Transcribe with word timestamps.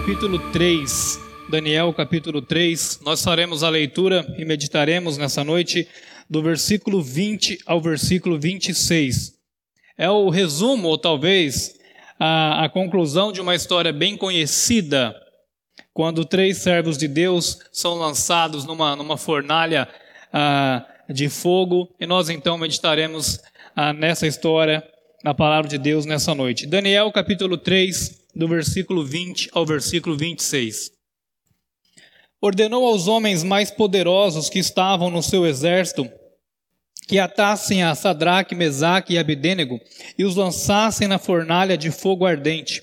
capítulo 0.00 0.38
3. 0.50 1.20
Daniel, 1.50 1.92
capítulo 1.92 2.40
3. 2.40 3.00
Nós 3.04 3.22
faremos 3.22 3.62
a 3.62 3.68
leitura 3.68 4.26
e 4.38 4.46
meditaremos 4.46 5.18
nessa 5.18 5.44
noite 5.44 5.86
do 6.28 6.42
versículo 6.42 7.02
20 7.02 7.58
ao 7.66 7.82
versículo 7.82 8.40
26. 8.40 9.34
É 9.98 10.08
o 10.08 10.30
resumo, 10.30 10.88
ou 10.88 10.96
talvez 10.96 11.78
a, 12.18 12.64
a 12.64 12.68
conclusão 12.70 13.30
de 13.30 13.42
uma 13.42 13.54
história 13.54 13.92
bem 13.92 14.16
conhecida, 14.16 15.14
quando 15.92 16.24
três 16.24 16.56
servos 16.56 16.96
de 16.96 17.06
Deus 17.06 17.58
são 17.70 17.94
lançados 17.94 18.64
numa, 18.64 18.96
numa 18.96 19.18
fornalha 19.18 19.86
ah, 20.32 20.82
de 21.10 21.28
fogo, 21.28 21.94
e 22.00 22.06
nós 22.06 22.30
então 22.30 22.56
meditaremos 22.56 23.38
ah, 23.76 23.92
nessa 23.92 24.26
história, 24.26 24.82
na 25.22 25.34
palavra 25.34 25.68
de 25.68 25.78
Deus 25.78 26.06
nessa 26.06 26.34
noite. 26.34 26.66
Daniel 26.66 27.12
capítulo 27.12 27.58
3, 27.58 28.20
do 28.34 28.48
versículo 28.48 29.04
20 29.04 29.50
ao 29.52 29.66
versículo 29.66 30.16
26. 30.16 30.90
Ordenou 32.40 32.86
aos 32.86 33.06
homens 33.06 33.44
mais 33.44 33.70
poderosos 33.70 34.48
que 34.48 34.58
estavam 34.58 35.10
no 35.10 35.22
seu 35.22 35.46
exército 35.46 36.10
que 37.06 37.18
atassem 37.18 37.82
a 37.82 37.94
Sadraque, 37.94 38.54
Mesaque 38.54 39.14
e 39.14 39.18
Abedênego 39.18 39.80
e 40.16 40.24
os 40.24 40.36
lançassem 40.36 41.08
na 41.08 41.18
fornalha 41.18 41.76
de 41.76 41.90
fogo 41.90 42.24
ardente. 42.24 42.82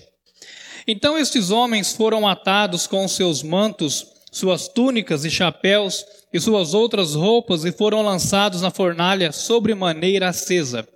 Então 0.85 1.17
estes 1.17 1.49
homens 1.49 1.93
foram 1.93 2.27
atados 2.27 2.85
com 2.85 3.07
seus 3.07 3.41
mantos, 3.41 4.05
suas 4.31 4.67
túnicas 4.67 5.25
e 5.25 5.31
chapéus 5.31 6.05
e 6.31 6.39
suas 6.39 6.73
outras 6.73 7.15
roupas 7.15 7.63
e 7.63 7.71
foram 7.71 8.01
lançados 8.03 8.61
na 8.61 8.69
fornalha 8.69 9.31
sobre 9.31 9.73
maneira 9.73 10.29
acesa. 10.29 10.87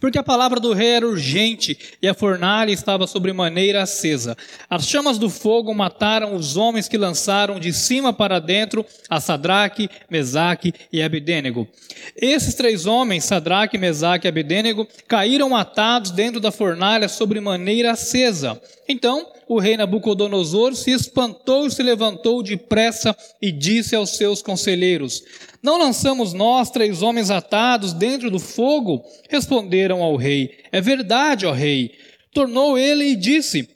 Porque 0.00 0.18
a 0.18 0.22
palavra 0.22 0.58
do 0.58 0.72
rei 0.72 0.92
era 0.92 1.06
urgente 1.06 1.78
e 2.00 2.08
a 2.08 2.14
fornalha 2.14 2.72
estava 2.72 3.06
sobre 3.06 3.32
maneira 3.32 3.82
acesa. 3.82 4.36
As 4.68 4.88
chamas 4.88 5.18
do 5.18 5.30
fogo 5.30 5.74
mataram 5.74 6.34
os 6.34 6.56
homens 6.56 6.88
que 6.88 6.98
lançaram 6.98 7.60
de 7.60 7.72
cima 7.72 8.12
para 8.12 8.40
dentro 8.40 8.84
a 9.08 9.20
Sadraque, 9.20 9.88
Mesaque 10.10 10.72
e 10.92 11.02
Abedênego. 11.02 11.68
Esses 12.16 12.54
três 12.54 12.86
homens, 12.86 13.24
Sadraque, 13.24 13.78
Mesaque 13.78 14.26
e 14.26 14.28
Abedênego, 14.28 14.86
caíram 15.06 15.56
atados 15.56 16.10
dentro 16.10 16.40
da 16.40 16.50
fornalha 16.50 17.08
sobre 17.08 17.40
maneira 17.40 17.92
acesa. 17.92 18.60
Então 18.88 19.33
o 19.48 19.58
rei 19.58 19.76
Nabucodonosor 19.76 20.74
se 20.74 20.90
espantou 20.90 21.66
e 21.66 21.70
se 21.70 21.82
levantou 21.82 22.42
depressa 22.42 23.16
e 23.40 23.52
disse 23.52 23.94
aos 23.94 24.16
seus 24.16 24.42
conselheiros: 24.42 25.22
Não 25.62 25.78
lançamos 25.78 26.32
nós 26.32 26.70
três 26.70 27.02
homens 27.02 27.30
atados 27.30 27.92
dentro 27.92 28.30
do 28.30 28.38
fogo? 28.38 29.04
Responderam 29.28 30.02
ao 30.02 30.16
rei: 30.16 30.58
É 30.72 30.80
verdade, 30.80 31.46
ó 31.46 31.52
rei. 31.52 31.92
Tornou 32.32 32.76
ele 32.76 33.04
e 33.04 33.16
disse: 33.16 33.68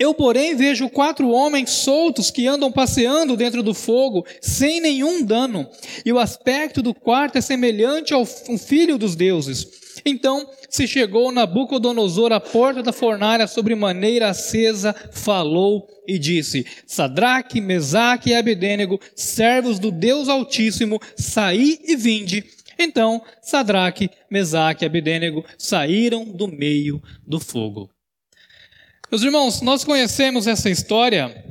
eu, 0.00 0.14
porém, 0.14 0.56
vejo 0.56 0.88
quatro 0.88 1.28
homens 1.28 1.68
soltos 1.68 2.30
que 2.30 2.46
andam 2.46 2.72
passeando 2.72 3.36
dentro 3.36 3.62
do 3.62 3.74
fogo, 3.74 4.24
sem 4.40 4.80
nenhum 4.80 5.22
dano, 5.22 5.68
e 6.06 6.10
o 6.10 6.18
aspecto 6.18 6.80
do 6.80 6.94
quarto 6.94 7.36
é 7.36 7.42
semelhante 7.42 8.14
ao 8.14 8.24
filho 8.24 8.96
dos 8.96 9.14
deuses. 9.14 9.79
Então 10.04 10.48
se 10.68 10.86
chegou 10.86 11.32
Nabucodonosor 11.32 12.32
à 12.32 12.40
porta 12.40 12.82
da 12.82 12.92
fornalha 12.92 13.46
sobre 13.46 13.74
maneira 13.74 14.28
acesa, 14.30 14.94
falou 15.12 15.88
e 16.06 16.18
disse: 16.18 16.66
Sadraque, 16.86 17.60
Mesaque 17.60 18.30
e 18.30 18.34
Abedênego, 18.34 19.00
servos 19.14 19.78
do 19.78 19.90
Deus 19.90 20.28
Altíssimo, 20.28 21.00
saí 21.16 21.78
e 21.84 21.96
vinde. 21.96 22.44
Então 22.78 23.22
Sadraque, 23.42 24.10
Mesaque 24.30 24.84
e 24.84 24.86
Abedênego 24.86 25.44
saíram 25.58 26.24
do 26.24 26.48
meio 26.48 27.02
do 27.26 27.38
fogo. 27.38 27.90
Meus 29.10 29.22
irmãos, 29.22 29.60
nós 29.60 29.84
conhecemos 29.84 30.46
essa 30.46 30.70
história, 30.70 31.44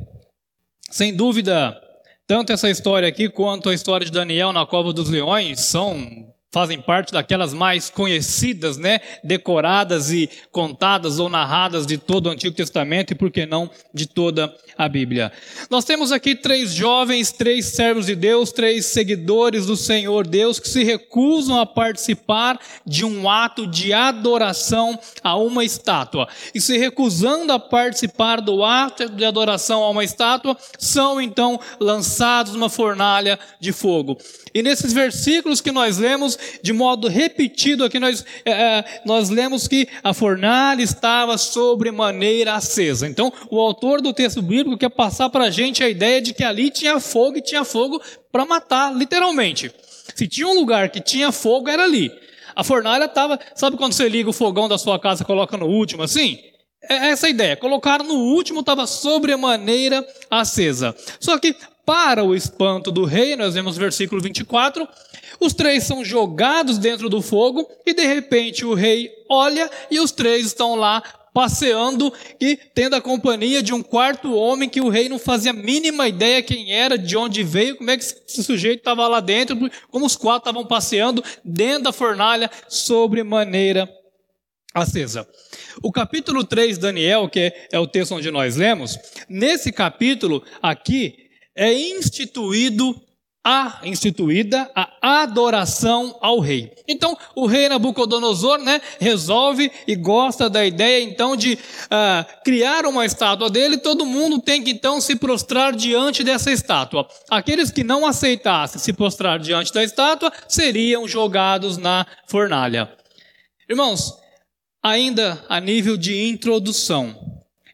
sem 0.89 1.13
dúvida, 1.13 1.78
tanto 2.25 2.53
essa 2.53 2.69
história 2.69 3.08
aqui 3.08 3.28
quanto 3.28 3.69
a 3.69 3.74
história 3.74 4.06
de 4.06 4.12
Daniel 4.12 4.53
na 4.53 4.66
cova 4.66 4.94
dos 4.94 5.09
leões 5.09 5.59
são 5.59 6.28
fazem 6.52 6.82
parte 6.82 7.14
daquelas 7.14 7.54
mais 7.54 7.90
conhecidas, 7.90 8.78
né, 8.78 9.00
decoradas 9.24 10.12
e 10.12 10.30
contadas 10.52 11.20
ou 11.20 11.30
narradas 11.30 11.86
de 11.86 11.98
todo 11.98 12.28
o 12.28 12.30
Antigo 12.30 12.56
Testamento 12.56 13.12
e 13.12 13.16
por 13.16 13.30
que 13.30 13.46
não 13.46 13.70
de 13.94 14.08
toda 14.08 14.54
a 14.79 14.88
Bíblia. 14.88 15.29
Nós 15.69 15.84
temos 15.84 16.09
aqui 16.09 16.34
três 16.34 16.73
jovens, 16.73 17.34
três 17.34 17.66
servos 17.66 18.06
de 18.06 18.16
Deus, 18.16 18.53
três 18.53 18.85
seguidores 18.85 19.66
do 19.66 19.75
Senhor 19.75 20.25
Deus 20.25 20.57
que 20.57 20.69
se 20.69 20.85
recusam 20.85 21.59
a 21.59 21.66
participar 21.66 22.57
de 22.85 23.03
um 23.03 23.29
ato 23.29 23.68
de 23.68 23.91
adoração 23.91 24.97
a 25.22 25.35
uma 25.35 25.66
estátua. 25.66 26.29
E 26.56 26.62
se 26.62 26.78
recusando 26.78 27.51
a 27.51 27.59
participar 27.59 28.39
do 28.39 28.63
ato 28.63 29.09
de 29.09 29.25
adoração 29.25 29.84
a 29.84 29.89
uma 29.89 30.06
estátua, 30.06 30.56
são 30.78 31.19
então 31.19 31.59
lançados 31.78 32.53
numa 32.53 32.69
fornalha 32.69 33.38
de 33.59 33.73
fogo. 33.73 34.18
E 34.53 34.63
nesses 34.63 34.94
versículos 34.94 35.59
que 35.59 35.73
nós 35.73 35.97
lemos, 35.97 36.39
de 36.63 36.72
modo 36.72 37.09
repetido 37.09 37.84
aqui, 37.84 38.00
nós, 38.00 38.25
é, 38.45 38.51
é, 38.51 39.01
nós 39.06 39.29
lemos 39.29 39.68
que 39.68 39.89
a 40.01 40.13
fornalha 40.13 40.81
estava 40.81 41.38
sobre 41.38 41.91
maneira 41.91 42.53
acesa. 42.53 43.07
Então, 43.07 43.31
o 43.50 43.59
autor 43.59 44.01
do 44.01 44.13
texto 44.13 44.41
bíblico 44.41 44.69
quer 44.78 44.90
passar 44.90 45.30
para 45.30 45.46
a 45.46 45.50
gente 45.50 45.84
a 45.84 45.90
ideia 45.90 46.22
de 46.22 46.34
que 46.34 46.44
ali 46.44 46.69
tinha 46.69 47.00
fogo 47.00 47.38
e 47.38 47.41
tinha 47.41 47.63
fogo 47.63 48.02
para 48.31 48.46
matar, 48.46 48.96
literalmente. 48.96 49.72
Se 50.16 50.28
tinha 50.28 50.47
um 50.47 50.53
lugar 50.53 50.90
que 50.90 51.00
tinha 51.00 51.31
fogo, 51.31 51.69
era 51.69 51.84
ali. 51.84 52.12
A 52.56 52.63
fornalha 52.63 53.06
estava, 53.06 53.40
sabe 53.56 53.78
quando 53.78 53.94
você 53.94 54.09
liga 54.09 54.30
o 54.30 54.34
fogão 54.34 54.68
da 54.68 54.78
sua 54.78 55.00
casa 55.00 55.24
e 55.24 55.25
coloca 55.25 55.56
no 55.56 55.68
último 55.68 56.03
assim? 56.03 56.40
É 56.84 57.09
essa 57.09 57.28
a 57.28 57.30
ideia. 57.30 57.56
Colocaram 57.56 58.06
no 58.06 58.16
último, 58.16 58.62
estava 58.62 58.88
sobremaneira 58.88 60.06
acesa. 60.30 60.96
Só 61.19 61.38
que 61.38 61.56
para 61.86 62.24
o 62.24 62.36
espanto 62.36 62.91
do 62.91 63.03
rei, 63.06 63.36
nós 63.36 63.56
vemos 63.56 63.78
versículo 63.78 64.22
24, 64.22 64.88
os 65.40 65.53
três 65.53 65.86
são 65.86 66.03
jogados 66.06 66.78
dentro 66.78 67.09
do 67.09 67.22
fogo 67.22 67.68
e 67.86 67.94
de 67.94 68.06
repente 68.06 68.66
o 68.66 68.74
rei 68.74 69.09
olha 69.30 69.69
e 69.90 70.00
os 70.00 70.12
três 70.12 70.46
estão 70.46 70.75
lá 70.75 71.01
passeando 71.34 72.13
e 72.40 72.56
tendo 72.56 72.95
a 72.95 73.01
companhia 73.01 73.62
de 73.62 73.73
um 73.73 73.81
quarto 73.81 74.34
homem 74.34 74.69
que 74.69 74.81
o 74.81 74.90
rei 74.90 75.09
não 75.09 75.19
fazia 75.19 75.51
a 75.51 75.53
mínima 75.53 76.07
ideia 76.07 76.41
quem 76.41 76.73
era, 76.73 76.97
de 76.97 77.16
onde 77.16 77.44
veio, 77.44 77.78
como 77.78 77.91
é 77.91 77.97
que 77.97 78.03
esse 78.03 78.44
sujeito 78.44 78.79
estava 78.79 79.07
lá 79.07 79.19
dentro, 79.19 79.57
como 79.89 80.06
os 80.06 80.16
quatro 80.16 80.50
estavam 80.50 80.68
passeando 80.68 81.23
dentro 81.44 81.84
da 81.84 81.91
fornalha 81.91 82.50
sobre 82.68 83.23
maneira 83.23 83.89
acesa. 84.73 85.28
O 85.81 85.91
capítulo 85.91 86.44
3, 86.44 86.78
Daniel, 86.78 87.29
que 87.29 87.53
é 87.72 87.79
o 87.79 87.88
texto 87.88 88.16
onde 88.16 88.29
nós 88.31 88.56
lemos, 88.56 88.97
nesse 89.28 89.72
capítulo 89.72 90.44
aqui, 90.62 91.16
é 91.56 91.73
instituído 91.73 92.95
a 93.44 93.79
instituída 93.83 94.69
a 94.75 95.22
adoração 95.22 96.17
ao 96.22 96.39
rei. 96.39 96.73
Então, 96.88 97.17
o 97.35 97.45
rei 97.45 97.69
Nabucodonosor, 97.69 98.59
né, 98.59 98.81
resolve 99.00 99.72
e 99.88 99.95
gosta 99.95 100.50
da 100.50 100.66
ideia 100.66 101.03
então 101.03 101.35
de 101.35 101.53
uh, 101.53 102.44
criar 102.44 102.85
uma 102.85 103.05
estátua 103.05 103.50
dele. 103.50 103.77
Todo 103.77 104.05
mundo 104.05 104.39
tem 104.39 104.61
que 104.61 104.72
então 104.72 105.00
se 105.00 105.16
prostrar 105.16 105.73
diante 105.73 106.23
dessa 106.23 106.51
estátua. 106.51 107.07
Aqueles 107.29 107.72
que 107.72 107.83
não 107.83 108.05
aceitassem 108.05 108.79
se 108.79 108.91
prostrar 108.91 109.39
diante 109.39 109.73
da 109.73 109.83
estátua 109.83 110.31
seriam 110.47 111.07
jogados 111.07 111.77
na 111.77 112.06
fornalha. 112.27 112.91
Irmãos, 113.69 114.13
ainda 114.83 115.44
a 115.47 115.59
nível 115.59 115.95
de 115.95 116.27
introdução, 116.27 117.16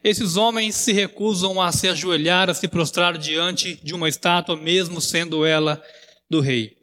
esses 0.08 0.36
homens 0.36 0.76
se 0.76 0.92
recusam 0.92 1.60
a 1.60 1.72
se 1.72 1.88
ajoelhar, 1.88 2.48
a 2.48 2.54
se 2.54 2.68
prostrar 2.68 3.18
diante 3.18 3.74
de 3.82 3.92
uma 3.92 4.08
estátua, 4.08 4.56
mesmo 4.56 5.00
sendo 5.00 5.44
ela 5.44 5.82
do 6.30 6.40
rei. 6.40 6.76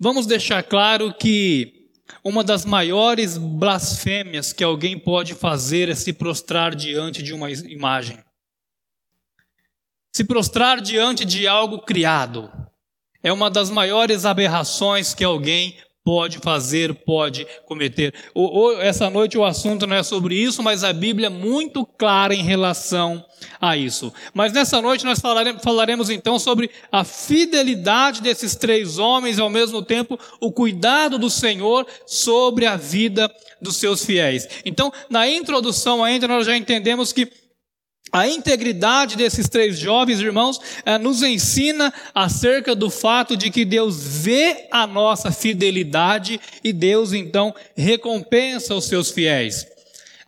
Vamos 0.00 0.26
deixar 0.26 0.64
claro 0.64 1.14
que 1.14 1.86
uma 2.24 2.42
das 2.42 2.64
maiores 2.64 3.38
blasfêmias 3.38 4.52
que 4.52 4.64
alguém 4.64 4.98
pode 4.98 5.32
fazer 5.32 5.88
é 5.88 5.94
se 5.94 6.12
prostrar 6.12 6.74
diante 6.74 7.22
de 7.22 7.32
uma 7.32 7.48
imagem. 7.52 8.18
Se 10.12 10.24
prostrar 10.24 10.80
diante 10.80 11.24
de 11.24 11.46
algo 11.46 11.82
criado 11.82 12.50
é 13.22 13.32
uma 13.32 13.48
das 13.48 13.70
maiores 13.70 14.24
aberrações 14.24 15.14
que 15.14 15.22
alguém 15.22 15.78
pode 16.06 16.38
fazer, 16.38 16.94
pode 16.94 17.44
cometer. 17.66 18.14
essa 18.80 19.10
noite 19.10 19.36
o 19.36 19.44
assunto 19.44 19.88
não 19.88 19.96
é 19.96 20.04
sobre 20.04 20.36
isso, 20.36 20.62
mas 20.62 20.84
a 20.84 20.92
Bíblia 20.92 21.26
é 21.26 21.30
muito 21.30 21.84
clara 21.84 22.32
em 22.32 22.44
relação 22.44 23.26
a 23.60 23.76
isso. 23.76 24.12
Mas 24.32 24.52
nessa 24.52 24.80
noite 24.80 25.04
nós 25.04 25.18
falaremos, 25.18 25.60
falaremos 25.60 26.08
então 26.08 26.38
sobre 26.38 26.70
a 26.92 27.02
fidelidade 27.02 28.22
desses 28.22 28.54
três 28.54 28.98
homens 28.98 29.36
e 29.36 29.40
ao 29.40 29.50
mesmo 29.50 29.82
tempo 29.82 30.16
o 30.40 30.52
cuidado 30.52 31.18
do 31.18 31.28
Senhor 31.28 31.84
sobre 32.06 32.66
a 32.66 32.76
vida 32.76 33.28
dos 33.60 33.74
seus 33.74 34.04
fiéis. 34.04 34.48
Então, 34.64 34.92
na 35.10 35.28
introdução 35.28 36.04
ainda 36.04 36.28
nós 36.28 36.46
já 36.46 36.56
entendemos 36.56 37.12
que 37.12 37.28
a 38.12 38.28
integridade 38.28 39.16
desses 39.16 39.48
três 39.48 39.78
jovens 39.78 40.20
irmãos 40.20 40.60
é, 40.84 40.96
nos 40.96 41.22
ensina 41.22 41.92
acerca 42.14 42.74
do 42.74 42.88
fato 42.88 43.36
de 43.36 43.50
que 43.50 43.64
Deus 43.64 43.96
vê 44.22 44.68
a 44.70 44.86
nossa 44.86 45.32
fidelidade 45.32 46.40
e 46.62 46.72
Deus 46.72 47.12
então 47.12 47.54
recompensa 47.76 48.74
os 48.74 48.84
seus 48.84 49.10
fiéis. 49.10 49.66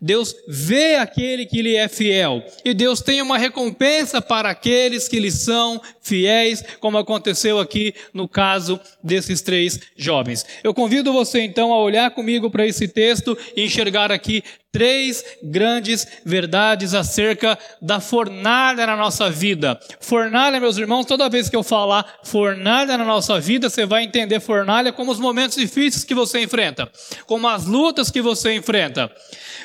Deus 0.00 0.34
vê 0.46 0.94
aquele 0.94 1.44
que 1.44 1.60
lhe 1.60 1.74
é 1.74 1.88
fiel. 1.88 2.44
E 2.64 2.72
Deus 2.72 3.00
tem 3.00 3.20
uma 3.20 3.36
recompensa 3.36 4.22
para 4.22 4.48
aqueles 4.48 5.08
que 5.08 5.18
lhe 5.18 5.30
são 5.30 5.80
fiéis, 6.00 6.62
como 6.78 6.98
aconteceu 6.98 7.58
aqui 7.58 7.92
no 8.14 8.28
caso 8.28 8.78
desses 9.02 9.42
três 9.42 9.80
jovens. 9.96 10.46
Eu 10.62 10.72
convido 10.72 11.12
você 11.12 11.40
então 11.40 11.72
a 11.72 11.82
olhar 11.82 12.12
comigo 12.12 12.48
para 12.48 12.66
esse 12.66 12.86
texto 12.86 13.36
e 13.56 13.64
enxergar 13.64 14.12
aqui 14.12 14.44
três 14.70 15.24
grandes 15.42 16.06
verdades 16.24 16.94
acerca 16.94 17.58
da 17.80 18.00
fornalha 18.00 18.86
na 18.86 18.96
nossa 18.96 19.30
vida. 19.30 19.78
Fornalha, 20.00 20.60
meus 20.60 20.76
irmãos, 20.76 21.06
toda 21.06 21.28
vez 21.28 21.48
que 21.48 21.56
eu 21.56 21.62
falar 21.62 22.20
fornalha 22.24 22.98
na 22.98 23.04
nossa 23.04 23.40
vida, 23.40 23.70
você 23.70 23.86
vai 23.86 24.04
entender 24.04 24.40
fornalha 24.40 24.92
como 24.92 25.10
os 25.10 25.18
momentos 25.18 25.56
difíceis 25.56 26.04
que 26.04 26.14
você 26.14 26.42
enfrenta, 26.42 26.90
como 27.26 27.48
as 27.48 27.64
lutas 27.64 28.10
que 28.10 28.20
você 28.20 28.54
enfrenta. 28.54 29.10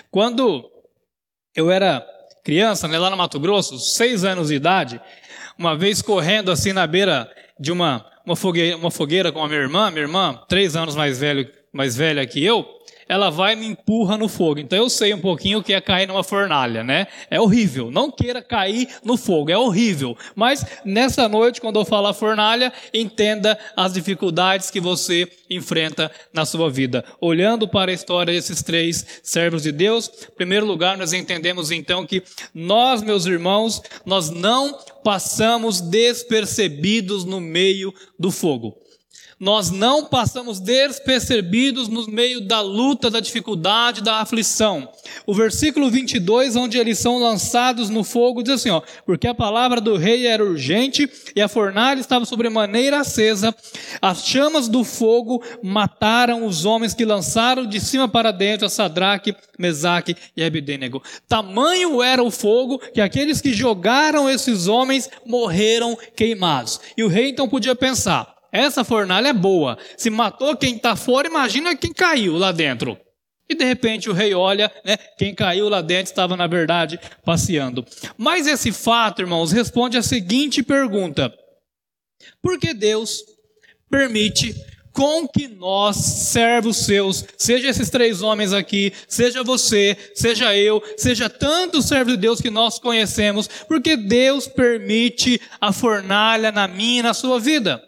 Quando 0.09 0.69
eu 1.55 1.69
era 1.69 2.05
criança, 2.44 2.88
né, 2.88 2.97
lá 2.97 3.09
no 3.09 3.17
Mato 3.17 3.39
Grosso, 3.39 3.77
seis 3.79 4.23
anos 4.23 4.47
de 4.50 4.55
idade, 4.55 5.01
uma 5.57 5.75
vez 5.75 6.01
correndo 6.01 6.51
assim 6.51 6.73
na 6.73 6.88
beira 6.88 7.29
de 7.59 7.71
uma, 7.71 8.05
uma, 8.25 8.35
fogueira, 8.35 8.77
uma 8.77 8.91
fogueira 8.91 9.31
com 9.31 9.44
a 9.44 9.47
minha 9.47 9.59
irmã, 9.59 9.91
minha 9.91 10.03
irmã, 10.03 10.41
três 10.47 10.75
anos 10.75 10.95
mais, 10.95 11.19
velho, 11.19 11.50
mais 11.71 11.95
velha 11.95 12.25
que 12.25 12.44
eu, 12.44 12.65
ela 13.07 13.29
vai 13.29 13.53
e 13.53 13.55
me 13.55 13.67
empurra 13.67 14.17
no 14.17 14.27
fogo. 14.27 14.59
Então 14.59 14.77
eu 14.77 14.89
sei 14.89 15.13
um 15.13 15.19
pouquinho 15.19 15.59
o 15.59 15.63
que 15.63 15.73
é 15.73 15.81
cair 15.81 16.07
numa 16.07 16.23
fornalha, 16.23 16.83
né? 16.83 17.07
É 17.29 17.39
horrível. 17.39 17.91
Não 17.91 18.11
queira 18.11 18.41
cair 18.41 18.88
no 19.03 19.17
fogo, 19.17 19.51
é 19.51 19.57
horrível. 19.57 20.17
Mas 20.35 20.65
nessa 20.85 21.27
noite, 21.27 21.61
quando 21.61 21.79
eu 21.79 21.85
falar 21.85 22.13
fornalha, 22.13 22.71
entenda 22.94 23.57
as 23.75 23.94
dificuldades 23.94 24.69
que 24.69 24.79
você 24.79 25.27
enfrenta 25.50 26.11
na 26.33 26.45
sua 26.45 26.69
vida. 26.69 27.03
Olhando 27.19 27.67
para 27.67 27.91
a 27.91 27.94
história 27.94 28.33
desses 28.33 28.61
três 28.61 29.05
servos 29.21 29.63
de 29.63 29.71
Deus, 29.71 30.09
em 30.31 30.35
primeiro 30.35 30.65
lugar, 30.65 30.97
nós 30.97 31.13
entendemos 31.13 31.71
então 31.71 32.05
que 32.05 32.23
nós, 32.53 33.01
meus 33.01 33.25
irmãos, 33.25 33.81
nós 34.05 34.29
não 34.29 34.77
passamos 35.03 35.81
despercebidos 35.81 37.25
no 37.25 37.39
meio 37.39 37.94
do 38.17 38.31
fogo 38.31 38.82
nós 39.39 39.71
não 39.71 40.06
passamos 40.06 40.59
despercebidos 40.59 41.88
no 41.88 42.07
meio 42.07 42.41
da 42.41 42.62
luta, 42.62 43.09
da 43.09 43.19
dificuldade, 43.19 44.01
da 44.01 44.18
aflição. 44.18 44.89
O 45.25 45.33
versículo 45.33 45.89
22, 45.89 46.56
onde 46.56 46.77
eles 46.77 47.00
são 47.00 47.19
lançados 47.19 47.89
no 47.89 48.03
fogo, 48.03 48.44
diz 48.44 48.53
assim: 48.53 48.69
ó, 48.69 48.81
porque 49.06 49.27
a 49.27 49.33
palavra 49.33 49.80
do 49.80 49.95
rei 49.97 50.25
era 50.27 50.44
urgente 50.44 51.09
e 51.35 51.41
a 51.41 51.47
fornalha 51.47 52.00
estava 52.00 52.25
sobremaneira 52.25 53.00
acesa, 53.00 53.56
as 54.01 54.25
chamas 54.25 54.68
do 54.68 54.83
fogo 54.83 55.44
mataram 55.62 56.45
os 56.45 56.65
homens 56.65 56.94
que 56.94 57.06
lançaram 57.06 57.65
de 57.65 57.79
cima 57.79 58.07
para 58.07 58.31
dentro 58.31 58.65
a 58.65 58.69
Sadraque, 58.69 59.36
Mesaque 59.57 60.15
e 60.36 60.44
Abedênego. 60.44 61.01
Tamanho 61.27 62.01
era 62.01 62.24
o 62.24 62.31
fogo 62.31 62.79
que 62.94 63.01
aqueles 63.01 63.41
que 63.41 63.53
jogaram 63.53 64.29
esses 64.29 64.68
homens 64.68 65.09
morreram 65.25 65.97
queimados. 66.15 66.79
E 66.97 67.03
o 67.03 67.07
rei 67.07 67.29
então 67.29 67.47
podia 67.47 67.75
pensar: 67.75 68.32
essa 68.53 68.83
fornalha 68.83 69.29
é 69.29 69.33
boa. 69.33 69.79
Se 69.97 70.11
matou 70.11 70.55
quem 70.55 70.75
está 70.75 70.95
fora, 70.95 71.27
imagina 71.27 71.75
quem 71.75 71.91
caiu 71.91 72.38
lá 72.38 72.51
dentro. 72.51 72.95
E 73.50 73.55
de 73.55 73.65
repente 73.65 74.11
o 74.11 74.13
rei 74.13 74.35
olha, 74.35 74.71
né? 74.85 74.95
Quem 75.17 75.33
caiu 75.33 75.67
lá 75.67 75.81
dentro 75.81 76.11
estava, 76.11 76.38
na 76.38 76.45
verdade, 76.45 77.00
passeando. 77.25 77.83
Mas 78.15 78.45
esse 78.45 78.71
fato, 78.71 79.23
irmãos, 79.23 79.51
responde 79.51 79.97
a 79.97 80.03
seguinte 80.03 80.61
pergunta: 80.61 81.33
Por 82.44 82.59
que 82.59 82.75
Deus 82.75 83.23
permite 83.89 84.55
com 84.94 85.27
que 85.27 85.47
nós, 85.47 85.95
servos 85.97 86.77
seus, 86.85 87.25
seja 87.35 87.67
esses 87.67 87.89
três 87.89 88.21
homens 88.21 88.53
aqui, 88.53 88.94
seja 89.07 89.44
você, 89.44 89.97
seja 90.13 90.55
eu, 90.55 90.81
seja 90.95 91.27
tantos 91.27 91.85
servos 91.85 92.13
de 92.13 92.19
Deus 92.19 92.39
que 92.39 92.51
nós 92.51 92.77
conhecemos, 92.77 93.50
porque 93.67 93.97
Deus 93.97 94.47
permite 94.47 95.41
a 95.59 95.73
fornalha 95.73 96.51
na 96.51 96.67
minha 96.67 97.00
e 97.00 97.03
na 97.03 97.13
sua 97.15 97.39
vida? 97.39 97.83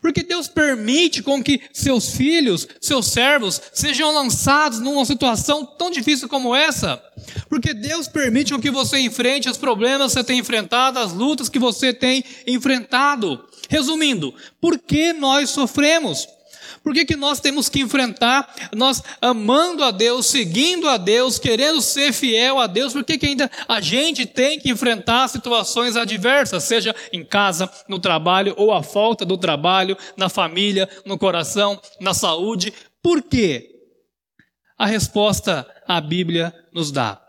Porque 0.00 0.22
Deus 0.22 0.48
permite 0.48 1.22
com 1.22 1.42
que 1.42 1.60
seus 1.72 2.10
filhos, 2.10 2.66
seus 2.80 3.06
servos, 3.06 3.60
sejam 3.72 4.12
lançados 4.12 4.80
numa 4.80 5.04
situação 5.04 5.64
tão 5.64 5.90
difícil 5.90 6.28
como 6.28 6.54
essa. 6.54 7.02
Porque 7.48 7.72
Deus 7.72 8.08
permite 8.08 8.52
com 8.52 8.60
que 8.60 8.70
você 8.70 8.98
enfrente 8.98 9.48
os 9.48 9.56
problemas 9.56 10.12
que 10.12 10.18
você 10.18 10.24
tem 10.24 10.38
enfrentado, 10.38 10.98
as 10.98 11.12
lutas 11.12 11.48
que 11.48 11.58
você 11.58 11.92
tem 11.92 12.24
enfrentado. 12.46 13.44
Resumindo, 13.68 14.34
por 14.60 14.78
que 14.78 15.12
nós 15.12 15.50
sofremos? 15.50 16.28
Por 16.82 16.94
que, 16.94 17.04
que 17.04 17.16
nós 17.16 17.40
temos 17.40 17.68
que 17.68 17.80
enfrentar, 17.80 18.54
nós 18.74 19.02
amando 19.20 19.82
a 19.82 19.90
Deus, 19.90 20.26
seguindo 20.26 20.88
a 20.88 20.96
Deus, 20.96 21.38
querendo 21.38 21.80
ser 21.80 22.12
fiel 22.12 22.58
a 22.58 22.66
Deus, 22.66 22.92
por 22.92 23.04
que, 23.04 23.18
que 23.18 23.26
ainda 23.26 23.50
a 23.68 23.80
gente 23.80 24.26
tem 24.26 24.58
que 24.58 24.70
enfrentar 24.70 25.28
situações 25.28 25.96
adversas, 25.96 26.64
seja 26.64 26.94
em 27.12 27.24
casa, 27.24 27.70
no 27.88 27.98
trabalho, 27.98 28.54
ou 28.56 28.72
a 28.72 28.82
falta 28.82 29.24
do 29.24 29.36
trabalho, 29.36 29.96
na 30.16 30.28
família, 30.28 30.88
no 31.04 31.18
coração, 31.18 31.80
na 32.00 32.14
saúde? 32.14 32.72
Por 33.02 33.22
quê? 33.22 33.70
A 34.78 34.86
resposta 34.86 35.66
a 35.86 36.00
Bíblia 36.00 36.54
nos 36.72 36.92
dá. 36.92 37.25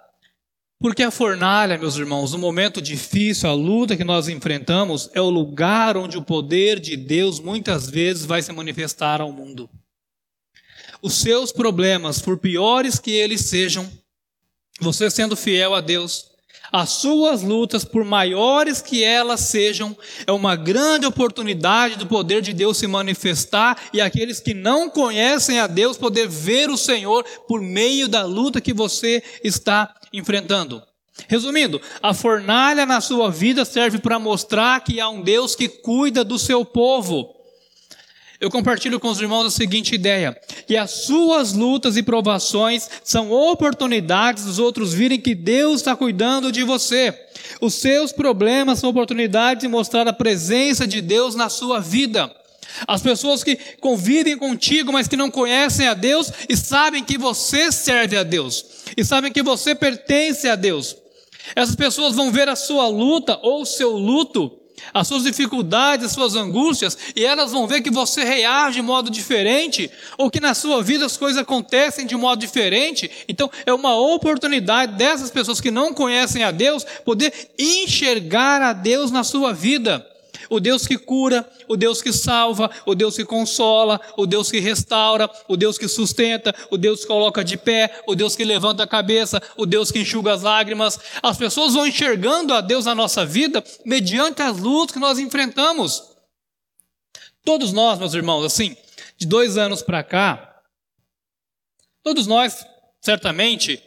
Porque 0.79 1.01
a 1.01 1.09
fornalha, 1.09 1.77
meus 1.77 1.95
irmãos, 1.95 2.33
o 2.33 2.37
momento 2.37 2.79
difícil, 2.79 3.49
a 3.49 3.53
luta 3.53 3.97
que 3.97 4.03
nós 4.03 4.27
enfrentamos, 4.27 5.09
é 5.13 5.19
o 5.19 5.29
lugar 5.29 5.97
onde 5.97 6.17
o 6.17 6.23
poder 6.23 6.79
de 6.79 6.95
Deus 6.95 7.39
muitas 7.39 7.89
vezes 7.89 8.25
vai 8.25 8.43
se 8.43 8.51
manifestar 8.53 9.19
ao 9.19 9.31
mundo. 9.31 9.67
Os 11.01 11.15
seus 11.15 11.51
problemas, 11.51 12.19
por 12.19 12.37
piores 12.37 12.99
que 12.99 13.11
eles 13.11 13.41
sejam, 13.41 13.91
você 14.79 15.09
sendo 15.09 15.35
fiel 15.35 15.73
a 15.73 15.81
Deus, 15.81 16.26
as 16.71 16.89
suas 16.89 17.41
lutas, 17.41 17.85
por 17.85 18.03
maiores 18.03 18.81
que 18.81 19.03
elas 19.03 19.41
sejam, 19.41 19.95
é 20.25 20.31
uma 20.31 20.55
grande 20.55 21.05
oportunidade 21.05 21.95
do 21.97 22.07
poder 22.07 22.41
de 22.41 22.53
Deus 22.53 22.77
se 22.77 22.87
manifestar 22.87 23.77
e 23.93 24.01
aqueles 24.01 24.39
que 24.39 24.53
não 24.53 24.89
conhecem 24.89 25.59
a 25.59 25.67
Deus 25.67 25.97
poder 25.97 26.27
ver 26.27 26.69
o 26.69 26.77
Senhor 26.77 27.23
por 27.47 27.61
meio 27.61 28.07
da 28.07 28.25
luta 28.25 28.61
que 28.61 28.73
você 28.73 29.23
está 29.43 29.93
enfrentando. 30.11 30.81
Resumindo, 31.27 31.81
a 32.01 32.13
fornalha 32.13 32.85
na 32.85 33.01
sua 33.01 33.31
vida 33.31 33.65
serve 33.65 33.97
para 33.97 34.19
mostrar 34.19 34.81
que 34.81 34.99
há 34.99 35.09
um 35.09 35.21
Deus 35.21 35.55
que 35.55 35.67
cuida 35.67 36.23
do 36.23 36.37
seu 36.37 36.63
povo. 36.63 37.36
Eu 38.39 38.51
compartilho 38.51 38.99
com 38.99 39.09
os 39.09 39.19
irmãos 39.19 39.45
a 39.47 39.49
seguinte 39.49 39.95
ideia: 39.95 40.39
que 40.67 40.77
as 40.77 40.91
suas 40.91 41.53
lutas 41.53 41.97
e 41.97 42.03
provações 42.03 42.87
são 43.03 43.31
oportunidades 43.31 44.45
dos 44.45 44.59
outros 44.59 44.93
virem 44.93 45.19
que 45.19 45.33
Deus 45.33 45.77
está 45.77 45.95
cuidando 45.95 46.51
de 46.51 46.63
você. 46.63 47.17
Os 47.59 47.73
seus 47.75 48.11
problemas 48.11 48.79
são 48.79 48.89
oportunidades 48.89 49.61
de 49.61 49.67
mostrar 49.67 50.07
a 50.07 50.13
presença 50.13 50.85
de 50.85 51.01
Deus 51.01 51.33
na 51.33 51.49
sua 51.49 51.79
vida. 51.79 52.31
As 52.87 53.01
pessoas 53.01 53.43
que 53.43 53.55
convivem 53.79 54.37
contigo, 54.37 54.91
mas 54.93 55.07
que 55.07 55.17
não 55.17 55.31
conhecem 55.31 55.87
a 55.87 55.95
Deus 55.95 56.31
e 56.47 56.55
sabem 56.55 57.03
que 57.03 57.17
você 57.17 57.71
serve 57.71 58.17
a 58.17 58.23
Deus, 58.23 58.63
e 58.95 59.03
sabem 59.03 59.31
que 59.31 59.41
você 59.41 59.73
pertence 59.73 60.47
a 60.47 60.55
Deus. 60.55 60.95
Essas 61.55 61.75
pessoas 61.75 62.13
vão 62.13 62.31
ver 62.31 62.49
a 62.49 62.55
sua 62.55 62.87
luta 62.87 63.39
ou 63.41 63.61
o 63.61 63.65
seu 63.65 63.91
luto, 63.91 64.56
as 64.93 65.07
suas 65.07 65.23
dificuldades, 65.23 66.05
as 66.05 66.11
suas 66.11 66.35
angústias, 66.35 66.97
e 67.15 67.25
elas 67.25 67.51
vão 67.51 67.67
ver 67.67 67.81
que 67.81 67.91
você 67.91 68.23
reage 68.23 68.77
de 68.77 68.81
modo 68.81 69.09
diferente, 69.09 69.89
ou 70.17 70.29
que 70.29 70.39
na 70.39 70.53
sua 70.53 70.83
vida 70.83 71.05
as 71.05 71.17
coisas 71.17 71.41
acontecem 71.41 72.05
de 72.05 72.15
modo 72.15 72.39
diferente. 72.39 73.09
Então, 73.27 73.49
é 73.65 73.73
uma 73.73 73.95
oportunidade 73.95 74.93
dessas 74.93 75.31
pessoas 75.31 75.61
que 75.61 75.71
não 75.71 75.93
conhecem 75.93 76.43
a 76.43 76.51
Deus 76.51 76.85
poder 77.03 77.33
enxergar 77.57 78.61
a 78.61 78.73
Deus 78.73 79.11
na 79.11 79.23
sua 79.23 79.53
vida 79.53 80.05
o 80.49 80.59
Deus 80.59 80.87
que 80.87 80.97
cura, 80.97 81.49
o 81.67 81.75
Deus 81.75 82.01
que 82.01 82.11
salva, 82.13 82.69
o 82.85 82.95
Deus 82.95 83.15
que 83.15 83.25
consola, 83.25 83.99
o 84.15 84.25
Deus 84.25 84.49
que 84.51 84.59
restaura, 84.59 85.29
o 85.47 85.57
Deus 85.57 85.77
que 85.77 85.87
sustenta, 85.87 86.53
o 86.69 86.77
Deus 86.77 87.01
que 87.01 87.07
coloca 87.07 87.43
de 87.43 87.57
pé, 87.57 88.01
o 88.07 88.15
Deus 88.15 88.35
que 88.35 88.43
levanta 88.43 88.83
a 88.83 88.87
cabeça, 88.87 89.41
o 89.55 89.65
Deus 89.65 89.91
que 89.91 89.99
enxuga 89.99 90.33
as 90.33 90.41
lágrimas. 90.41 90.99
As 91.21 91.37
pessoas 91.37 91.73
vão 91.73 91.87
enxergando 91.87 92.53
a 92.53 92.61
Deus 92.61 92.85
na 92.85 92.95
nossa 92.95 93.25
vida 93.25 93.63
mediante 93.85 94.41
as 94.41 94.57
lutas 94.57 94.93
que 94.93 94.99
nós 94.99 95.19
enfrentamos. 95.19 96.03
Todos 97.43 97.71
nós, 97.71 97.97
meus 97.97 98.13
irmãos, 98.13 98.43
assim, 98.43 98.75
de 99.17 99.25
dois 99.25 99.57
anos 99.57 99.81
para 99.81 100.03
cá, 100.03 100.61
todos 102.03 102.27
nós, 102.27 102.65
certamente, 103.01 103.81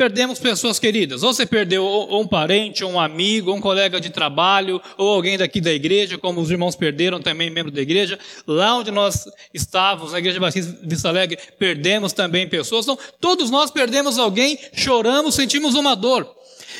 Perdemos 0.00 0.38
pessoas 0.38 0.78
queridas. 0.78 1.22
Ou 1.22 1.34
você 1.34 1.44
perdeu 1.44 1.84
um 2.10 2.26
parente, 2.26 2.82
ou 2.82 2.90
um 2.90 2.98
amigo, 2.98 3.50
ou 3.50 3.58
um 3.58 3.60
colega 3.60 4.00
de 4.00 4.08
trabalho, 4.08 4.80
ou 4.96 5.10
alguém 5.10 5.36
daqui 5.36 5.60
da 5.60 5.70
igreja, 5.70 6.16
como 6.16 6.40
os 6.40 6.50
irmãos 6.50 6.74
perderam 6.74 7.20
também 7.20 7.50
membro 7.50 7.70
da 7.70 7.82
igreja. 7.82 8.18
Lá 8.46 8.78
onde 8.78 8.90
nós 8.90 9.26
estávamos, 9.52 10.12
na 10.12 10.18
igreja 10.18 10.40
Batista 10.40 10.74
Vista 10.82 11.08
Alegre, 11.10 11.38
perdemos 11.58 12.14
também 12.14 12.48
pessoas. 12.48 12.86
Então, 12.86 12.98
todos 13.20 13.50
nós 13.50 13.70
perdemos 13.70 14.18
alguém, 14.18 14.58
choramos, 14.72 15.34
sentimos 15.34 15.74
uma 15.74 15.94
dor. 15.94 16.34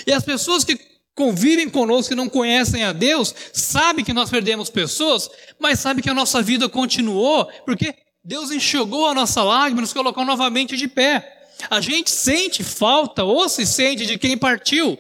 E 0.06 0.12
as 0.14 0.24
pessoas 0.24 0.64
que 0.64 0.80
convivem 1.14 1.68
conosco, 1.68 2.08
que 2.08 2.14
não 2.14 2.26
conhecem 2.26 2.84
a 2.84 2.92
Deus, 2.94 3.34
sabem 3.52 4.02
que 4.02 4.14
nós 4.14 4.30
perdemos 4.30 4.70
pessoas, 4.70 5.28
mas 5.58 5.78
sabem 5.78 6.02
que 6.02 6.08
a 6.08 6.14
nossa 6.14 6.40
vida 6.40 6.70
continuou, 6.70 7.46
porque 7.66 7.94
Deus 8.24 8.50
enxugou 8.50 9.04
a 9.08 9.14
nossa 9.14 9.42
lágrima 9.42 9.82
nos 9.82 9.92
colocou 9.92 10.24
novamente 10.24 10.74
de 10.74 10.88
pé. 10.88 11.39
A 11.68 11.80
gente 11.80 12.10
sente 12.10 12.62
falta 12.62 13.24
ou 13.24 13.48
se 13.48 13.66
sente 13.66 14.06
de 14.06 14.18
quem 14.18 14.36
partiu, 14.36 14.98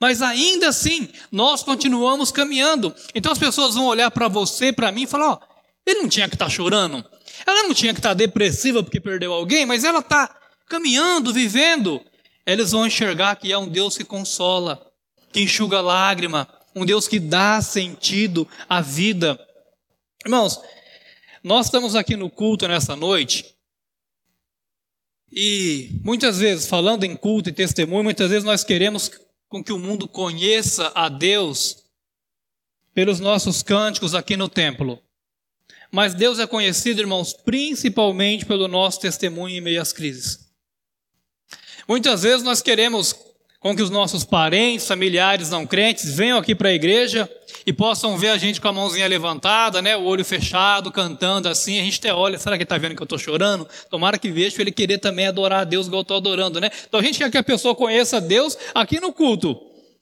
mas 0.00 0.22
ainda 0.22 0.68
assim 0.68 1.08
nós 1.30 1.62
continuamos 1.62 2.30
caminhando. 2.30 2.94
Então 3.14 3.32
as 3.32 3.38
pessoas 3.38 3.74
vão 3.74 3.86
olhar 3.86 4.10
para 4.10 4.28
você, 4.28 4.72
para 4.72 4.92
mim 4.92 5.02
e 5.02 5.06
falar: 5.06 5.32
ó, 5.32 5.40
ele 5.86 6.02
não 6.02 6.08
tinha 6.08 6.28
que 6.28 6.34
estar 6.34 6.46
tá 6.46 6.50
chorando, 6.50 7.04
ela 7.46 7.64
não 7.64 7.74
tinha 7.74 7.92
que 7.92 7.98
estar 7.98 8.10
tá 8.10 8.14
depressiva 8.14 8.82
porque 8.82 9.00
perdeu 9.00 9.32
alguém, 9.32 9.66
mas 9.66 9.84
ela 9.84 10.00
está 10.00 10.34
caminhando, 10.68 11.32
vivendo. 11.32 12.00
Eles 12.46 12.70
vão 12.70 12.86
enxergar 12.86 13.36
que 13.36 13.52
é 13.52 13.58
um 13.58 13.68
Deus 13.68 13.96
que 13.96 14.04
consola, 14.04 14.80
que 15.32 15.40
enxuga 15.40 15.80
lágrima, 15.80 16.48
um 16.74 16.86
Deus 16.86 17.06
que 17.06 17.18
dá 17.18 17.60
sentido 17.60 18.48
à 18.68 18.80
vida. 18.80 19.38
Irmãos, 20.24 20.60
nós 21.42 21.66
estamos 21.66 21.94
aqui 21.94 22.16
no 22.16 22.30
culto 22.30 22.66
nessa 22.66 22.96
noite 22.96 23.57
e 25.30 26.00
muitas 26.02 26.38
vezes, 26.38 26.66
falando 26.66 27.04
em 27.04 27.14
culto 27.14 27.48
e 27.48 27.52
testemunho, 27.52 28.04
muitas 28.04 28.30
vezes 28.30 28.44
nós 28.44 28.64
queremos 28.64 29.10
com 29.48 29.62
que 29.62 29.72
o 29.72 29.78
mundo 29.78 30.08
conheça 30.08 30.90
a 30.94 31.08
Deus 31.08 31.84
pelos 32.94 33.20
nossos 33.20 33.62
cânticos 33.62 34.14
aqui 34.14 34.36
no 34.36 34.48
templo. 34.48 35.00
Mas 35.90 36.14
Deus 36.14 36.38
é 36.38 36.46
conhecido, 36.46 37.00
irmãos, 37.00 37.32
principalmente 37.32 38.44
pelo 38.44 38.68
nosso 38.68 39.00
testemunho 39.00 39.56
em 39.56 39.60
meio 39.60 39.80
às 39.80 39.92
crises. 39.92 40.48
Muitas 41.86 42.22
vezes 42.22 42.42
nós 42.42 42.60
queremos 42.60 43.14
com 43.60 43.74
que 43.74 43.82
os 43.82 43.90
nossos 43.90 44.24
parentes, 44.24 44.86
familiares 44.86 45.50
não 45.50 45.66
crentes 45.66 46.14
venham 46.14 46.38
aqui 46.38 46.54
para 46.54 46.68
a 46.68 46.74
igreja 46.74 47.28
e 47.66 47.72
possam 47.72 48.16
ver 48.16 48.28
a 48.28 48.38
gente 48.38 48.60
com 48.60 48.68
a 48.68 48.72
mãozinha 48.72 49.06
levantada, 49.08 49.82
né, 49.82 49.96
o 49.96 50.04
olho 50.04 50.24
fechado, 50.24 50.92
cantando 50.92 51.48
assim. 51.48 51.78
A 51.80 51.82
gente 51.82 51.98
até 51.98 52.14
olha, 52.14 52.38
será 52.38 52.56
que 52.56 52.62
ele 52.62 52.64
está 52.64 52.78
vendo 52.78 52.94
que 52.94 53.02
eu 53.02 53.04
estou 53.04 53.18
chorando? 53.18 53.68
Tomara 53.90 54.16
que 54.16 54.30
veja 54.30 54.54
para 54.54 54.62
ele 54.62 54.72
querer 54.72 54.98
também 54.98 55.26
adorar 55.26 55.60
a 55.60 55.64
Deus 55.64 55.86
igual 55.86 56.00
eu 56.00 56.02
estou 56.02 56.16
adorando, 56.16 56.60
né? 56.60 56.70
Então 56.86 57.00
a 57.00 57.02
gente 57.02 57.18
quer 57.18 57.30
que 57.30 57.38
a 57.38 57.42
pessoa 57.42 57.74
conheça 57.74 58.20
Deus 58.20 58.56
aqui 58.74 59.00
no 59.00 59.12
culto. 59.12 59.58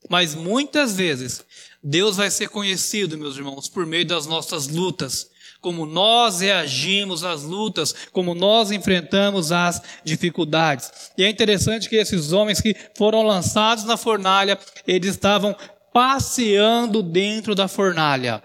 Mas 0.09 0.35
muitas 0.35 0.97
vezes 0.97 1.43
Deus 1.83 2.17
vai 2.17 2.31
ser 2.31 2.49
conhecido, 2.49 3.17
meus 3.17 3.37
irmãos, 3.37 3.69
por 3.69 3.87
meio 3.87 4.05
das 4.05 4.27
nossas 4.27 4.69
lutas, 4.69 5.31
como 5.67 5.85
nós 5.85 6.43
reagimos 6.43 7.25
às 7.25 7.43
lutas, 7.43 7.93
como 8.13 8.37
nós 8.37 8.71
enfrentamos 8.71 9.51
as 9.51 9.83
dificuldades. 10.05 11.11
E 11.19 11.25
é 11.25 11.29
interessante 11.29 11.89
que 11.89 11.97
esses 11.97 12.31
homens 12.31 12.61
que 12.61 12.77
foram 12.97 13.25
lançados 13.25 13.83
na 13.83 13.97
fornalha, 13.97 14.57
eles 14.87 15.11
estavam 15.11 15.57
passeando 15.93 17.03
dentro 17.03 17.53
da 17.53 17.67
fornalha. 17.67 18.41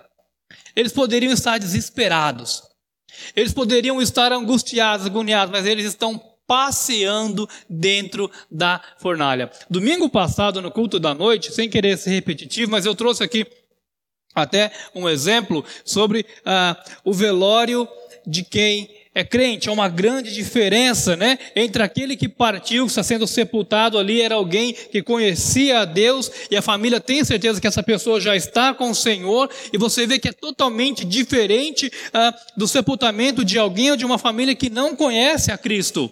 Eles 0.76 0.92
poderiam 0.92 1.32
estar 1.32 1.60
desesperados. 1.60 2.64
Eles 3.36 3.54
poderiam 3.54 4.02
estar 4.02 4.34
angustiados, 4.34 5.06
agoniados, 5.06 5.52
mas 5.52 5.68
eles 5.68 5.86
estão 5.86 6.20
passeando 6.48 7.48
dentro 7.70 8.32
da 8.50 8.82
fornalha. 8.98 9.52
Domingo 9.70 10.10
passado, 10.10 10.60
no 10.60 10.72
culto 10.72 11.00
da 11.00 11.14
noite, 11.14 11.54
sem 11.54 11.70
querer 11.70 12.00
ser 12.00 12.10
repetitivo, 12.10 12.72
mas 12.72 12.88
eu 12.88 12.96
trouxe 12.96 13.24
aqui 13.24 13.46
até 14.34 14.72
um 14.96 15.08
exemplo 15.08 15.64
sobre 15.84 16.26
ah, 16.46 16.78
o 17.04 17.14
velório 17.14 17.88
de 18.26 18.44
quem 18.44 18.90
é 19.14 19.24
crente. 19.24 19.68
Há 19.68 19.72
uma 19.72 19.90
grande 19.90 20.34
diferença 20.34 21.16
né, 21.16 21.38
entre 21.56 21.84
aquele 21.84 22.16
que 22.16 22.30
partiu, 22.30 22.86
que 22.86 22.92
está 22.92 23.04
sendo 23.04 23.28
sepultado 23.28 23.98
ali, 23.98 24.22
era 24.22 24.36
alguém 24.36 24.74
que 24.74 25.02
conhecia 25.02 25.80
a 25.80 25.86
Deus 25.86 26.32
e 26.50 26.56
a 26.56 26.62
família 26.62 27.00
tem 27.00 27.24
certeza 27.24 27.60
que 27.60 27.68
essa 27.68 27.84
pessoa 27.84 28.22
já 28.22 28.36
está 28.36 28.74
com 28.74 28.92
o 28.92 28.96
Senhor, 28.96 29.50
e 29.74 29.78
você 29.78 30.08
vê 30.08 30.18
que 30.18 30.30
é 30.30 30.34
totalmente 30.34 31.04
diferente 31.04 31.92
ah, 32.14 32.34
do 32.56 32.68
sepultamento 32.68 33.44
de 33.44 33.58
alguém 33.58 33.92
ou 33.92 33.98
de 33.98 34.06
uma 34.06 34.18
família 34.18 34.56
que 34.56 34.70
não 34.70 34.96
conhece 34.96 35.52
a 35.52 35.58
Cristo. 35.58 36.12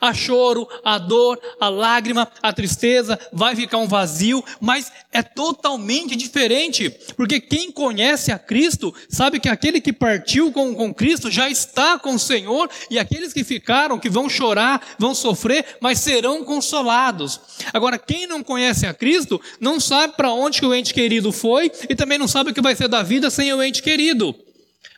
A 0.00 0.12
choro, 0.14 0.68
a 0.84 0.98
dor, 0.98 1.38
a 1.60 1.68
lágrima, 1.68 2.30
a 2.42 2.52
tristeza, 2.52 3.18
vai 3.32 3.54
ficar 3.54 3.78
um 3.78 3.88
vazio, 3.88 4.42
mas 4.60 4.92
é 5.12 5.22
totalmente 5.22 6.16
diferente, 6.16 6.90
porque 7.16 7.40
quem 7.40 7.70
conhece 7.70 8.32
a 8.32 8.38
Cristo 8.38 8.94
sabe 9.08 9.40
que 9.40 9.48
aquele 9.48 9.80
que 9.80 9.92
partiu 9.92 10.52
com, 10.52 10.74
com 10.74 10.94
Cristo 10.94 11.30
já 11.30 11.48
está 11.48 11.98
com 11.98 12.14
o 12.14 12.18
Senhor, 12.18 12.70
e 12.90 12.98
aqueles 12.98 13.32
que 13.32 13.44
ficaram, 13.44 13.98
que 13.98 14.10
vão 14.10 14.28
chorar, 14.28 14.82
vão 14.98 15.14
sofrer, 15.14 15.64
mas 15.80 16.00
serão 16.00 16.44
consolados. 16.44 17.40
Agora, 17.72 17.98
quem 17.98 18.26
não 18.26 18.42
conhece 18.42 18.86
a 18.86 18.94
Cristo, 18.94 19.40
não 19.60 19.80
sabe 19.80 20.14
para 20.16 20.32
onde 20.32 20.64
o 20.64 20.74
ente 20.74 20.94
querido 20.94 21.32
foi, 21.32 21.70
e 21.88 21.94
também 21.94 22.18
não 22.18 22.28
sabe 22.28 22.50
o 22.50 22.54
que 22.54 22.60
vai 22.60 22.74
ser 22.74 22.88
da 22.88 23.02
vida 23.02 23.30
sem 23.30 23.52
o 23.52 23.62
ente 23.62 23.82
querido. 23.82 24.34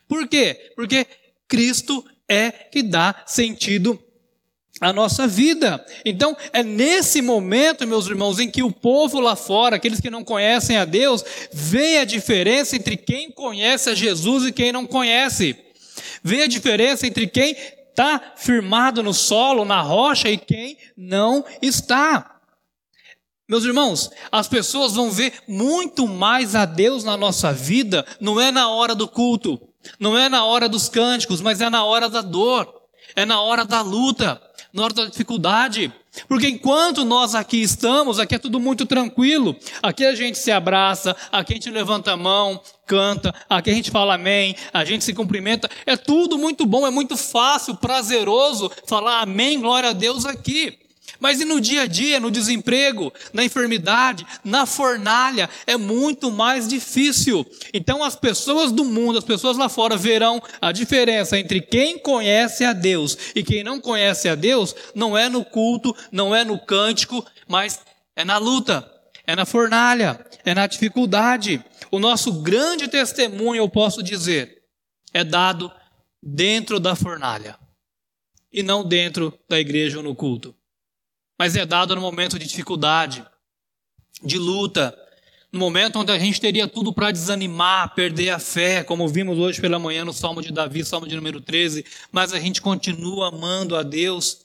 Por 0.07 0.27
quê? 0.27 0.71
Porque 0.75 1.05
Cristo 1.47 2.05
é 2.27 2.51
que 2.51 2.83
dá 2.83 3.23
sentido 3.25 3.99
a 4.79 4.93
nossa 4.93 5.27
vida. 5.27 5.83
Então, 6.05 6.35
é 6.53 6.63
nesse 6.63 7.21
momento, 7.21 7.85
meus 7.87 8.07
irmãos, 8.07 8.39
em 8.39 8.49
que 8.49 8.63
o 8.63 8.71
povo 8.71 9.19
lá 9.19 9.35
fora, 9.35 9.75
aqueles 9.75 9.99
que 9.99 10.09
não 10.09 10.23
conhecem 10.23 10.77
a 10.77 10.85
Deus, 10.85 11.23
vê 11.51 11.97
a 11.97 12.05
diferença 12.05 12.75
entre 12.75 12.95
quem 12.95 13.31
conhece 13.31 13.89
a 13.89 13.95
Jesus 13.95 14.45
e 14.45 14.51
quem 14.51 14.71
não 14.71 14.85
conhece. 14.85 15.55
Vê 16.23 16.43
a 16.43 16.47
diferença 16.47 17.05
entre 17.05 17.27
quem 17.27 17.55
está 17.89 18.33
firmado 18.37 19.03
no 19.03 19.13
solo, 19.13 19.65
na 19.65 19.81
rocha, 19.81 20.29
e 20.29 20.37
quem 20.37 20.77
não 20.95 21.43
está. 21.61 22.37
Meus 23.47 23.65
irmãos, 23.65 24.11
as 24.31 24.47
pessoas 24.47 24.93
vão 24.93 25.09
ver 25.09 25.33
muito 25.47 26.07
mais 26.07 26.55
a 26.55 26.65
Deus 26.65 27.03
na 27.03 27.17
nossa 27.17 27.51
vida, 27.51 28.05
não 28.21 28.39
é 28.39 28.51
na 28.51 28.69
hora 28.69 28.93
do 28.93 29.07
culto, 29.07 29.59
não 29.99 30.17
é 30.17 30.29
na 30.29 30.45
hora 30.45 30.69
dos 30.69 30.87
cânticos, 30.87 31.41
mas 31.41 31.59
é 31.59 31.69
na 31.69 31.83
hora 31.83 32.07
da 32.07 32.21
dor, 32.21 32.71
é 33.15 33.25
na 33.25 33.41
hora 33.41 33.65
da 33.65 33.81
luta 33.81 34.39
na 34.73 34.83
hora 34.83 34.93
da 34.93 35.05
dificuldade. 35.05 35.91
Porque 36.27 36.47
enquanto 36.47 37.05
nós 37.05 37.35
aqui 37.35 37.61
estamos, 37.61 38.19
aqui 38.19 38.35
é 38.35 38.39
tudo 38.39 38.59
muito 38.59 38.85
tranquilo. 38.85 39.55
Aqui 39.81 40.05
a 40.05 40.15
gente 40.15 40.37
se 40.37 40.51
abraça, 40.51 41.15
aqui 41.31 41.53
a 41.53 41.55
gente 41.55 41.69
levanta 41.69 42.11
a 42.11 42.17
mão, 42.17 42.61
canta, 42.85 43.33
aqui 43.49 43.69
a 43.69 43.73
gente 43.73 43.91
fala 43.91 44.15
amém, 44.15 44.55
a 44.73 44.83
gente 44.83 45.03
se 45.03 45.13
cumprimenta. 45.13 45.69
É 45.85 45.95
tudo 45.95 46.37
muito 46.37 46.65
bom, 46.65 46.85
é 46.85 46.89
muito 46.91 47.15
fácil, 47.15 47.75
prazeroso 47.75 48.71
falar 48.87 49.21
amém, 49.21 49.59
glória 49.59 49.89
a 49.89 49.93
Deus 49.93 50.25
aqui. 50.25 50.77
Mas 51.19 51.41
e 51.41 51.45
no 51.45 51.59
dia 51.59 51.81
a 51.81 51.87
dia, 51.87 52.19
no 52.19 52.31
desemprego, 52.31 53.13
na 53.33 53.43
enfermidade, 53.43 54.25
na 54.43 54.65
fornalha, 54.65 55.49
é 55.67 55.75
muito 55.75 56.31
mais 56.31 56.67
difícil. 56.67 57.45
Então 57.73 58.03
as 58.03 58.15
pessoas 58.15 58.71
do 58.71 58.85
mundo, 58.85 59.17
as 59.17 59.25
pessoas 59.25 59.57
lá 59.57 59.67
fora 59.67 59.97
verão 59.97 60.41
a 60.61 60.71
diferença 60.71 61.37
entre 61.37 61.59
quem 61.59 61.99
conhece 61.99 62.63
a 62.63 62.71
Deus 62.71 63.17
e 63.35 63.43
quem 63.43 63.63
não 63.63 63.81
conhece 63.81 64.29
a 64.29 64.35
Deus, 64.35 64.73
não 64.95 65.17
é 65.17 65.27
no 65.27 65.43
culto, 65.43 65.95
não 66.11 66.33
é 66.33 66.45
no 66.45 66.57
cântico, 66.57 67.25
mas 67.47 67.81
é 68.15 68.23
na 68.23 68.37
luta, 68.37 68.89
é 69.27 69.35
na 69.35 69.45
fornalha, 69.45 70.25
é 70.45 70.55
na 70.55 70.67
dificuldade. 70.67 71.63
O 71.91 71.99
nosso 71.99 72.31
grande 72.41 72.87
testemunho, 72.87 73.59
eu 73.59 73.69
posso 73.69 74.01
dizer, 74.01 74.63
é 75.13 75.23
dado 75.23 75.69
dentro 76.23 76.79
da 76.79 76.95
fornalha 76.95 77.57
e 78.51 78.63
não 78.63 78.87
dentro 78.87 79.37
da 79.49 79.59
igreja 79.59 79.97
ou 79.97 80.03
no 80.03 80.15
culto 80.15 80.55
mas 81.39 81.55
é 81.55 81.65
dado 81.65 81.95
no 81.95 82.01
momento 82.01 82.37
de 82.37 82.45
dificuldade, 82.45 83.25
de 84.21 84.37
luta, 84.37 84.93
no 85.49 85.57
momento 85.57 85.97
onde 85.97 86.11
a 86.11 86.19
gente 86.19 86.41
teria 86.41 86.67
tudo 86.67 86.91
para 86.91 87.11
desanimar, 87.11 87.95
perder 87.95 88.31
a 88.31 88.39
fé, 88.39 88.83
como 88.83 89.07
vimos 89.07 89.37
hoje 89.37 89.61
pela 89.61 89.79
manhã 89.79 90.03
no 90.03 90.11
Salmo 90.11 90.41
de 90.41 90.51
Davi, 90.51 90.83
Salmo 90.83 91.07
de 91.07 91.15
número 91.15 91.39
13, 91.39 91.85
mas 92.11 92.33
a 92.33 92.39
gente 92.39 92.61
continua 92.61 93.29
amando 93.29 93.77
a 93.77 93.81
Deus, 93.81 94.41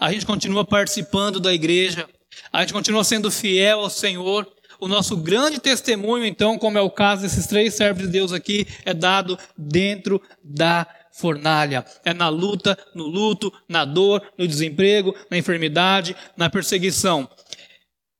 a 0.00 0.10
gente 0.10 0.24
continua 0.24 0.64
participando 0.64 1.38
da 1.38 1.52
igreja, 1.52 2.08
a 2.50 2.62
gente 2.62 2.72
continua 2.72 3.04
sendo 3.04 3.30
fiel 3.30 3.80
ao 3.80 3.90
Senhor. 3.90 4.50
O 4.80 4.88
nosso 4.88 5.16
grande 5.16 5.60
testemunho, 5.60 6.24
então, 6.24 6.56
como 6.56 6.78
é 6.78 6.80
o 6.80 6.90
caso 6.90 7.22
desses 7.22 7.46
três 7.46 7.74
servos 7.74 8.04
de 8.04 8.08
Deus 8.08 8.32
aqui, 8.32 8.66
é 8.84 8.94
dado 8.94 9.36
dentro 9.56 10.22
da 10.42 10.86
fornalha. 11.18 11.84
É 12.04 12.14
na 12.14 12.28
luta, 12.28 12.78
no 12.94 13.06
luto, 13.06 13.52
na 13.68 13.84
dor, 13.84 14.22
no 14.38 14.46
desemprego, 14.46 15.14
na 15.30 15.36
enfermidade, 15.36 16.16
na 16.36 16.48
perseguição. 16.48 17.28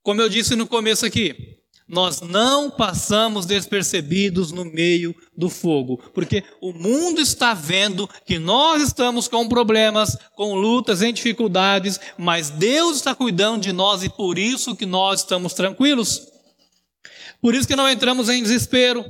Como 0.03 0.21
eu 0.21 0.29
disse 0.29 0.57
no 0.57 0.67
começo 0.67 1.07
aqui, 1.07 1.59
nós 1.89 2.21
não 2.21 2.71
passamos 2.71 3.47
despercebidos 3.47 4.53
no 4.53 4.65
meio 4.65 5.15
do 5.35 5.49
fogo, 5.49 5.97
porque 6.13 6.45
o 6.61 6.73
mundo 6.73 7.21
está 7.21 7.55
vendo 7.55 8.09
que 8.27 8.39
nós 8.39 8.83
estamos 8.83 9.27
com 9.27 9.49
problemas, 9.49 10.17
com 10.37 10.55
lutas, 10.55 11.01
em 11.01 11.15
dificuldades, 11.15 11.99
mas 12.19 12.51
Deus 12.51 12.97
está 12.97 13.15
cuidando 13.15 13.63
de 13.63 13.73
nós 13.73 14.03
e 14.03 14.11
por 14.11 14.39
isso 14.39 14.77
que 14.77 14.85
nós 14.85 15.21
estamos 15.21 15.55
tranquilos. 15.55 16.29
Por 17.41 17.55
isso 17.55 17.69
que 17.69 17.77
não 17.77 17.89
entramos 17.89 18.29
em 18.29 18.43
desespero, 18.43 19.05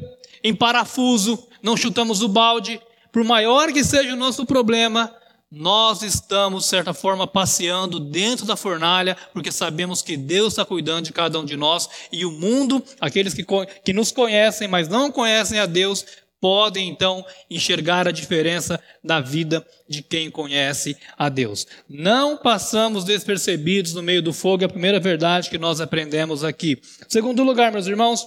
em 0.44 0.54
parafuso, 0.54 1.48
não 1.62 1.76
chutamos 1.76 2.22
o 2.22 2.28
balde, 2.28 2.80
por 3.12 3.24
maior 3.24 3.72
que 3.72 3.84
seja 3.84 4.12
o 4.12 4.16
nosso 4.16 4.44
problema, 4.46 5.14
nós 5.50 6.02
estamos, 6.02 6.64
de 6.64 6.68
certa 6.68 6.92
forma, 6.92 7.26
passeando 7.26 7.98
dentro 7.98 8.44
da 8.44 8.56
fornalha, 8.56 9.16
porque 9.32 9.50
sabemos 9.50 10.02
que 10.02 10.16
Deus 10.16 10.52
está 10.52 10.64
cuidando 10.64 11.06
de 11.06 11.12
cada 11.12 11.38
um 11.38 11.44
de 11.44 11.56
nós, 11.56 11.88
e 12.12 12.24
o 12.24 12.30
mundo, 12.30 12.84
aqueles 13.00 13.32
que, 13.32 13.44
que 13.84 13.92
nos 13.92 14.12
conhecem, 14.12 14.68
mas 14.68 14.88
não 14.88 15.10
conhecem 15.10 15.58
a 15.58 15.64
Deus, 15.64 16.04
podem 16.40 16.88
então 16.88 17.24
enxergar 17.50 18.06
a 18.06 18.12
diferença 18.12 18.80
da 19.02 19.20
vida 19.20 19.66
de 19.88 20.02
quem 20.02 20.30
conhece 20.30 20.96
a 21.16 21.28
Deus. 21.28 21.66
Não 21.88 22.36
passamos 22.36 23.04
despercebidos 23.04 23.94
no 23.94 24.02
meio 24.02 24.22
do 24.22 24.32
fogo, 24.32 24.62
é 24.62 24.66
a 24.66 24.70
primeira 24.70 25.00
verdade 25.00 25.50
que 25.50 25.58
nós 25.58 25.80
aprendemos 25.80 26.44
aqui. 26.44 26.80
Segundo 27.08 27.42
lugar, 27.42 27.72
meus 27.72 27.86
irmãos, 27.86 28.26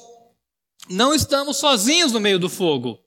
não 0.89 1.13
estamos 1.13 1.57
sozinhos 1.57 2.11
no 2.11 2.19
meio 2.19 2.39
do 2.39 2.49
fogo. 2.49 2.99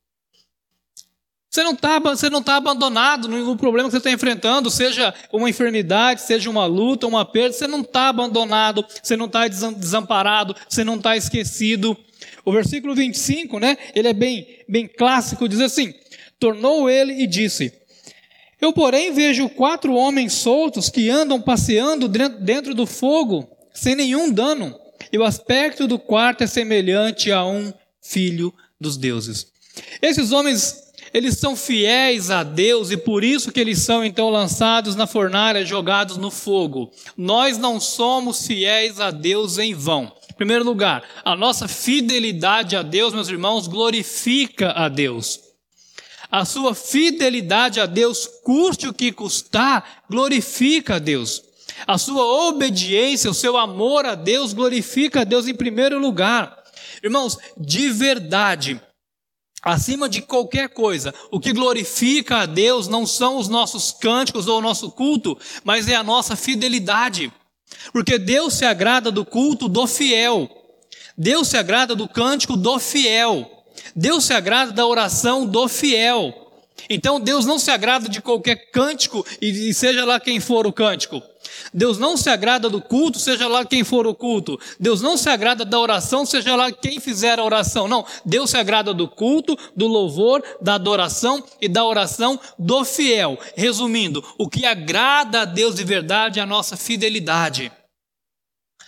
Você 1.54 1.62
não 1.62 1.70
está 1.70 2.00
você 2.00 2.28
não 2.28 2.42
tá 2.42 2.56
abandonado 2.56 3.28
no 3.28 3.56
problema 3.56 3.88
que 3.88 3.92
você 3.92 3.98
está 3.98 4.10
enfrentando, 4.10 4.68
seja 4.68 5.14
uma 5.32 5.48
enfermidade, 5.48 6.22
seja 6.22 6.50
uma 6.50 6.66
luta, 6.66 7.06
uma 7.06 7.24
perda, 7.24 7.52
você 7.52 7.68
não 7.68 7.82
está 7.82 8.08
abandonado, 8.08 8.84
você 9.00 9.16
não 9.16 9.26
está 9.26 9.46
desamparado, 9.46 10.56
você 10.68 10.82
não 10.82 10.96
está 10.96 11.16
esquecido. 11.16 11.96
O 12.44 12.50
versículo 12.50 12.92
25, 12.92 13.60
né, 13.60 13.78
ele 13.94 14.08
é 14.08 14.12
bem, 14.12 14.64
bem 14.68 14.88
clássico, 14.88 15.48
diz 15.48 15.60
assim: 15.60 15.94
Tornou 16.40 16.90
ele 16.90 17.22
e 17.22 17.24
disse: 17.24 17.72
Eu, 18.60 18.72
porém, 18.72 19.12
vejo 19.12 19.48
quatro 19.48 19.94
homens 19.94 20.32
soltos 20.32 20.90
que 20.90 21.08
andam 21.08 21.40
passeando 21.40 22.08
dentro 22.08 22.74
do 22.74 22.84
fogo, 22.84 23.48
sem 23.72 23.94
nenhum 23.94 24.28
dano, 24.28 24.76
e 25.12 25.16
o 25.18 25.22
aspecto 25.22 25.86
do 25.86 26.00
quarto 26.00 26.42
é 26.42 26.48
semelhante 26.48 27.30
a 27.30 27.44
um 27.44 27.72
filho 28.02 28.52
dos 28.80 28.96
deuses. 28.96 29.46
Esses 30.02 30.32
homens 30.32 30.83
eles 31.14 31.38
são 31.38 31.54
fiéis 31.54 32.28
a 32.28 32.42
Deus 32.42 32.90
e 32.90 32.96
por 32.96 33.22
isso 33.22 33.52
que 33.52 33.60
eles 33.60 33.78
são 33.78 34.04
então 34.04 34.30
lançados 34.30 34.96
na 34.96 35.06
fornalha, 35.06 35.64
jogados 35.64 36.16
no 36.16 36.28
fogo. 36.28 36.90
Nós 37.16 37.56
não 37.56 37.78
somos 37.78 38.44
fiéis 38.44 38.98
a 38.98 39.12
Deus 39.12 39.56
em 39.56 39.72
vão. 39.72 40.12
Em 40.28 40.34
primeiro 40.34 40.64
lugar, 40.64 41.04
a 41.24 41.36
nossa 41.36 41.68
fidelidade 41.68 42.74
a 42.74 42.82
Deus, 42.82 43.14
meus 43.14 43.28
irmãos, 43.28 43.68
glorifica 43.68 44.72
a 44.72 44.88
Deus. 44.88 45.38
A 46.28 46.44
sua 46.44 46.74
fidelidade 46.74 47.78
a 47.78 47.86
Deus, 47.86 48.26
custe 48.42 48.88
o 48.88 48.92
que 48.92 49.12
custar, 49.12 50.02
glorifica 50.10 50.96
a 50.96 50.98
Deus. 50.98 51.44
A 51.86 51.96
sua 51.96 52.48
obediência, 52.48 53.30
o 53.30 53.34
seu 53.34 53.56
amor 53.56 54.04
a 54.04 54.16
Deus, 54.16 54.52
glorifica 54.52 55.20
a 55.20 55.24
Deus 55.24 55.46
em 55.46 55.54
primeiro 55.54 55.96
lugar. 55.96 56.60
Irmãos, 57.04 57.38
de 57.56 57.88
verdade, 57.88 58.80
Acima 59.64 60.10
de 60.10 60.20
qualquer 60.20 60.68
coisa, 60.68 61.14
o 61.30 61.40
que 61.40 61.52
glorifica 61.52 62.38
a 62.40 62.46
Deus 62.46 62.86
não 62.86 63.06
são 63.06 63.38
os 63.38 63.48
nossos 63.48 63.90
cânticos 63.92 64.46
ou 64.46 64.58
o 64.58 64.62
nosso 64.62 64.90
culto, 64.90 65.38
mas 65.64 65.88
é 65.88 65.94
a 65.94 66.02
nossa 66.02 66.36
fidelidade. 66.36 67.32
Porque 67.90 68.18
Deus 68.18 68.54
se 68.54 68.64
agrada 68.66 69.10
do 69.10 69.24
culto 69.24 69.66
do 69.66 69.86
fiel. 69.86 70.50
Deus 71.16 71.48
se 71.48 71.56
agrada 71.56 71.94
do 71.94 72.06
cântico 72.06 72.56
do 72.56 72.78
fiel. 72.78 73.50
Deus 73.96 74.24
se 74.24 74.34
agrada 74.34 74.70
da 74.70 74.86
oração 74.86 75.46
do 75.46 75.66
fiel. 75.66 76.43
Então 76.88 77.20
Deus 77.20 77.44
não 77.46 77.58
se 77.58 77.70
agrada 77.70 78.08
de 78.08 78.20
qualquer 78.20 78.70
cântico 78.70 79.24
e 79.40 79.72
seja 79.72 80.04
lá 80.04 80.20
quem 80.20 80.40
for 80.40 80.66
o 80.66 80.72
cântico. 80.72 81.22
Deus 81.72 81.98
não 81.98 82.16
se 82.16 82.28
agrada 82.30 82.68
do 82.68 82.80
culto, 82.80 83.18
seja 83.18 83.48
lá 83.48 83.64
quem 83.64 83.84
for 83.84 84.06
o 84.06 84.14
culto. 84.14 84.58
Deus 84.78 85.00
não 85.00 85.16
se 85.16 85.28
agrada 85.28 85.64
da 85.64 85.78
oração, 85.78 86.24
seja 86.24 86.56
lá 86.56 86.70
quem 86.72 87.00
fizer 87.00 87.38
a 87.38 87.44
oração. 87.44 87.88
Não, 87.88 88.04
Deus 88.24 88.50
se 88.50 88.56
agrada 88.56 88.94
do 88.94 89.08
culto, 89.08 89.56
do 89.76 89.86
louvor, 89.86 90.42
da 90.60 90.74
adoração 90.74 91.42
e 91.60 91.68
da 91.68 91.84
oração 91.84 92.38
do 92.58 92.84
fiel. 92.84 93.38
Resumindo, 93.56 94.24
o 94.38 94.48
que 94.48 94.64
agrada 94.64 95.42
a 95.42 95.44
Deus 95.44 95.74
de 95.74 95.84
verdade 95.84 96.38
é 96.40 96.42
a 96.42 96.46
nossa 96.46 96.76
fidelidade. 96.76 97.70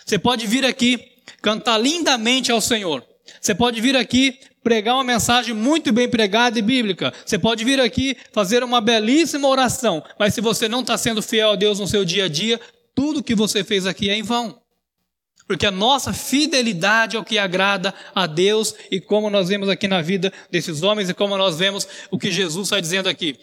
Você 0.05 0.17
pode 0.17 0.47
vir 0.47 0.65
aqui 0.65 0.99
cantar 1.41 1.77
lindamente 1.77 2.51
ao 2.51 2.61
Senhor. 2.61 3.03
Você 3.41 3.53
pode 3.53 3.81
vir 3.81 3.95
aqui 3.95 4.39
pregar 4.67 4.95
uma 4.95 5.03
mensagem 5.05 5.53
muito 5.53 5.93
bem 5.93 6.09
pregada 6.09 6.59
e 6.59 6.61
bíblica. 6.61 7.13
Você 7.25 7.39
pode 7.39 7.63
vir 7.63 7.79
aqui 7.79 8.17
fazer 8.33 8.65
uma 8.65 8.81
belíssima 8.81 9.47
oração, 9.47 10.03
mas 10.19 10.33
se 10.33 10.41
você 10.41 10.67
não 10.67 10.81
está 10.81 10.97
sendo 10.97 11.21
fiel 11.21 11.51
a 11.51 11.55
Deus 11.55 11.79
no 11.79 11.87
seu 11.87 12.03
dia 12.03 12.25
a 12.25 12.27
dia, 12.27 12.59
tudo 12.93 13.23
que 13.23 13.33
você 13.33 13.63
fez 13.63 13.85
aqui 13.85 14.09
é 14.09 14.15
em 14.17 14.23
vão. 14.23 14.61
Porque 15.47 15.65
a 15.65 15.71
nossa 15.71 16.11
fidelidade 16.11 17.15
é 17.15 17.19
o 17.19 17.23
que 17.23 17.37
agrada 17.37 17.93
a 18.13 18.27
Deus, 18.27 18.75
e 18.91 18.99
como 18.99 19.29
nós 19.29 19.47
vemos 19.47 19.69
aqui 19.69 19.87
na 19.87 20.01
vida 20.01 20.33
desses 20.51 20.83
homens, 20.83 21.09
e 21.09 21.13
como 21.13 21.37
nós 21.37 21.57
vemos 21.57 21.87
o 22.11 22.19
que 22.19 22.29
Jesus 22.29 22.67
está 22.67 22.81
dizendo 22.81 23.07
aqui. 23.07 23.39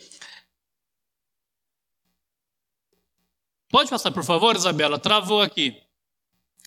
Pode 3.70 3.88
passar, 3.88 4.11
por 4.11 4.25
favor, 4.25 4.55
Isabela? 4.55 4.99
Travou 4.99 5.40
aqui. 5.40 5.75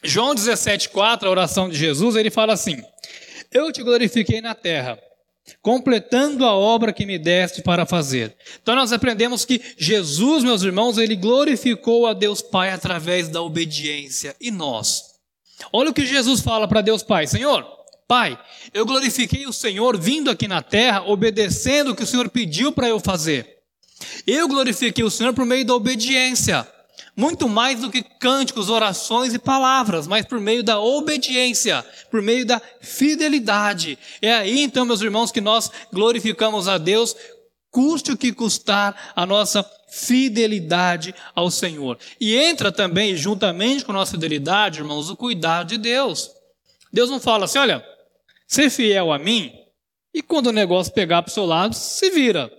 João 0.03 0.34
17,4, 0.34 1.27
a 1.27 1.29
oração 1.29 1.69
de 1.69 1.77
Jesus, 1.77 2.15
ele 2.15 2.32
fala 2.32 2.53
assim: 2.53 2.82
Eu 3.51 3.71
te 3.71 3.81
glorifiquei 3.83 4.41
na 4.41 4.53
terra, 4.53 4.99
completando 5.62 6.45
a 6.45 6.53
obra 6.53 6.91
que 6.91 7.05
me 7.05 7.17
deste 7.17 7.62
para 7.62 7.86
fazer. 7.86 8.36
Então 8.62 8.75
nós 8.75 8.91
aprendemos 8.91 9.45
que 9.45 9.62
Jesus, 9.77 10.43
meus 10.43 10.63
irmãos, 10.63 10.97
ele 10.97 11.15
glorificou 11.15 12.07
a 12.07 12.13
Deus 12.13 12.41
Pai 12.41 12.71
através 12.71 13.29
da 13.29 13.41
obediência. 13.41 14.36
E 14.39 14.51
nós? 14.51 15.03
Olha 15.71 15.89
o 15.89 15.93
que 15.93 16.05
Jesus 16.05 16.41
fala 16.41 16.67
para 16.67 16.81
Deus 16.81 17.03
Pai: 17.03 17.27
Senhor, 17.27 17.65
Pai, 18.07 18.39
eu 18.73 18.86
glorifiquei 18.86 19.45
o 19.47 19.53
Senhor 19.53 19.97
vindo 19.97 20.29
aqui 20.29 20.47
na 20.47 20.62
terra, 20.62 21.03
obedecendo 21.03 21.91
o 21.91 21.95
que 21.95 22.03
o 22.03 22.07
Senhor 22.07 22.29
pediu 22.29 22.71
para 22.71 22.88
eu 22.88 22.99
fazer. 22.99 23.57
Eu 24.25 24.47
glorifiquei 24.47 25.03
o 25.03 25.10
Senhor 25.10 25.33
por 25.33 25.45
meio 25.45 25.65
da 25.65 25.73
obediência 25.73 26.67
muito 27.17 27.49
mais 27.49 27.82
do 27.82 27.89
que 27.89 28.03
cânticos, 28.03 28.69
orações 28.69 29.34
e 29.34 29.39
palavras, 29.39 30.06
mas 30.06 30.23
por 30.23 30.39
meio 30.39 30.63
da 30.63 30.80
obediência, 30.80 31.84
por 32.12 32.21
meio 32.21 32.45
da 32.45 32.62
fidelidade. 32.80 33.97
É 34.21 34.32
aí 34.36 34.62
então, 34.62 34.86
meus 34.86 35.01
irmãos, 35.01 35.32
que 35.32 35.41
nós 35.41 35.71
glorificamos 35.91 36.67
a 36.67 36.77
Deus, 36.77 37.15
custe 37.71 38.12
o 38.12 38.17
que 38.17 38.32
custar 38.32 39.13
a 39.15 39.25
nossa 39.25 39.67
fidelidade 39.89 41.15
ao 41.34 41.49
Senhor. 41.49 41.97
E 42.21 42.36
entra 42.36 42.71
também, 42.71 43.15
juntamente 43.15 43.84
com 43.84 43.91
a 43.91 43.95
nossa 43.95 44.12
fidelidade, 44.12 44.80
irmãos, 44.80 45.10
o 45.10 45.17
cuidado 45.17 45.69
de 45.69 45.77
Deus. 45.80 46.30
Deus 46.93 47.10
não 47.10 47.19
fala 47.19 47.45
assim, 47.45 47.58
olha, 47.58 47.84
ser 48.47 48.69
fiel 48.69 49.12
a 49.12 49.17
mim, 49.17 49.51
e 50.13 50.21
quando 50.21 50.47
o 50.47 50.53
negócio 50.53 50.93
pegar 50.93 51.23
para 51.23 51.32
o 51.32 51.34
seu 51.34 51.45
lado, 51.45 51.73
se 51.73 52.12
vira, 52.12 52.51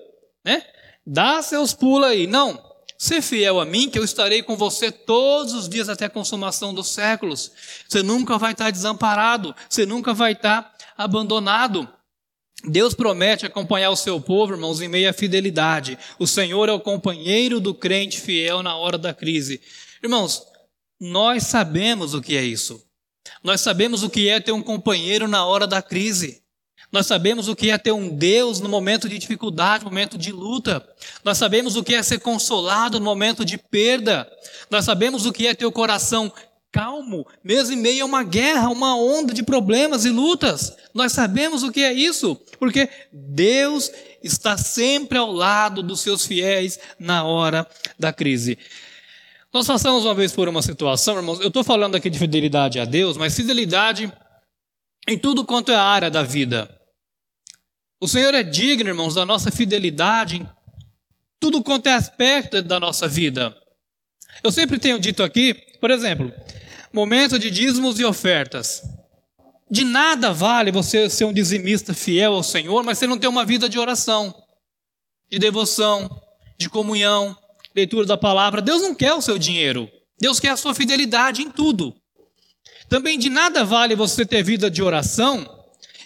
né? 0.45 0.65
Dá 1.07 1.41
seus 1.43 1.73
pulos 1.73 2.09
aí. 2.09 2.27
Não. 2.27 2.68
Ser 3.01 3.23
fiel 3.23 3.61
a 3.61 3.65
mim, 3.65 3.89
que 3.89 3.97
eu 3.97 4.03
estarei 4.03 4.43
com 4.43 4.57
você 4.57 4.91
todos 4.91 5.55
os 5.55 5.69
dias 5.69 5.89
até 5.89 6.07
a 6.07 6.11
consumação 6.11 6.75
dos 6.75 6.89
séculos. 6.89 7.53
Você 7.89 8.03
nunca 8.03 8.37
vai 8.37 8.51
estar 8.51 8.73
desamparado, 8.73 9.55
você 9.71 9.87
nunca 9.87 10.13
vai 10.13 10.33
estar 10.33 10.77
abandonado. 10.97 11.89
Deus 12.65 12.95
promete 12.95 13.47
acompanhar 13.47 13.91
o 13.91 13.97
seu 13.97 14.21
povo, 14.21 14.55
irmãos, 14.55 14.81
em 14.81 14.89
meio 14.89 15.09
à 15.09 15.13
fidelidade. 15.13 15.97
O 16.19 16.27
Senhor 16.27 16.69
é 16.69 16.73
o 16.73 16.81
companheiro 16.81 17.61
do 17.61 17.73
crente 17.73 18.21
fiel 18.21 18.65
na 18.65 18.75
hora 18.75 18.99
da 18.99 19.15
crise. 19.15 19.61
Irmãos, 20.03 20.43
nós 21.01 21.45
sabemos 21.45 22.15
o 22.15 22.21
que 22.21 22.37
é 22.37 22.43
isso. 22.43 22.85
Nós 23.45 23.61
sabemos 23.61 24.03
o 24.03 24.11
que 24.11 24.29
é 24.29 24.41
ter 24.41 24.51
um 24.51 24.63
companheiro 24.63 25.29
na 25.29 25.47
hora 25.47 25.69
da 25.69 25.81
crise. 25.81 26.43
Nós 26.91 27.07
sabemos 27.07 27.49
o 27.49 27.57
que 27.57 27.71
é 27.71 27.77
ter 27.77 27.93
um 27.93 28.09
Deus 28.09 28.61
no 28.61 28.69
momento 28.69 29.09
de 29.09 29.19
dificuldade, 29.19 29.85
no 29.85 29.91
momento 29.91 30.17
de 30.17 30.33
luta. 30.33 30.87
Nós 31.23 31.37
sabemos 31.37 31.77
o 31.77 31.85
que 31.85 31.95
é 31.95 32.03
ser 32.03 32.21
consolado 32.21 32.99
no 32.99 33.05
momento 33.05 33.45
de 33.45 33.59
perda. 33.59 34.31
Nós 34.71 34.85
sabemos 34.87 35.27
o 35.27 35.33
que 35.33 35.47
é 35.47 35.55
ter 35.55 35.67
o 35.67 35.73
coração 35.73 36.33
calmo, 36.73 37.27
mesmo 37.43 37.75
em 37.75 37.79
meio 37.79 38.05
a 38.05 38.07
uma 38.07 38.23
guerra, 38.23 38.69
uma 38.69 38.97
onda 38.97 39.35
de 39.35 39.43
problemas 39.43 40.05
e 40.05 40.11
lutas. 40.11 40.75
Nós 40.95 41.13
sabemos 41.13 41.63
o 41.63 41.73
que 41.73 41.81
é 41.83 41.93
isso, 41.93 42.41
porque 42.59 42.89
Deus 43.13 43.91
está 44.23 44.57
sempre 44.57 45.19
ao 45.19 45.31
lado 45.31 45.83
dos 45.83 46.01
seus 46.01 46.27
fiéis 46.27 46.79
na 46.99 47.25
hora 47.25 47.67
da 47.99 48.13
crise. 48.13 48.59
Nós 49.53 49.67
passamos 49.67 50.05
uma 50.05 50.15
vez 50.15 50.33
por 50.33 50.49
uma 50.49 50.63
situação, 50.63 51.17
irmãos, 51.17 51.41
eu 51.41 51.49
estou 51.49 51.65
falando 51.65 51.97
aqui 51.97 52.11
de 52.11 52.19
fidelidade 52.19 52.79
a 52.79 52.85
Deus, 52.85 53.17
mas 53.17 53.35
fidelidade 53.35 54.13
em 55.07 55.19
tudo 55.19 55.45
quanto 55.45 55.73
é 55.73 55.77
área 55.77 56.11
da 56.11 56.23
vida. 56.23 56.78
O 58.01 58.07
Senhor 58.07 58.33
é 58.33 58.45
digno, 58.45 58.89
irmãos, 58.89 59.15
da 59.15 59.27
nossa 59.27 59.51
fidelidade 59.51 60.37
em 60.37 60.49
tudo 61.41 61.63
quanto 61.63 61.89
é 61.89 61.95
aspecto 61.95 62.63
da 62.63 62.79
nossa 62.79 63.09
vida. 63.09 63.57
Eu 64.43 64.53
sempre 64.53 64.79
tenho 64.79 65.01
dito 65.01 65.23
aqui, 65.23 65.55
por 65.81 65.91
exemplo, 65.91 66.33
momento 66.93 67.39
de 67.39 67.51
dízimos 67.51 67.99
e 67.99 68.05
ofertas. 68.05 68.83
De 69.69 69.85
nada 69.85 70.33
vale 70.33 70.71
você 70.71 71.11
ser 71.11 71.25
um 71.25 71.33
dizimista 71.33 71.93
fiel 71.93 72.35
ao 72.35 72.43
Senhor, 72.43 72.85
mas 72.85 72.99
você 72.99 73.07
não 73.07 73.19
ter 73.19 73.27
uma 73.27 73.45
vida 73.45 73.69
de 73.69 73.79
oração, 73.79 74.33
de 75.29 75.39
devoção, 75.39 76.09
de 76.57 76.71
comunhão, 76.71 77.37
leitura 77.75 78.07
da 78.07 78.17
palavra. 78.17 78.63
Deus 78.63 78.81
não 78.81 78.95
quer 78.95 79.13
o 79.13 79.21
seu 79.21 79.39
dinheiro. 79.39 79.91
Deus 80.21 80.39
quer 80.39 80.51
a 80.51 80.57
sua 80.57 80.75
fidelidade 80.75 81.43
em 81.43 81.51
tudo. 81.51 81.95
Também 82.89 83.19
de 83.19 83.29
nada 83.29 83.65
vale 83.65 83.97
você 83.97 84.25
ter 84.25 84.43
vida 84.43 84.71
de 84.71 84.83
oração 84.83 85.58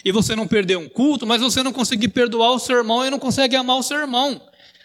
e 0.05 0.11
você 0.13 0.35
não 0.35 0.47
perder 0.47 0.77
um 0.77 0.89
culto, 0.89 1.27
mas 1.27 1.41
você 1.41 1.63
não 1.63 1.73
conseguir 1.73 2.09
perdoar 2.09 2.53
o 2.53 2.59
seu 2.59 2.77
irmão 2.77 3.07
e 3.07 3.11
não 3.11 3.19
consegue 3.19 3.57
amar 3.57 3.77
o 3.77 3.83
seu 3.83 3.99
irmão. 3.99 4.41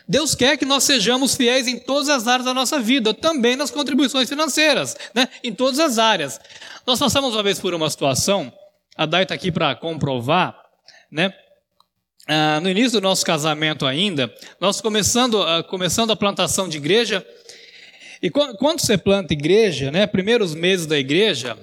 Deus 0.08 0.34
quer 0.34 0.58
que 0.58 0.66
nós 0.66 0.84
sejamos 0.84 1.36
fiéis 1.36 1.68
em 1.68 1.78
todas 1.78 2.08
as 2.08 2.28
áreas 2.28 2.46
da 2.46 2.54
nossa 2.54 2.80
vida, 2.80 3.14
também 3.14 3.56
nas 3.56 3.70
contribuições 3.70 4.30
financeiras, 4.30 4.96
né? 5.14 5.28
em 5.44 5.54
todas 5.54 5.80
as 5.80 5.98
áreas. 5.98 6.40
Nós 6.86 6.98
passamos 6.98 7.34
uma 7.34 7.44
vez 7.44 7.60
por 7.60 7.74
uma 7.74 7.90
situação, 7.90 8.52
a 8.96 9.06
Dai 9.06 9.24
está 9.24 9.36
aqui 9.36 9.52
para 9.52 9.76
comprovar, 9.76 10.56
né? 11.12 11.34
ah, 12.26 12.60
no 12.62 12.70
início 12.70 13.00
do 13.00 13.02
nosso 13.02 13.26
casamento 13.26 13.86
ainda, 13.86 14.34
nós 14.62 14.80
começando, 14.80 15.42
ah, 15.42 15.62
começando 15.64 16.12
a 16.12 16.16
plantação 16.16 16.70
de 16.70 16.78
igreja, 16.78 17.26
e 18.22 18.30
quando 18.30 18.80
você 18.80 18.98
planta 18.98 19.34
igreja, 19.34 19.92
né, 19.92 20.08
primeiros 20.08 20.56
meses 20.56 20.88
da 20.88 20.98
igreja, 20.98 21.56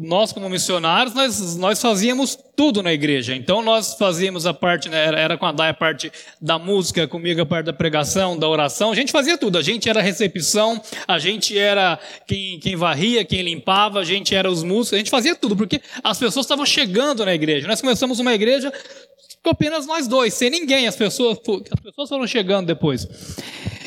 nós 0.00 0.32
como 0.32 0.48
missionários, 0.48 1.14
nós, 1.14 1.56
nós 1.56 1.80
fazíamos 1.80 2.36
tudo 2.56 2.82
na 2.82 2.92
igreja. 2.92 3.34
Então 3.34 3.62
nós 3.62 3.94
fazíamos 3.94 4.44
a 4.46 4.52
parte, 4.52 4.88
né, 4.88 5.06
era, 5.06 5.38
com 5.38 5.46
a 5.46 5.52
Dai 5.52 5.70
a 5.70 5.74
parte 5.74 6.12
da 6.40 6.58
música, 6.58 7.06
comigo 7.06 7.40
a 7.40 7.46
parte 7.46 7.66
da 7.66 7.72
pregação, 7.72 8.36
da 8.36 8.48
oração. 8.48 8.90
A 8.90 8.94
gente 8.94 9.12
fazia 9.12 9.38
tudo. 9.38 9.56
A 9.56 9.62
gente 9.62 9.88
era 9.88 10.02
recepção, 10.02 10.80
a 11.06 11.18
gente 11.18 11.56
era 11.56 11.98
quem, 12.26 12.58
quem 12.58 12.76
varria, 12.76 13.24
quem 13.24 13.42
limpava, 13.42 14.00
a 14.00 14.04
gente 14.04 14.34
era 14.34 14.50
os 14.50 14.62
músicos, 14.62 14.94
a 14.94 14.98
gente 14.98 15.10
fazia 15.10 15.34
tudo, 15.34 15.56
porque 15.56 15.80
as 16.02 16.18
pessoas 16.18 16.44
estavam 16.44 16.66
chegando 16.66 17.24
na 17.24 17.34
igreja. 17.34 17.68
Nós 17.68 17.80
começamos 17.80 18.18
uma 18.18 18.34
igreja 18.34 18.72
com 19.42 19.50
apenas 19.50 19.86
nós 19.86 20.06
dois, 20.06 20.34
sem 20.34 20.50
ninguém. 20.50 20.86
As 20.86 20.96
pessoas, 20.96 21.38
as 21.70 21.80
pessoas 21.80 22.08
foram 22.08 22.26
chegando 22.26 22.66
depois. 22.66 23.06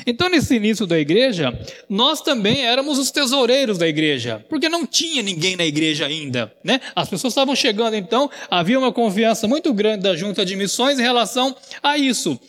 Então, 0.07 0.29
nesse 0.29 0.55
início 0.55 0.85
da 0.85 0.99
igreja, 0.99 1.57
nós 1.89 2.21
também 2.21 2.63
éramos 2.63 2.99
os 2.99 3.09
tesoureiros 3.09 3.79
da 3.79 3.87
igreja, 3.87 4.45
porque 4.47 4.69
não 4.69 4.85
tinha 4.85 5.23
ninguém 5.23 5.55
na 5.55 5.65
igreja 5.65 6.05
ainda, 6.05 6.53
né? 6.63 6.79
As 6.95 7.09
pessoas 7.09 7.31
estavam 7.31 7.55
chegando, 7.55 7.95
então 7.95 8.29
havia 8.49 8.77
uma 8.77 8.91
confiança 8.91 9.47
muito 9.47 9.73
grande 9.73 10.03
da 10.03 10.15
junta 10.15 10.45
de 10.45 10.55
missões 10.55 10.99
em 10.99 11.01
relação 11.01 11.55
a 11.81 11.97
isso. 11.97 12.39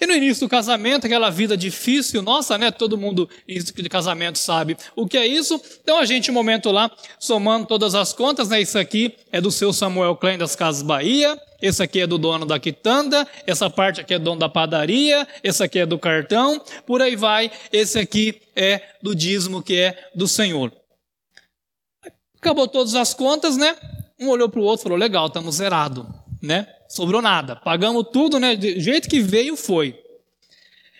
E 0.00 0.06
no 0.06 0.12
início 0.12 0.46
do 0.46 0.50
casamento, 0.50 1.06
aquela 1.06 1.30
vida 1.30 1.56
difícil, 1.56 2.22
nossa, 2.22 2.56
né? 2.58 2.70
Todo 2.70 2.98
mundo 2.98 3.28
de 3.46 3.88
casamento 3.88 4.38
sabe 4.38 4.76
o 4.96 5.06
que 5.06 5.16
é 5.16 5.26
isso. 5.26 5.60
Então 5.82 5.98
a 5.98 6.04
gente, 6.04 6.30
um 6.30 6.34
momento 6.34 6.70
lá, 6.70 6.90
somando 7.18 7.66
todas 7.66 7.94
as 7.94 8.12
contas, 8.12 8.48
né? 8.48 8.60
Isso 8.60 8.78
aqui 8.78 9.14
é 9.30 9.40
do 9.40 9.50
seu 9.50 9.72
Samuel 9.72 10.16
Klein 10.16 10.38
das 10.38 10.56
Casas 10.56 10.82
Bahia, 10.82 11.38
esse 11.60 11.82
aqui 11.82 12.00
é 12.00 12.06
do 12.06 12.18
dono 12.18 12.44
da 12.44 12.58
quitanda, 12.58 13.26
essa 13.46 13.70
parte 13.70 14.00
aqui 14.00 14.14
é 14.14 14.18
do 14.18 14.24
dono 14.24 14.40
da 14.40 14.48
padaria, 14.48 15.26
esse 15.42 15.62
aqui 15.62 15.78
é 15.78 15.86
do 15.86 15.98
cartão, 15.98 16.60
por 16.86 17.00
aí 17.00 17.16
vai, 17.16 17.50
esse 17.72 17.98
aqui 17.98 18.40
é 18.54 18.82
do 19.02 19.14
dízimo 19.14 19.62
que 19.62 19.76
é 19.76 20.10
do 20.14 20.28
Senhor. 20.28 20.72
Acabou 22.36 22.68
todas 22.68 22.94
as 22.94 23.14
contas, 23.14 23.56
né? 23.56 23.74
Um 24.20 24.28
olhou 24.28 24.50
para 24.50 24.60
o 24.60 24.62
outro 24.62 24.82
e 24.82 24.84
falou: 24.84 24.98
legal, 24.98 25.26
estamos 25.26 25.54
zerados, 25.54 26.04
né? 26.42 26.66
Sobrou 26.94 27.20
nada. 27.20 27.56
Pagamos 27.56 28.06
tudo, 28.12 28.38
né? 28.38 28.54
Do 28.54 28.78
jeito 28.78 29.08
que 29.08 29.18
veio, 29.18 29.56
foi. 29.56 30.00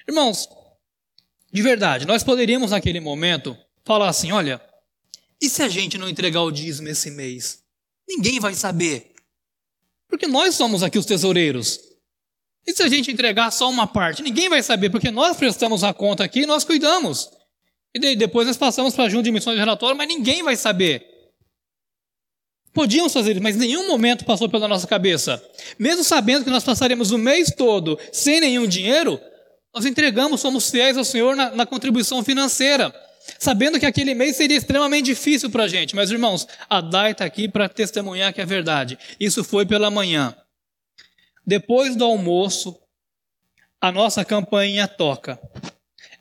Irmãos, 0.09 0.49
de 1.53 1.63
verdade, 1.63 2.05
nós 2.05 2.25
poderíamos 2.25 2.73
naquele 2.73 2.99
momento 2.99 3.57
falar 3.85 4.09
assim: 4.09 4.33
olha, 4.33 4.61
e 5.41 5.49
se 5.49 5.63
a 5.63 5.69
gente 5.69 5.97
não 5.97 6.09
entregar 6.09 6.43
o 6.43 6.51
dízimo 6.51 6.89
esse 6.89 7.13
mês? 7.13 7.63
Ninguém 8.09 8.41
vai 8.41 8.55
saber. 8.55 9.15
Porque 10.09 10.27
nós 10.27 10.57
somos 10.57 10.83
aqui 10.83 10.99
os 10.99 11.07
tesoureiros. 11.07 11.79
E 12.67 12.73
se 12.73 12.83
a 12.83 12.89
gente 12.89 13.13
entregar 13.13 13.53
só 13.53 13.71
uma 13.71 13.87
parte? 13.87 14.21
Ninguém 14.21 14.49
vai 14.49 14.65
saber, 14.65 14.91
porque 14.91 15.13
nós 15.13 15.37
prestamos 15.37 15.85
a 15.85 15.95
conta 15.95 16.25
aqui 16.25 16.41
e 16.41 16.47
nós 16.47 16.65
cuidamos. 16.65 17.31
E 17.95 18.17
depois 18.17 18.49
nós 18.49 18.57
passamos 18.57 18.97
para 18.97 19.05
a 19.05 19.09
junta 19.09 19.23
de 19.23 19.31
missões 19.31 19.55
de 19.55 19.61
relatório, 19.61 19.97
mas 19.97 20.09
ninguém 20.09 20.43
vai 20.43 20.57
saber. 20.57 21.07
Podíamos 22.75 23.13
fazer 23.13 23.33
isso, 23.33 23.43
mas 23.43 23.57
nenhum 23.57 23.87
momento 23.89 24.25
passou 24.25 24.49
pela 24.49 24.67
nossa 24.67 24.87
cabeça. 24.87 25.43
Mesmo 25.79 26.03
sabendo 26.03 26.45
que 26.45 26.51
nós 26.51 26.65
passaremos 26.65 27.13
o 27.13 27.19
mês 27.19 27.53
todo 27.57 27.99
sem 28.13 28.41
nenhum 28.41 28.67
dinheiro, 28.67 29.21
nós 29.73 29.87
entregamos, 29.87 30.41
somos 30.41 30.71
fiéis 30.71 30.99
ao 30.99 31.05
Senhor 31.05 31.37
na, 31.37 31.51
na 31.51 31.65
contribuição 31.65 32.23
financeira 32.23 32.93
sabendo 33.39 33.81
que 33.81 33.87
aquele 33.87 34.15
mês 34.15 34.37
seria 34.37 34.57
extremamente 34.57 35.07
difícil 35.07 35.51
para 35.51 35.65
a 35.65 35.69
gente. 35.69 35.97
Mas, 35.97 36.11
irmãos, 36.11 36.47
a 36.69 36.81
Dai 36.81 37.13
está 37.13 37.25
aqui 37.25 37.49
para 37.49 37.69
testemunhar 37.69 38.33
que 38.33 38.41
é 38.41 38.45
verdade. 38.47 38.99
Isso 39.19 39.43
foi 39.43 39.65
pela 39.65 39.91
manhã. 39.91 40.35
Depois 41.47 41.97
do 41.97 42.05
almoço, 42.05 42.79
a 43.81 43.91
nossa 43.93 44.25
campainha 44.25 44.87
toca. 44.87 45.39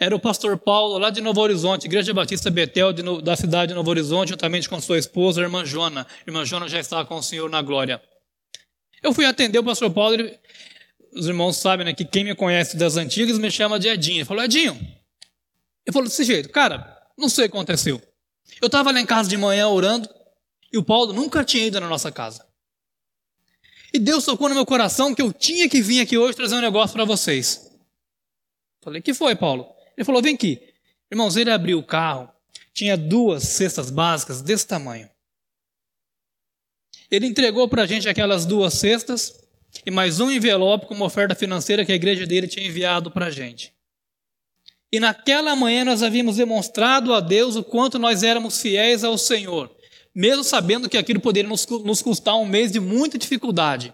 Era 0.03 0.13
o 0.13 0.19
pastor 0.19 0.57
Paulo, 0.57 0.97
lá 0.97 1.09
de 1.09 1.21
Novo 1.21 1.39
Horizonte, 1.39 1.85
Igreja 1.85 2.13
Batista 2.13 2.51
Betel, 2.51 2.91
de, 2.91 3.01
da 3.21 3.37
cidade 3.37 3.69
de 3.69 3.73
Novo 3.73 3.89
Horizonte, 3.89 4.29
juntamente 4.29 4.67
com 4.67 4.81
sua 4.81 4.97
esposa, 4.97 5.39
a 5.39 5.43
irmã 5.45 5.63
Jona. 5.63 6.01
A 6.01 6.29
irmã 6.29 6.43
Jona 6.43 6.67
já 6.67 6.77
está 6.77 7.05
com 7.05 7.15
o 7.15 7.23
Senhor 7.23 7.49
na 7.49 7.61
glória. 7.61 8.01
Eu 9.01 9.13
fui 9.13 9.25
atender 9.25 9.59
o 9.59 9.63
pastor 9.63 9.89
Paulo, 9.91 10.15
ele, 10.15 10.37
os 11.13 11.25
irmãos 11.25 11.55
sabem 11.55 11.85
né, 11.85 11.93
que 11.93 12.03
quem 12.03 12.25
me 12.25 12.35
conhece 12.35 12.75
das 12.75 12.97
antigas 12.97 13.39
me 13.39 13.49
chama 13.49 13.79
de 13.79 13.87
Edinho. 13.87 14.17
Ele 14.17 14.25
falou, 14.25 14.43
Edinho, 14.43 14.73
ele 15.85 15.93
falou 15.93 16.09
desse 16.09 16.25
jeito, 16.25 16.49
cara, 16.49 17.01
não 17.17 17.29
sei 17.29 17.45
o 17.45 17.49
que 17.49 17.55
aconteceu. 17.55 18.01
Eu 18.61 18.65
estava 18.65 18.91
lá 18.91 18.99
em 18.99 19.05
casa 19.05 19.29
de 19.29 19.37
manhã 19.37 19.69
orando 19.69 20.09
e 20.69 20.77
o 20.77 20.83
Paulo 20.83 21.13
nunca 21.13 21.45
tinha 21.45 21.65
ido 21.65 21.79
na 21.79 21.87
nossa 21.87 22.11
casa. 22.11 22.45
E 23.93 23.99
Deus 23.99 24.25
tocou 24.25 24.49
no 24.49 24.55
meu 24.55 24.65
coração 24.65 25.15
que 25.15 25.21
eu 25.21 25.31
tinha 25.31 25.69
que 25.69 25.81
vir 25.81 26.01
aqui 26.01 26.17
hoje 26.17 26.35
trazer 26.35 26.55
um 26.55 26.61
negócio 26.61 26.93
para 26.93 27.05
vocês. 27.05 27.71
Falei, 28.81 29.01
que 29.01 29.13
foi, 29.13 29.33
Paulo? 29.33 29.72
Ele 29.97 30.05
falou, 30.05 30.21
vem 30.21 30.35
aqui. 30.35 30.61
Irmãos, 31.11 31.37
ele 31.37 31.51
abriu 31.51 31.79
o 31.79 31.83
carro, 31.83 32.29
tinha 32.73 32.97
duas 32.97 33.43
cestas 33.43 33.91
básicas 33.91 34.41
desse 34.41 34.67
tamanho. 34.67 35.09
Ele 37.09 37.27
entregou 37.27 37.67
para 37.69 37.83
a 37.83 37.85
gente 37.85 38.09
aquelas 38.09 38.45
duas 38.45 38.73
cestas 38.73 39.43
e 39.85 39.91
mais 39.91 40.19
um 40.19 40.31
envelope 40.31 40.87
com 40.87 40.95
uma 40.95 41.05
oferta 41.05 41.35
financeira 41.35 41.85
que 41.85 41.91
a 41.91 41.95
igreja 41.95 42.25
dele 42.25 42.47
tinha 42.47 42.65
enviado 42.65 43.11
para 43.11 43.27
a 43.27 43.31
gente. 43.31 43.73
E 44.91 44.99
naquela 44.99 45.55
manhã 45.55 45.85
nós 45.85 46.03
havíamos 46.03 46.37
demonstrado 46.37 47.13
a 47.13 47.19
Deus 47.19 47.55
o 47.55 47.63
quanto 47.63 47.99
nós 47.99 48.23
éramos 48.23 48.61
fiéis 48.61 49.03
ao 49.03 49.17
Senhor, 49.17 49.75
mesmo 50.13 50.43
sabendo 50.43 50.89
que 50.89 50.97
aquilo 50.97 51.19
poderia 51.19 51.49
nos 51.49 52.01
custar 52.01 52.35
um 52.35 52.45
mês 52.45 52.71
de 52.71 52.79
muita 52.79 53.17
dificuldade. 53.17 53.93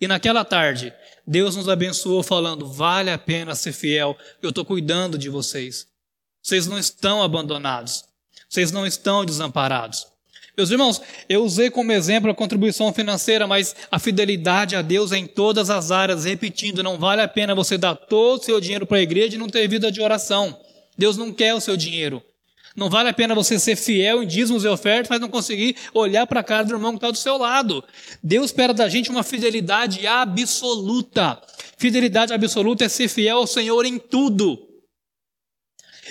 E 0.00 0.06
naquela 0.06 0.44
tarde, 0.44 0.92
Deus 1.28 1.54
nos 1.54 1.68
abençoou 1.68 2.22
falando: 2.22 2.66
vale 2.66 3.10
a 3.10 3.18
pena 3.18 3.54
ser 3.54 3.72
fiel, 3.72 4.16
eu 4.42 4.48
estou 4.48 4.64
cuidando 4.64 5.18
de 5.18 5.28
vocês. 5.28 5.86
Vocês 6.42 6.66
não 6.66 6.78
estão 6.78 7.22
abandonados, 7.22 8.04
vocês 8.48 8.72
não 8.72 8.86
estão 8.86 9.26
desamparados. 9.26 10.06
Meus 10.56 10.70
irmãos, 10.70 11.00
eu 11.28 11.44
usei 11.44 11.70
como 11.70 11.92
exemplo 11.92 12.30
a 12.30 12.34
contribuição 12.34 12.92
financeira, 12.92 13.46
mas 13.46 13.76
a 13.90 13.98
fidelidade 13.98 14.74
a 14.74 14.80
Deus 14.80 15.12
é 15.12 15.18
em 15.18 15.26
todas 15.26 15.68
as 15.68 15.90
áreas, 15.92 16.24
repetindo, 16.24 16.82
não 16.82 16.98
vale 16.98 17.20
a 17.20 17.28
pena 17.28 17.54
você 17.54 17.76
dar 17.76 17.94
todo 17.94 18.40
o 18.40 18.44
seu 18.44 18.60
dinheiro 18.60 18.86
para 18.86 18.96
a 18.96 19.02
igreja 19.02 19.36
e 19.36 19.38
não 19.38 19.48
ter 19.48 19.68
vida 19.68 19.92
de 19.92 20.00
oração. 20.00 20.58
Deus 20.96 21.16
não 21.16 21.32
quer 21.32 21.54
o 21.54 21.60
seu 21.60 21.76
dinheiro. 21.76 22.22
Não 22.78 22.88
vale 22.88 23.08
a 23.08 23.12
pena 23.12 23.34
você 23.34 23.58
ser 23.58 23.74
fiel 23.74 24.22
em 24.22 24.26
dízimos 24.26 24.62
e 24.62 24.68
ofertas, 24.68 25.08
mas 25.10 25.20
não 25.20 25.28
conseguir 25.28 25.74
olhar 25.92 26.28
para 26.28 26.38
a 26.38 26.44
cara 26.44 26.64
do 26.64 26.74
irmão 26.74 26.92
que 26.92 26.98
está 26.98 27.10
do 27.10 27.18
seu 27.18 27.36
lado. 27.36 27.82
Deus 28.22 28.46
espera 28.46 28.72
da 28.72 28.88
gente 28.88 29.10
uma 29.10 29.24
fidelidade 29.24 30.06
absoluta. 30.06 31.42
Fidelidade 31.76 32.32
absoluta 32.32 32.84
é 32.84 32.88
ser 32.88 33.08
fiel 33.08 33.38
ao 33.38 33.48
Senhor 33.48 33.84
em 33.84 33.98
tudo. 33.98 34.64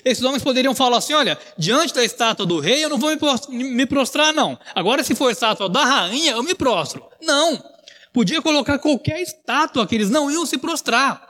Esses 0.04 0.22
homens 0.26 0.44
poderiam 0.44 0.76
falar 0.76 0.98
assim: 0.98 1.14
olha, 1.14 1.40
diante 1.58 1.94
da 1.94 2.04
estátua 2.04 2.46
do 2.46 2.60
rei 2.60 2.84
eu 2.84 2.90
não 2.90 2.98
vou 2.98 3.12
me 3.50 3.86
prostrar, 3.86 4.34
não. 4.34 4.60
Agora, 4.76 5.06
se 5.06 5.16
for 5.16 5.32
estátua 5.32 5.70
da 5.70 5.86
rainha, 5.86 6.34
eu 6.34 6.44
me 6.44 6.54
prostro. 6.54 7.02
Não. 7.22 7.64
Podia 8.12 8.42
colocar 8.42 8.78
qualquer 8.78 9.22
estátua 9.22 9.88
que 9.88 9.96
eles 9.96 10.10
não 10.10 10.30
iam 10.30 10.46
se 10.46 10.58
prostrar. 10.58 11.27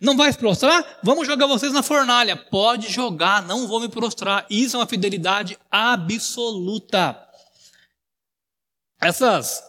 Não 0.00 0.16
vai 0.16 0.32
se 0.32 0.38
prostrar? 0.38 1.00
Vamos 1.02 1.26
jogar 1.26 1.46
vocês 1.46 1.72
na 1.72 1.82
fornalha. 1.82 2.34
Pode 2.34 2.90
jogar, 2.90 3.42
não 3.42 3.68
vou 3.68 3.80
me 3.80 3.88
prostrar. 3.88 4.46
Isso 4.48 4.76
é 4.76 4.80
uma 4.80 4.86
fidelidade 4.86 5.58
absoluta. 5.70 7.28
Essas 9.00 9.62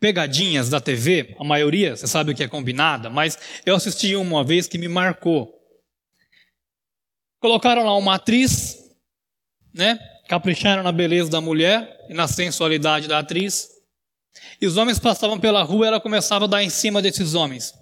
pegadinhas 0.00 0.68
da 0.70 0.80
TV, 0.80 1.36
a 1.38 1.44
maioria, 1.44 1.96
você 1.96 2.06
sabe 2.06 2.32
o 2.32 2.34
que 2.34 2.42
é 2.42 2.48
combinada, 2.48 3.10
mas 3.10 3.38
eu 3.64 3.74
assisti 3.74 4.16
uma 4.16 4.42
vez 4.42 4.66
que 4.66 4.78
me 4.78 4.88
marcou. 4.88 5.52
Colocaram 7.38 7.84
lá 7.84 7.96
uma 7.96 8.14
atriz, 8.14 8.78
né? 9.74 9.98
Capricharam 10.28 10.82
na 10.82 10.92
beleza 10.92 11.30
da 11.30 11.40
mulher 11.40 12.06
e 12.08 12.14
na 12.14 12.26
sensualidade 12.26 13.08
da 13.08 13.18
atriz. 13.18 13.68
E 14.60 14.66
os 14.66 14.76
homens 14.76 14.98
passavam 14.98 15.38
pela 15.38 15.62
rua 15.62 15.86
e 15.86 15.88
ela 15.88 16.00
começava 16.00 16.46
a 16.46 16.48
dar 16.48 16.62
em 16.62 16.70
cima 16.70 17.02
desses 17.02 17.34
homens. 17.34 17.74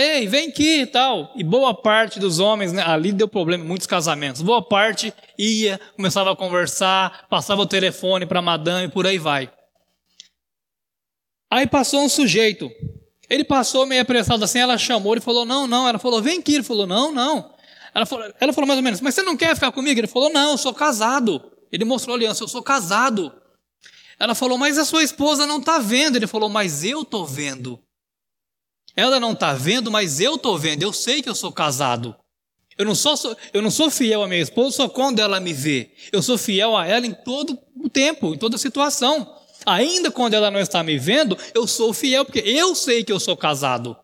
Ei, 0.00 0.26
vem 0.26 0.48
aqui 0.48 0.80
e 0.80 0.86
tal. 0.86 1.30
E 1.36 1.44
boa 1.44 1.74
parte 1.74 2.18
dos 2.18 2.38
homens, 2.38 2.72
né, 2.72 2.82
ali 2.86 3.12
deu 3.12 3.28
problema 3.28 3.62
em 3.62 3.66
muitos 3.66 3.86
casamentos. 3.86 4.40
Boa 4.40 4.62
parte 4.62 5.12
ia, 5.38 5.78
começava 5.94 6.32
a 6.32 6.36
conversar, 6.36 7.26
passava 7.28 7.60
o 7.60 7.66
telefone 7.66 8.24
para 8.24 8.40
madame 8.40 8.86
e 8.86 8.90
por 8.90 9.06
aí 9.06 9.18
vai. 9.18 9.50
Aí 11.50 11.66
passou 11.66 12.02
um 12.02 12.08
sujeito. 12.08 12.70
Ele 13.28 13.44
passou 13.44 13.84
meio 13.84 14.00
apressado 14.00 14.42
assim, 14.42 14.58
ela 14.58 14.78
chamou, 14.78 15.12
ele 15.12 15.20
falou: 15.20 15.44
Não, 15.44 15.66
não. 15.66 15.86
Ela 15.86 15.98
falou: 15.98 16.22
Vem 16.22 16.38
aqui. 16.38 16.54
Ele 16.54 16.64
falou: 16.64 16.86
Não, 16.86 17.12
não. 17.12 17.52
Ela 17.94 18.06
falou, 18.06 18.32
ela 18.40 18.52
falou 18.52 18.68
mais 18.68 18.78
ou 18.78 18.84
menos, 18.84 19.00
mas 19.00 19.14
você 19.14 19.22
não 19.22 19.36
quer 19.36 19.54
ficar 19.54 19.72
comigo? 19.72 19.98
Ele 19.98 20.06
falou, 20.06 20.30
não, 20.30 20.52
eu 20.52 20.58
sou 20.58 20.72
casado. 20.72 21.42
Ele 21.72 21.84
mostrou 21.84 22.14
a 22.14 22.18
aliança, 22.18 22.42
eu 22.42 22.48
sou 22.48 22.62
casado. 22.62 23.32
Ela 24.18 24.34
falou, 24.34 24.56
mas 24.56 24.78
a 24.78 24.84
sua 24.84 25.02
esposa 25.02 25.46
não 25.46 25.58
está 25.58 25.78
vendo. 25.78 26.16
Ele 26.16 26.26
falou, 26.26 26.48
mas 26.48 26.84
eu 26.84 27.02
estou 27.02 27.26
vendo. 27.26 27.82
Ela 29.00 29.18
não 29.18 29.32
está 29.32 29.54
vendo, 29.54 29.90
mas 29.90 30.20
eu 30.20 30.34
estou 30.34 30.58
vendo. 30.58 30.82
Eu 30.82 30.92
sei 30.92 31.22
que 31.22 31.28
eu 31.28 31.34
sou 31.34 31.50
casado. 31.50 32.14
Eu 32.76 32.84
não, 32.84 32.94
sou, 32.94 33.16
eu 33.54 33.62
não 33.62 33.70
sou 33.70 33.90
fiel 33.90 34.22
à 34.22 34.28
minha 34.28 34.42
esposa 34.42 34.76
só 34.76 34.88
quando 34.90 35.20
ela 35.20 35.40
me 35.40 35.54
vê. 35.54 35.90
Eu 36.12 36.22
sou 36.22 36.36
fiel 36.36 36.76
a 36.76 36.86
ela 36.86 37.06
em 37.06 37.14
todo 37.14 37.58
o 37.76 37.88
tempo, 37.88 38.34
em 38.34 38.38
toda 38.38 38.58
situação. 38.58 39.34
Ainda 39.64 40.10
quando 40.10 40.34
ela 40.34 40.50
não 40.50 40.60
está 40.60 40.82
me 40.82 40.98
vendo, 40.98 41.36
eu 41.54 41.66
sou 41.66 41.94
fiel, 41.94 42.26
porque 42.26 42.40
eu 42.40 42.74
sei 42.74 43.02
que 43.02 43.10
eu 43.10 43.18
sou 43.18 43.34
casado. 43.34 43.96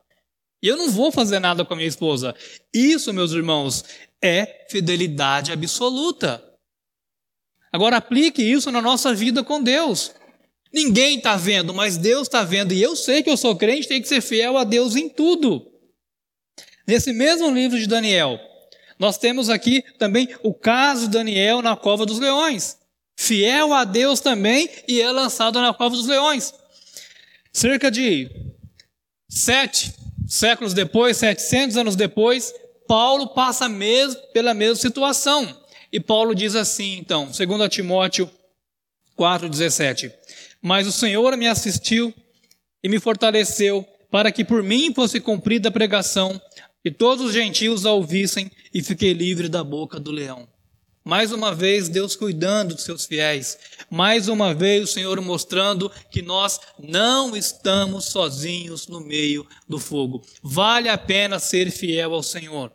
E 0.63 0.69
eu 0.69 0.79
não 0.79 0.91
vou 0.91 1.13
fazer 1.13 1.41
nada 1.41 1.63
com 1.63 1.75
a 1.75 1.77
minha 1.77 1.89
esposa. 1.89 2.35
Isso, 2.73 3.13
meus 3.13 3.33
irmãos, 3.33 3.85
é 4.23 4.67
fidelidade 4.71 5.53
absoluta. 5.53 6.43
Agora 7.71 7.99
aplique 7.99 8.43
isso 8.43 8.71
na 8.71 8.81
nossa 8.81 9.13
vida 9.13 9.45
com 9.45 9.63
Deus. 9.63 10.15
Ninguém 10.73 11.19
está 11.19 11.37
vendo, 11.37 11.73
mas 11.73 11.97
Deus 11.97 12.29
está 12.29 12.43
vendo. 12.43 12.73
E 12.73 12.83
eu 12.83 12.95
sei 12.95 13.23
que 13.23 13.31
eu 13.31 13.37
sou 13.37 13.57
crente, 13.57 13.89
tem 13.89 14.03
que 14.03 14.09
ser 14.09 14.21
fiel 14.21 14.57
a 14.59 14.65
Deus 14.65 14.97
em 14.97 15.09
tudo. 15.09 15.67
Nesse 16.87 17.13
mesmo 17.13 17.51
livro 17.51 17.79
de 17.79 17.87
Daniel, 17.87 18.39
nós 18.99 19.19
temos 19.19 19.49
aqui 19.51 19.83
também 19.99 20.29
o 20.43 20.55
caso 20.55 21.03
de 21.03 21.13
Daniel 21.13 21.63
na 21.63 21.77
cova 21.77 22.07
dos 22.07 22.19
leões. 22.19 22.79
Fiel 23.17 23.73
a 23.73 23.85
Deus 23.85 24.21
também 24.21 24.69
e 24.87 25.01
é 25.01 25.11
lançado 25.11 25.61
na 25.61 25.73
cova 25.73 25.97
dos 25.97 26.07
leões. 26.07 26.53
Cerca 27.53 27.91
de 27.91 28.31
sete 29.29 29.95
séculos 30.29 30.75
depois, 30.75 31.17
setecentos 31.17 31.77
anos 31.77 31.97
depois, 31.97 32.53
Paulo 32.87 33.29
passa 33.29 33.69
mesmo 33.69 34.21
pela 34.33 34.55
mesma 34.55 34.77
situação. 34.77 35.57
E 35.93 35.99
Paulo 35.99 36.35
diz 36.35 36.55
assim, 36.55 36.99
então, 36.99 37.33
segundo 37.33 37.69
Timóteo 37.69 38.31
4:17: 39.19 40.13
Mas 40.67 40.85
o 40.89 40.91
Senhor 40.91 41.37
me 41.37 41.47
assistiu 41.47 42.13
e 42.83 42.89
me 42.89 42.99
fortaleceu 42.99 43.87
para 44.11 44.33
que 44.33 44.45
por 44.45 44.65
mim 44.65 44.93
fosse 44.93 45.21
cumprida 45.21 45.69
a 45.69 45.71
pregação 45.71 46.43
e 46.85 46.91
todos 46.91 47.27
os 47.27 47.33
gentios 47.33 47.87
a 47.87 47.93
ouvissem 47.93 48.51
e 48.75 48.83
fiquei 48.83 49.13
livre 49.13 49.49
da 49.49 49.63
boca 49.63 50.01
do 50.01 50.11
leão. 50.11 50.49
Mais 51.05 51.31
uma 51.31 51.55
vez, 51.55 51.89
Deus 51.89 52.17
cuidando 52.17 52.75
dos 52.75 52.83
seus 52.83 53.07
fiéis. 53.07 53.57
Mais 53.89 54.27
uma 54.27 54.53
vez, 54.53 54.83
o 54.83 54.93
Senhor 54.93 55.21
mostrando 55.21 55.89
que 56.11 56.21
nós 56.21 56.59
não 56.77 57.37
estamos 57.37 58.07
sozinhos 58.07 58.89
no 58.89 58.99
meio 58.99 59.47
do 59.69 59.79
fogo. 59.79 60.21
Vale 60.43 60.89
a 60.89 60.99
pena 60.99 61.39
ser 61.39 61.71
fiel 61.71 62.13
ao 62.13 62.25
Senhor. 62.25 62.73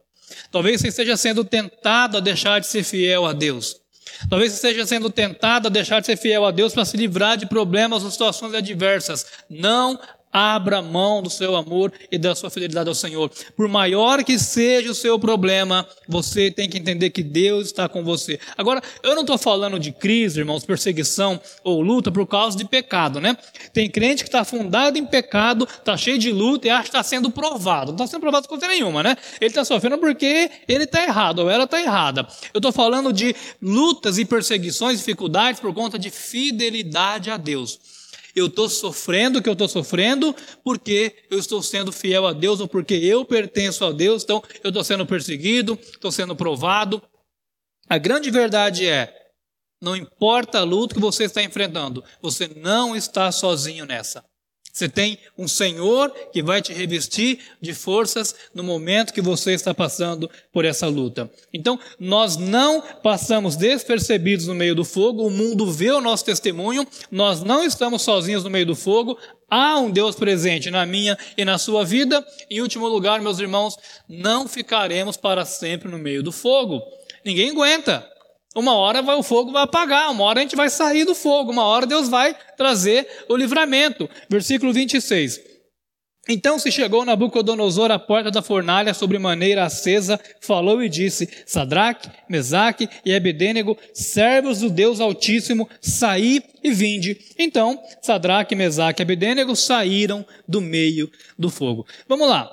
Talvez 0.50 0.80
você 0.80 0.88
esteja 0.88 1.18
sendo 1.18 1.44
tentado 1.44 2.16
a 2.16 2.22
deixar 2.22 2.60
de 2.60 2.68
ser 2.68 2.86
fiel 2.86 3.26
a 3.26 3.34
Deus. 3.34 3.81
Talvez 4.30 4.52
você 4.52 4.68
esteja 4.68 4.86
sendo 4.86 5.10
tentado 5.10 5.68
a 5.68 5.72
deixar 5.72 6.00
de 6.00 6.06
ser 6.06 6.18
fiel 6.18 6.46
a 6.46 6.52
Deus 6.52 6.74
para 6.74 6.86
se 6.86 6.98
livrar 6.98 7.38
de 7.38 7.46
problemas 7.46 8.04
ou 8.04 8.12
situações 8.12 8.54
adversas. 8.54 9.26
Não 9.50 10.00
Abra 10.32 10.82
mão 10.82 11.22
do 11.22 11.30
seu 11.30 11.56
amor 11.56 11.92
e 12.12 12.18
da 12.18 12.34
sua 12.34 12.50
fidelidade 12.50 12.88
ao 12.88 12.96
Senhor. 12.96 13.30
Por 13.56 13.68
maior 13.68 14.24
que 14.24 14.40
seja 14.40 14.92
o 14.92 14.96
seu 14.96 15.20
problema, 15.20 15.88
você 16.08 16.50
tem 16.50 16.70
que 16.70 16.78
entender 16.78 17.10
que 17.10 17.22
Deus 17.22 17.68
está 17.68 17.90
com 17.90 18.04
você. 18.04 18.40
Agora, 18.58 18.82
eu 19.04 19.14
não 19.14 19.22
estou 19.22 19.38
falando 19.38 19.80
de 19.80 19.92
crise, 19.92 20.40
irmãos, 20.40 20.64
perseguição 20.64 21.40
ou 21.64 21.82
luta 21.82 22.12
por 22.12 22.26
causa 22.26 22.58
de 22.58 22.66
pecado, 22.66 23.20
né? 23.20 23.38
Tem 23.74 23.90
crente 23.90 24.24
que 24.24 24.30
está 24.30 24.46
fundado 24.46 24.98
em 24.98 25.06
pecado, 25.06 25.68
está 25.68 25.98
cheio 25.98 26.18
de 26.18 26.32
luta 26.32 26.68
e 26.68 26.70
acha 26.70 26.84
que 26.84 26.90
está 26.90 27.04
sendo 27.04 27.30
provado. 27.30 27.92
Não 27.92 27.96
está 27.96 28.08
sendo 28.08 28.22
provado 28.22 28.48
coisa 28.48 28.68
nenhuma, 28.68 29.04
né? 29.04 29.18
Ele 29.40 29.50
está 29.50 29.66
sofrendo 29.66 29.98
porque 29.98 30.50
ele 30.68 30.86
está 30.86 31.04
errado 31.04 31.40
ou 31.40 31.50
ela 31.50 31.66
está 31.66 31.82
errada. 31.82 32.28
Eu 32.54 32.60
estou 32.60 32.72
falando 32.72 33.12
de 33.12 33.36
lutas 33.62 34.18
e 34.18 34.26
perseguições, 34.26 35.00
dificuldades 35.00 35.60
por 35.60 35.74
conta 35.74 36.00
de 36.00 36.10
fidelidade 36.10 37.30
a 37.30 37.38
Deus. 37.38 38.01
Eu 38.36 38.48
estou 38.48 38.70
sofrendo 38.70 39.40
o 39.40 39.42
que 39.42 39.50
eu 39.50 39.54
estou 39.54 39.68
sofrendo 39.68 40.36
porque 40.64 41.26
eu 41.30 41.38
estou 41.38 41.62
sendo 41.62 41.92
fiel 41.92 42.26
a 42.26 42.34
Deus 42.34 42.60
ou 42.60 42.68
porque 42.68 42.94
eu 42.94 43.26
pertenço 43.26 43.84
a 43.86 43.92
Deus, 43.92 44.24
então 44.24 44.44
eu 44.64 44.70
estou 44.70 44.84
sendo 44.84 45.06
perseguido, 45.06 45.78
estou 45.82 46.12
sendo 46.12 46.36
provado. 46.36 47.02
A 47.90 47.98
grande 47.98 48.32
verdade 48.32 48.88
é: 48.88 49.14
não 49.82 49.96
importa 49.96 50.60
a 50.60 50.64
luta 50.64 50.96
que 50.96 51.02
você 51.02 51.26
está 51.26 51.44
enfrentando, 51.44 52.04
você 52.22 52.48
não 52.48 52.96
está 52.96 53.32
sozinho 53.32 53.86
nessa. 53.86 54.24
Você 54.72 54.88
tem 54.88 55.18
um 55.38 55.48
Senhor 55.48 56.10
que 56.32 56.42
vai 56.42 56.62
te 56.62 56.74
revestir 56.74 57.40
de 57.60 57.74
forças 57.74 58.34
no 58.54 58.64
momento 58.64 59.14
que 59.14 59.22
você 59.22 59.54
está 59.54 59.74
passando 59.74 60.30
por 60.52 60.66
essa 60.66 60.88
luta. 60.88 61.30
Então, 61.54 61.80
nós 62.00 62.38
não 62.38 62.82
passamos 63.04 63.56
despercebidos 63.56 64.48
no 64.48 64.56
meio 64.56 64.76
do 64.76 64.86
fogo, 64.86 65.26
o 65.26 65.30
mundo 65.30 65.70
vê 65.70 65.92
o 65.92 66.02
nosso 66.02 66.26
testemunho, 66.26 66.88
nós 67.10 67.42
não 67.44 67.64
estamos 67.64 68.02
sozinhos 68.02 68.44
no 68.44 68.50
meio 68.50 68.66
do 68.66 68.76
fogo, 68.76 69.18
há 69.50 69.78
um 69.78 69.92
Deus 69.92 70.16
presente 70.16 70.72
na 70.72 70.86
minha 70.86 71.18
e 71.38 71.44
na 71.44 71.58
sua 71.58 71.84
vida. 71.84 72.26
Em 72.50 72.62
último 72.62 72.88
lugar, 72.88 73.22
meus 73.22 73.40
irmãos, 73.40 73.78
não 74.08 74.48
ficaremos 74.48 75.18
para 75.18 75.46
sempre 75.46 75.90
no 75.90 75.98
meio 75.98 76.24
do 76.24 76.32
fogo. 76.32 76.82
Ninguém 77.24 77.52
aguenta. 77.52 78.11
Uma 78.56 78.76
hora 78.76 79.02
vai, 79.02 79.16
o 79.16 79.24
fogo 79.24 79.52
vai 79.52 79.64
apagar, 79.64 80.12
uma 80.12 80.24
hora 80.26 80.40
a 80.40 80.44
gente 80.44 80.56
vai 80.56 80.70
sair 80.70 81.06
do 81.06 81.16
fogo, 81.16 81.52
uma 81.52 81.64
hora 81.64 81.86
Deus 81.86 82.10
vai 82.10 82.36
trazer 82.58 83.08
o 83.30 83.36
livramento. 83.36 84.10
Versículo 84.30 84.74
26. 84.74 85.52
Então 86.30 86.60
se 86.60 86.72
chegou 86.72 87.04
Nabucodonosor 87.04 87.90
à 87.90 87.98
porta 87.98 88.30
da 88.30 88.42
fornalha 88.42 88.94
sobre 88.94 89.18
maneira 89.18 89.64
acesa, 89.64 90.20
falou 90.40 90.84
e 90.84 90.90
disse: 90.90 91.28
Sadraque, 91.48 92.10
Mesaque 92.30 92.88
e 93.04 93.14
Abedênego, 93.16 93.78
servos 93.94 94.60
do 94.60 94.70
Deus 94.70 95.00
Altíssimo, 95.00 95.68
saí 95.82 96.44
e 96.64 96.72
vinde. 96.72 97.18
Então 97.40 97.82
Sadraque, 98.02 98.54
Mesaque 98.54 99.02
e 99.02 99.04
Abedênego 99.04 99.56
saíram 99.56 100.26
do 100.48 100.62
meio 100.62 101.10
do 101.40 101.50
fogo. 101.50 101.88
Vamos 102.08 102.30
lá. 102.30 102.50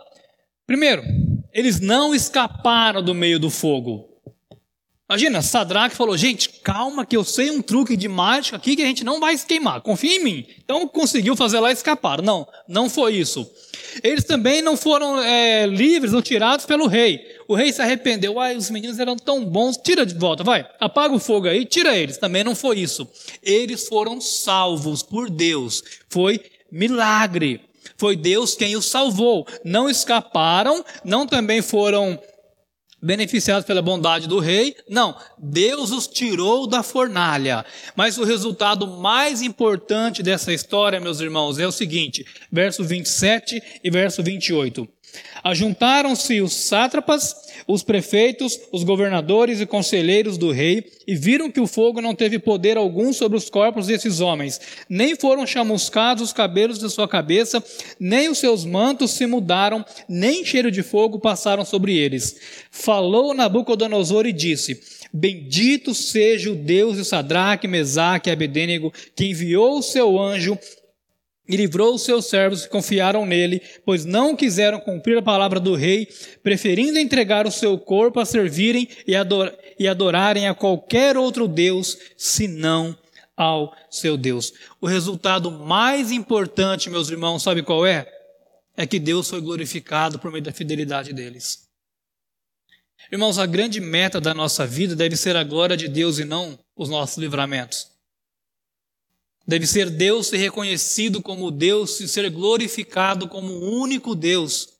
Primeiro, 0.66 1.02
eles 1.52 1.78
não 1.78 2.14
escaparam 2.14 3.02
do 3.02 3.14
meio 3.14 3.38
do 3.38 3.50
fogo. 3.50 4.07
Imagina, 5.08 5.40
Sadraque 5.40 5.96
falou: 5.96 6.18
gente, 6.18 6.50
calma, 6.62 7.06
que 7.06 7.16
eu 7.16 7.24
sei 7.24 7.50
um 7.50 7.62
truque 7.62 7.96
de 7.96 8.06
mágica 8.06 8.58
aqui 8.58 8.76
que 8.76 8.82
a 8.82 8.86
gente 8.86 9.04
não 9.04 9.18
vai 9.18 9.34
se 9.38 9.46
queimar, 9.46 9.80
confia 9.80 10.16
em 10.16 10.22
mim. 10.22 10.46
Então 10.62 10.86
conseguiu 10.86 11.34
fazer 11.34 11.60
lá 11.60 11.72
escapar. 11.72 12.20
Não, 12.20 12.46
não 12.68 12.90
foi 12.90 13.14
isso. 13.14 13.50
Eles 14.02 14.24
também 14.24 14.60
não 14.60 14.76
foram 14.76 15.18
é, 15.22 15.66
livres 15.66 16.12
ou 16.12 16.20
tirados 16.20 16.66
pelo 16.66 16.86
rei. 16.86 17.24
O 17.48 17.54
rei 17.54 17.72
se 17.72 17.80
arrependeu. 17.80 18.38
Ai, 18.38 18.54
os 18.54 18.68
meninos 18.68 18.98
eram 18.98 19.16
tão 19.16 19.42
bons, 19.46 19.78
tira 19.78 20.04
de 20.04 20.14
volta, 20.14 20.44
vai, 20.44 20.68
apaga 20.78 21.14
o 21.14 21.18
fogo 21.18 21.48
aí, 21.48 21.64
tira 21.64 21.96
eles. 21.96 22.18
Também 22.18 22.44
não 22.44 22.54
foi 22.54 22.78
isso. 22.78 23.08
Eles 23.42 23.88
foram 23.88 24.20
salvos 24.20 25.02
por 25.02 25.30
Deus. 25.30 25.82
Foi 26.10 26.38
milagre. 26.70 27.62
Foi 27.96 28.14
Deus 28.14 28.54
quem 28.54 28.76
os 28.76 28.84
salvou. 28.84 29.46
Não 29.64 29.88
escaparam, 29.88 30.84
não 31.02 31.26
também 31.26 31.62
foram 31.62 32.20
beneficiados 33.00 33.64
pela 33.64 33.82
bondade 33.82 34.26
do 34.26 34.38
rei. 34.38 34.76
Não, 34.88 35.16
Deus 35.38 35.90
os 35.90 36.06
tirou 36.06 36.66
da 36.66 36.82
fornalha. 36.82 37.64
Mas 37.94 38.18
o 38.18 38.24
resultado 38.24 38.86
mais 38.86 39.42
importante 39.42 40.22
dessa 40.22 40.52
história, 40.52 41.00
meus 41.00 41.20
irmãos, 41.20 41.58
é 41.58 41.66
o 41.66 41.72
seguinte: 41.72 42.24
verso 42.50 42.84
27 42.84 43.62
e 43.82 43.90
verso 43.90 44.22
28. 44.22 44.88
Ajuntaram-se 45.42 46.40
os 46.40 46.52
sátrapas, 46.52 47.34
os 47.66 47.82
prefeitos, 47.82 48.58
os 48.72 48.82
governadores 48.82 49.60
e 49.60 49.66
conselheiros 49.66 50.36
do 50.36 50.50
rei 50.50 50.84
e 51.06 51.14
viram 51.14 51.50
que 51.50 51.60
o 51.60 51.66
fogo 51.66 52.00
não 52.00 52.14
teve 52.14 52.38
poder 52.38 52.76
algum 52.76 53.12
sobre 53.12 53.36
os 53.36 53.48
corpos 53.48 53.86
desses 53.86 54.20
homens, 54.20 54.60
nem 54.88 55.16
foram 55.16 55.46
chamuscados 55.46 56.24
os 56.24 56.32
cabelos 56.32 56.78
de 56.78 56.90
sua 56.90 57.06
cabeça, 57.06 57.62
nem 57.98 58.28
os 58.28 58.38
seus 58.38 58.64
mantos 58.64 59.12
se 59.12 59.26
mudaram, 59.26 59.84
nem 60.08 60.44
cheiro 60.44 60.70
de 60.70 60.82
fogo 60.82 61.18
passaram 61.18 61.64
sobre 61.64 61.96
eles. 61.96 62.36
Falou 62.70 63.34
Nabucodonosor 63.34 64.26
e 64.26 64.32
disse: 64.32 64.80
Bendito 65.12 65.94
seja 65.94 66.50
o 66.50 66.56
Deus 66.56 66.96
de 66.96 67.04
Sadraque, 67.04 67.68
Mesaque 67.68 68.28
e 68.28 68.32
Abedênego, 68.32 68.92
que 69.14 69.26
enviou 69.26 69.78
o 69.78 69.82
seu 69.82 70.18
anjo 70.18 70.58
e 71.48 71.56
livrou 71.56 71.94
os 71.94 72.02
seus 72.02 72.26
servos 72.26 72.62
que 72.62 72.68
confiaram 72.68 73.24
nele, 73.24 73.62
pois 73.84 74.04
não 74.04 74.36
quiseram 74.36 74.78
cumprir 74.78 75.16
a 75.16 75.22
palavra 75.22 75.58
do 75.58 75.74
rei, 75.74 76.06
preferindo 76.42 76.98
entregar 76.98 77.46
o 77.46 77.50
seu 77.50 77.78
corpo 77.78 78.20
a 78.20 78.26
servirem 78.26 78.88
e, 79.06 79.16
ador 79.16 79.56
e 79.78 79.88
adorarem 79.88 80.46
a 80.46 80.54
qualquer 80.54 81.16
outro 81.16 81.48
Deus, 81.48 81.96
senão 82.16 82.96
ao 83.36 83.74
seu 83.90 84.16
Deus. 84.16 84.52
O 84.80 84.86
resultado 84.86 85.50
mais 85.50 86.10
importante, 86.10 86.90
meus 86.90 87.08
irmãos, 87.08 87.42
sabe 87.42 87.62
qual 87.62 87.86
é? 87.86 88.06
É 88.76 88.86
que 88.86 88.98
Deus 88.98 89.30
foi 89.30 89.40
glorificado 89.40 90.18
por 90.18 90.30
meio 90.30 90.44
da 90.44 90.52
fidelidade 90.52 91.12
deles. 91.12 91.66
Irmãos, 93.10 93.38
a 93.38 93.46
grande 93.46 93.80
meta 93.80 94.20
da 94.20 94.34
nossa 94.34 94.66
vida 94.66 94.94
deve 94.94 95.16
ser 95.16 95.34
a 95.34 95.42
glória 95.42 95.76
de 95.76 95.88
Deus 95.88 96.18
e 96.18 96.24
não 96.24 96.58
os 96.76 96.90
nossos 96.90 97.16
livramentos. 97.16 97.97
Deve 99.48 99.66
ser 99.66 99.88
Deus 99.88 100.26
ser 100.26 100.36
reconhecido 100.36 101.22
como 101.22 101.50
Deus 101.50 101.98
e 102.00 102.06
ser 102.06 102.28
glorificado 102.28 103.26
como 103.26 103.50
o 103.50 103.80
único 103.80 104.14
Deus. 104.14 104.74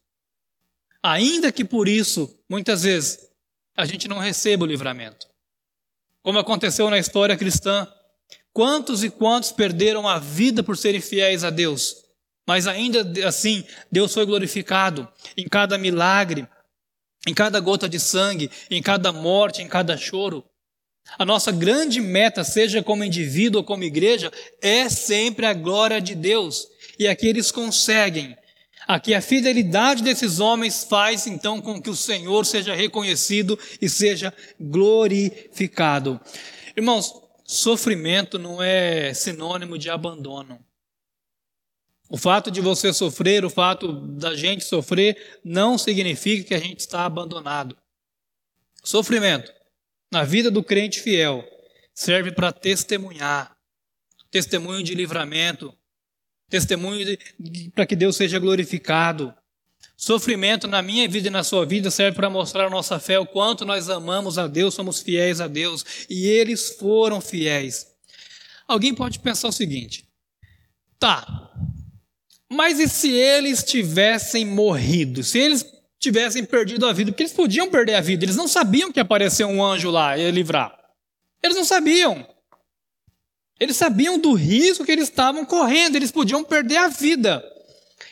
Ainda 1.03 1.51
que 1.51 1.65
por 1.65 1.89
isso, 1.89 2.39
muitas 2.47 2.83
vezes, 2.83 3.19
a 3.75 3.87
gente 3.87 4.07
não 4.07 4.19
receba 4.19 4.65
o 4.65 4.67
livramento. 4.67 5.27
Como 6.23 6.39
aconteceu 6.39 6.91
na 6.91 6.99
história 6.99 7.35
cristã, 7.35 7.91
quantos 8.53 9.03
e 9.03 9.09
quantos 9.09 9.51
perderam 9.53 10.07
a 10.07 10.19
vida 10.19 10.63
por 10.63 10.77
serem 10.77 11.01
fiéis 11.01 11.45
a 11.45 11.49
Deus? 11.49 12.05
Mas 12.47 12.67
ainda 12.67 13.27
assim, 13.27 13.65
Deus 13.91 14.13
foi 14.13 14.27
glorificado 14.27 15.09
em 15.35 15.49
cada 15.49 15.79
milagre, 15.79 16.47
em 17.27 17.33
cada 17.33 17.59
gota 17.59 17.89
de 17.89 17.99
sangue, 17.99 18.51
em 18.71 18.83
cada 18.83 19.13
morte, 19.13 19.63
em 19.63 19.69
cada 19.69 19.97
choro. 19.97 20.45
A 21.17 21.25
nossa 21.25 21.51
grande 21.51 22.01
meta, 22.01 22.45
seja 22.45 22.83
como 22.83 23.05
indivíduo 23.05 23.61
ou 23.61 23.65
como 23.65 23.85
igreja, 23.85 24.31
é 24.61 24.89
sempre 24.89 25.47
a 25.47 25.55
glória 25.55 26.01
de 26.01 26.15
Deus. 26.15 26.69
E 26.99 27.07
aqui 27.07 27.29
eles 27.29 27.51
conseguem. 27.51 28.37
Aqui 28.87 29.15
a 29.15 29.21
fidelidade 29.21 30.03
desses 30.03 30.41
homens 30.41 30.85
faz 30.85 31.27
então 31.27 31.61
com 31.61 31.81
que 31.81 31.91
o 31.91 31.97
Senhor 31.97 32.45
seja 32.47 32.75
reconhecido 32.75 33.59
e 33.81 33.89
seja 33.89 34.33
glorificado. 34.59 36.21
Irmãos, 36.77 37.13
sofrimento 37.45 38.39
não 38.39 38.63
é 38.63 39.13
sinônimo 39.13 39.77
de 39.77 39.91
abandono. 39.91 40.59
O 42.09 42.17
fato 42.17 42.51
de 42.51 42.63
você 42.63 42.93
sofrer, 42.93 43.45
o 43.45 43.51
fato 43.51 43.93
da 43.93 44.35
gente 44.35 44.65
sofrer, 44.65 45.41
não 45.45 45.77
significa 45.77 46.49
que 46.49 46.55
a 46.55 46.59
gente 46.59 46.81
está 46.81 47.05
abandonado. 47.05 47.77
Sofrimento, 48.83 49.53
na 50.11 50.25
vida 50.25 50.51
do 50.51 50.63
crente 50.63 51.01
fiel, 51.01 51.45
serve 51.95 52.33
para 52.33 52.53
testemunhar 52.53 53.59
testemunho 54.31 54.83
de 54.83 54.95
livramento, 54.95 55.75
testemunho 56.49 57.17
para 57.75 57.87
que 57.87 57.97
Deus 57.97 58.17
seja 58.17 58.39
glorificado. 58.39 59.35
Sofrimento 59.97 60.69
na 60.69 60.81
minha 60.81 61.09
vida 61.09 61.27
e 61.27 61.31
na 61.31 61.43
sua 61.43 61.67
vida 61.67 61.91
serve 61.91 62.17
para 62.17 62.31
mostrar 62.31 62.67
a 62.67 62.71
nossa 62.71 63.01
fé, 63.01 63.19
o 63.19 63.27
quanto 63.27 63.65
nós 63.65 63.91
amamos 63.91 64.39
a 64.39 64.47
Deus, 64.47 64.75
somos 64.75 65.01
fiéis 65.01 65.41
a 65.41 65.49
Deus, 65.49 65.85
e 66.09 66.27
eles 66.27 66.77
foram 66.79 67.21
fiéis. 67.21 67.87
Alguém 68.67 68.95
pode 68.95 69.19
pensar 69.19 69.49
o 69.49 69.53
seguinte: 69.53 70.07
tá, 71.01 71.53
mas 72.49 72.79
e 72.79 72.89
se 72.89 73.11
eles 73.11 73.65
tivessem 73.65 74.45
morrido? 74.45 75.25
Se 75.25 75.39
eles 75.39 75.67
tivessem 75.99 76.45
perdido 76.45 76.87
a 76.87 76.93
vida? 76.93 77.11
Porque 77.11 77.23
eles 77.23 77.33
podiam 77.33 77.71
perder 77.71 77.95
a 77.95 78.01
vida, 78.01 78.25
eles 78.25 78.37
não 78.37 78.49
sabiam 78.49 78.93
que 78.93 79.01
apareceu 79.01 79.49
um 79.49 79.65
anjo 79.65 79.91
lá 79.91 80.17
e 80.17 80.31
livrar. 80.31 80.77
Eles 81.43 81.57
não 81.57 81.65
sabiam. 81.65 82.27
Eles 83.61 83.77
sabiam 83.77 84.19
do 84.19 84.35
risco 84.35 84.85
que 84.85 84.93
eles 84.93 85.05
estavam 85.05 85.45
correndo, 85.45 85.97
eles 85.97 86.11
podiam 86.11 86.45
perder 86.45 86.77
a 86.77 86.89
vida. 86.89 87.45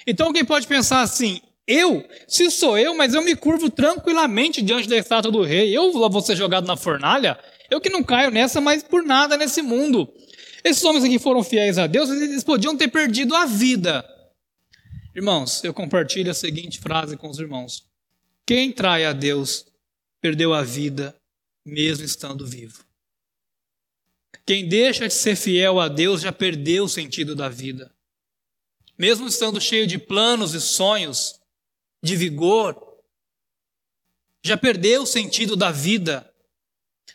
Então 0.07 0.27
alguém 0.27 0.45
pode 0.45 0.67
pensar 0.67 1.03
assim: 1.03 1.41
eu, 1.67 2.05
se 2.29 2.51
sou 2.51 2.79
eu, 2.79 2.95
mas 2.97 3.15
eu 3.15 3.23
me 3.23 3.35
curvo 3.35 3.69
tranquilamente 3.69 4.63
diante 4.63 4.89
da 4.89 4.97
estátua 4.97 5.31
do 5.31 5.43
rei, 5.43 5.77
eu 5.77 5.93
vou 5.93 6.21
ser 6.21 6.37
jogado 6.37 6.67
na 6.67 6.77
fornalha? 6.77 7.39
Eu 7.69 7.81
que 7.81 7.91
não 7.91 8.05
caio 8.05 8.31
nessa, 8.31 8.61
mas 8.61 8.83
por 8.83 9.03
nada 9.03 9.37
nesse 9.37 9.63
mundo. 9.63 10.09
Esses 10.63 10.83
homens 10.85 11.05
aqui 11.05 11.19
foram 11.19 11.43
fiéis 11.43 11.79
a 11.79 11.87
Deus, 11.87 12.11
eles 12.11 12.45
podiam 12.45 12.77
ter 12.77 12.89
perdido 12.89 13.35
a 13.35 13.47
vida. 13.47 14.05
Irmãos, 15.17 15.65
eu 15.65 15.73
compartilho 15.73 16.31
a 16.31 16.35
seguinte 16.35 16.79
frase 16.79 17.17
com 17.17 17.31
os 17.31 17.39
irmãos: 17.39 17.89
Quem 18.45 18.71
trai 18.71 19.07
a 19.07 19.15
Deus 19.15 19.65
perdeu 20.21 20.53
a 20.53 20.63
vida, 20.63 21.19
mesmo 21.65 22.05
estando 22.05 22.47
vivo. 22.47 22.85
Quem 24.45 24.69
deixa 24.69 25.09
de 25.09 25.15
ser 25.15 25.35
fiel 25.35 25.81
a 25.81 25.89
Deus 25.89 26.21
já 26.21 26.31
perdeu 26.31 26.85
o 26.85 26.89
sentido 26.89 27.35
da 27.35 27.49
vida. 27.49 27.91
Mesmo 28.99 29.27
estando 29.27 29.59
cheio 29.59 29.87
de 29.87 29.97
planos 29.97 30.53
e 30.53 30.61
sonhos, 30.61 31.41
de 32.03 32.15
vigor, 32.15 32.77
já 34.45 34.59
perdeu 34.59 35.05
o 35.05 35.07
sentido 35.07 35.57
da 35.57 35.71
vida. 35.71 36.31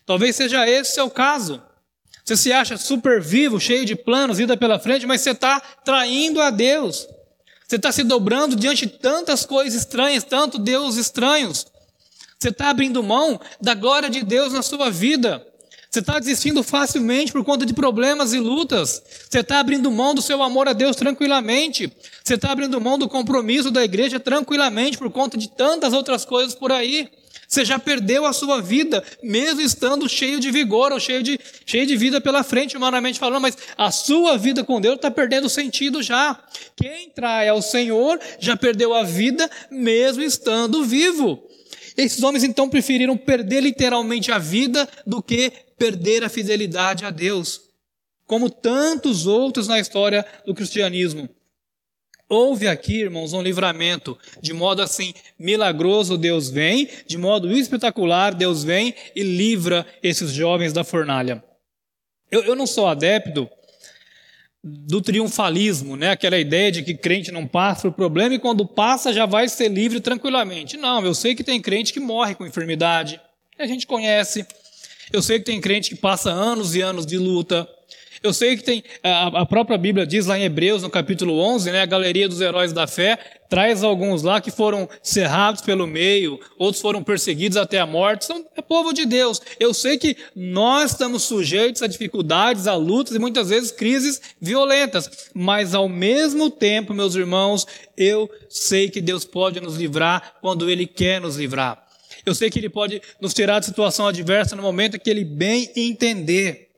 Talvez 0.07 0.35
seja 0.35 0.67
esse 0.67 0.93
o 0.93 0.95
seu 0.95 1.11
caso. 1.11 1.61
Você 2.25 2.35
se 2.35 2.51
acha 2.51 2.77
super 2.77 3.21
vivo, 3.21 3.59
cheio 3.59 3.85
de 3.85 3.95
planos, 3.95 4.39
vida 4.39 4.57
pela 4.57 4.79
frente, 4.79 5.05
mas 5.05 5.21
você 5.21 5.31
está 5.31 5.59
traindo 5.59 6.41
a 6.41 6.49
Deus. 6.49 7.07
Você 7.71 7.77
está 7.77 7.89
se 7.89 8.03
dobrando 8.03 8.53
diante 8.53 8.85
de 8.85 8.91
tantas 8.91 9.45
coisas 9.45 9.79
estranhas, 9.79 10.25
tanto 10.25 10.59
Deus 10.59 10.97
estranhos. 10.97 11.65
Você 12.37 12.49
está 12.49 12.69
abrindo 12.69 13.01
mão 13.01 13.39
da 13.61 13.73
glória 13.73 14.09
de 14.09 14.23
Deus 14.23 14.51
na 14.51 14.61
sua 14.61 14.89
vida. 14.89 15.41
Você 15.89 15.99
está 15.99 16.19
desistindo 16.19 16.63
facilmente 16.63 17.31
por 17.31 17.45
conta 17.45 17.65
de 17.65 17.73
problemas 17.73 18.33
e 18.33 18.39
lutas. 18.39 19.01
Você 19.29 19.39
está 19.39 19.61
abrindo 19.61 19.89
mão 19.89 20.13
do 20.13 20.21
seu 20.21 20.43
amor 20.43 20.67
a 20.67 20.73
Deus 20.73 20.97
tranquilamente. 20.97 21.89
Você 22.21 22.33
está 22.33 22.51
abrindo 22.51 22.81
mão 22.81 22.99
do 22.99 23.07
compromisso 23.07 23.71
da 23.71 23.85
igreja 23.85 24.19
tranquilamente 24.19 24.97
por 24.97 25.09
conta 25.09 25.37
de 25.37 25.47
tantas 25.47 25.93
outras 25.93 26.25
coisas 26.25 26.53
por 26.53 26.73
aí. 26.73 27.09
Você 27.51 27.65
já 27.65 27.77
perdeu 27.77 28.25
a 28.25 28.31
sua 28.31 28.61
vida, 28.61 29.03
mesmo 29.21 29.59
estando 29.59 30.07
cheio 30.07 30.39
de 30.39 30.49
vigor 30.49 30.93
ou 30.93 31.01
cheio 31.01 31.21
de, 31.21 31.37
cheio 31.65 31.85
de 31.85 31.97
vida 31.97 32.21
pela 32.21 32.45
frente, 32.45 32.77
humanamente 32.77 33.19
falando, 33.19 33.41
mas 33.41 33.57
a 33.77 33.91
sua 33.91 34.37
vida 34.37 34.63
com 34.63 34.79
Deus 34.79 34.95
está 34.95 35.11
perdendo 35.11 35.49
sentido 35.49 36.01
já. 36.01 36.41
Quem 36.77 37.09
trai 37.09 37.49
ao 37.49 37.61
Senhor 37.61 38.17
já 38.39 38.55
perdeu 38.55 38.93
a 38.93 39.03
vida, 39.03 39.51
mesmo 39.69 40.23
estando 40.23 40.85
vivo. 40.85 41.45
Esses 41.97 42.23
homens 42.23 42.45
então 42.45 42.69
preferiram 42.69 43.17
perder 43.17 43.59
literalmente 43.59 44.31
a 44.31 44.37
vida 44.37 44.87
do 45.05 45.21
que 45.21 45.51
perder 45.77 46.23
a 46.23 46.29
fidelidade 46.29 47.03
a 47.03 47.09
Deus, 47.09 47.63
como 48.25 48.49
tantos 48.49 49.27
outros 49.27 49.67
na 49.67 49.77
história 49.77 50.25
do 50.45 50.55
cristianismo. 50.55 51.27
Houve 52.31 52.65
aqui, 52.65 53.01
irmãos, 53.01 53.33
um 53.33 53.41
livramento. 53.41 54.17
De 54.41 54.53
modo 54.53 54.81
assim 54.81 55.13
milagroso, 55.37 56.17
Deus 56.17 56.49
vem, 56.49 56.87
de 57.05 57.17
modo 57.17 57.51
espetacular, 57.51 58.33
Deus 58.33 58.63
vem 58.63 58.95
e 59.13 59.21
livra 59.21 59.85
esses 60.01 60.31
jovens 60.31 60.71
da 60.71 60.81
fornalha. 60.85 61.43
Eu, 62.31 62.41
eu 62.43 62.55
não 62.55 62.65
sou 62.65 62.87
adepto 62.87 63.49
do 64.63 65.01
triunfalismo, 65.01 65.97
né? 65.97 66.11
aquela 66.11 66.39
ideia 66.39 66.71
de 66.71 66.83
que 66.83 66.93
crente 66.93 67.33
não 67.33 67.45
passa 67.45 67.89
por 67.89 67.97
problema 67.97 68.33
e 68.33 68.39
quando 68.39 68.65
passa 68.65 69.11
já 69.11 69.25
vai 69.25 69.49
ser 69.49 69.67
livre 69.67 69.99
tranquilamente. 69.99 70.77
Não, 70.77 71.03
eu 71.03 71.13
sei 71.13 71.35
que 71.35 71.43
tem 71.43 71.61
crente 71.61 71.91
que 71.91 71.99
morre 71.99 72.33
com 72.33 72.47
enfermidade, 72.47 73.19
a 73.59 73.67
gente 73.67 73.85
conhece. 73.85 74.45
Eu 75.11 75.21
sei 75.21 75.37
que 75.37 75.43
tem 75.43 75.59
crente 75.59 75.89
que 75.89 75.97
passa 75.97 76.31
anos 76.31 76.75
e 76.75 76.81
anos 76.81 77.05
de 77.05 77.17
luta. 77.17 77.67
Eu 78.23 78.33
sei 78.33 78.55
que 78.55 78.63
tem, 78.63 78.83
a, 79.01 79.43
própria 79.47 79.79
Bíblia 79.79 80.05
diz 80.05 80.27
lá 80.27 80.37
em 80.37 80.43
Hebreus, 80.43 80.83
no 80.83 80.91
capítulo 80.91 81.39
11, 81.39 81.71
né, 81.71 81.81
a 81.81 81.87
galeria 81.87 82.29
dos 82.29 82.39
heróis 82.39 82.71
da 82.71 82.85
fé, 82.85 83.17
traz 83.49 83.83
alguns 83.83 84.21
lá 84.21 84.39
que 84.39 84.51
foram 84.51 84.87
cerrados 85.01 85.63
pelo 85.63 85.87
meio, 85.87 86.39
outros 86.55 86.81
foram 86.83 87.03
perseguidos 87.03 87.57
até 87.57 87.79
a 87.79 87.85
morte, 87.85 88.25
são 88.25 88.45
é 88.55 88.61
povo 88.61 88.93
de 88.93 89.07
Deus. 89.07 89.41
Eu 89.59 89.73
sei 89.73 89.97
que 89.97 90.15
nós 90.35 90.91
estamos 90.91 91.23
sujeitos 91.23 91.81
a 91.81 91.87
dificuldades, 91.87 92.67
a 92.67 92.75
lutas 92.75 93.15
e 93.15 93.19
muitas 93.19 93.49
vezes 93.49 93.71
crises 93.71 94.21
violentas, 94.39 95.09
mas 95.33 95.73
ao 95.73 95.89
mesmo 95.89 96.51
tempo, 96.51 96.93
meus 96.93 97.15
irmãos, 97.15 97.65
eu 97.97 98.29
sei 98.47 98.87
que 98.87 99.01
Deus 99.01 99.25
pode 99.25 99.59
nos 99.59 99.77
livrar 99.77 100.35
quando 100.41 100.69
Ele 100.69 100.85
quer 100.85 101.19
nos 101.19 101.37
livrar. 101.37 101.83
Eu 102.23 102.35
sei 102.35 102.51
que 102.51 102.59
Ele 102.59 102.69
pode 102.69 103.01
nos 103.19 103.33
tirar 103.33 103.59
de 103.59 103.65
situação 103.65 104.05
adversa 104.05 104.55
no 104.55 104.61
momento 104.61 104.99
que 104.99 105.09
Ele 105.09 105.25
bem 105.25 105.71
entender. 105.75 106.70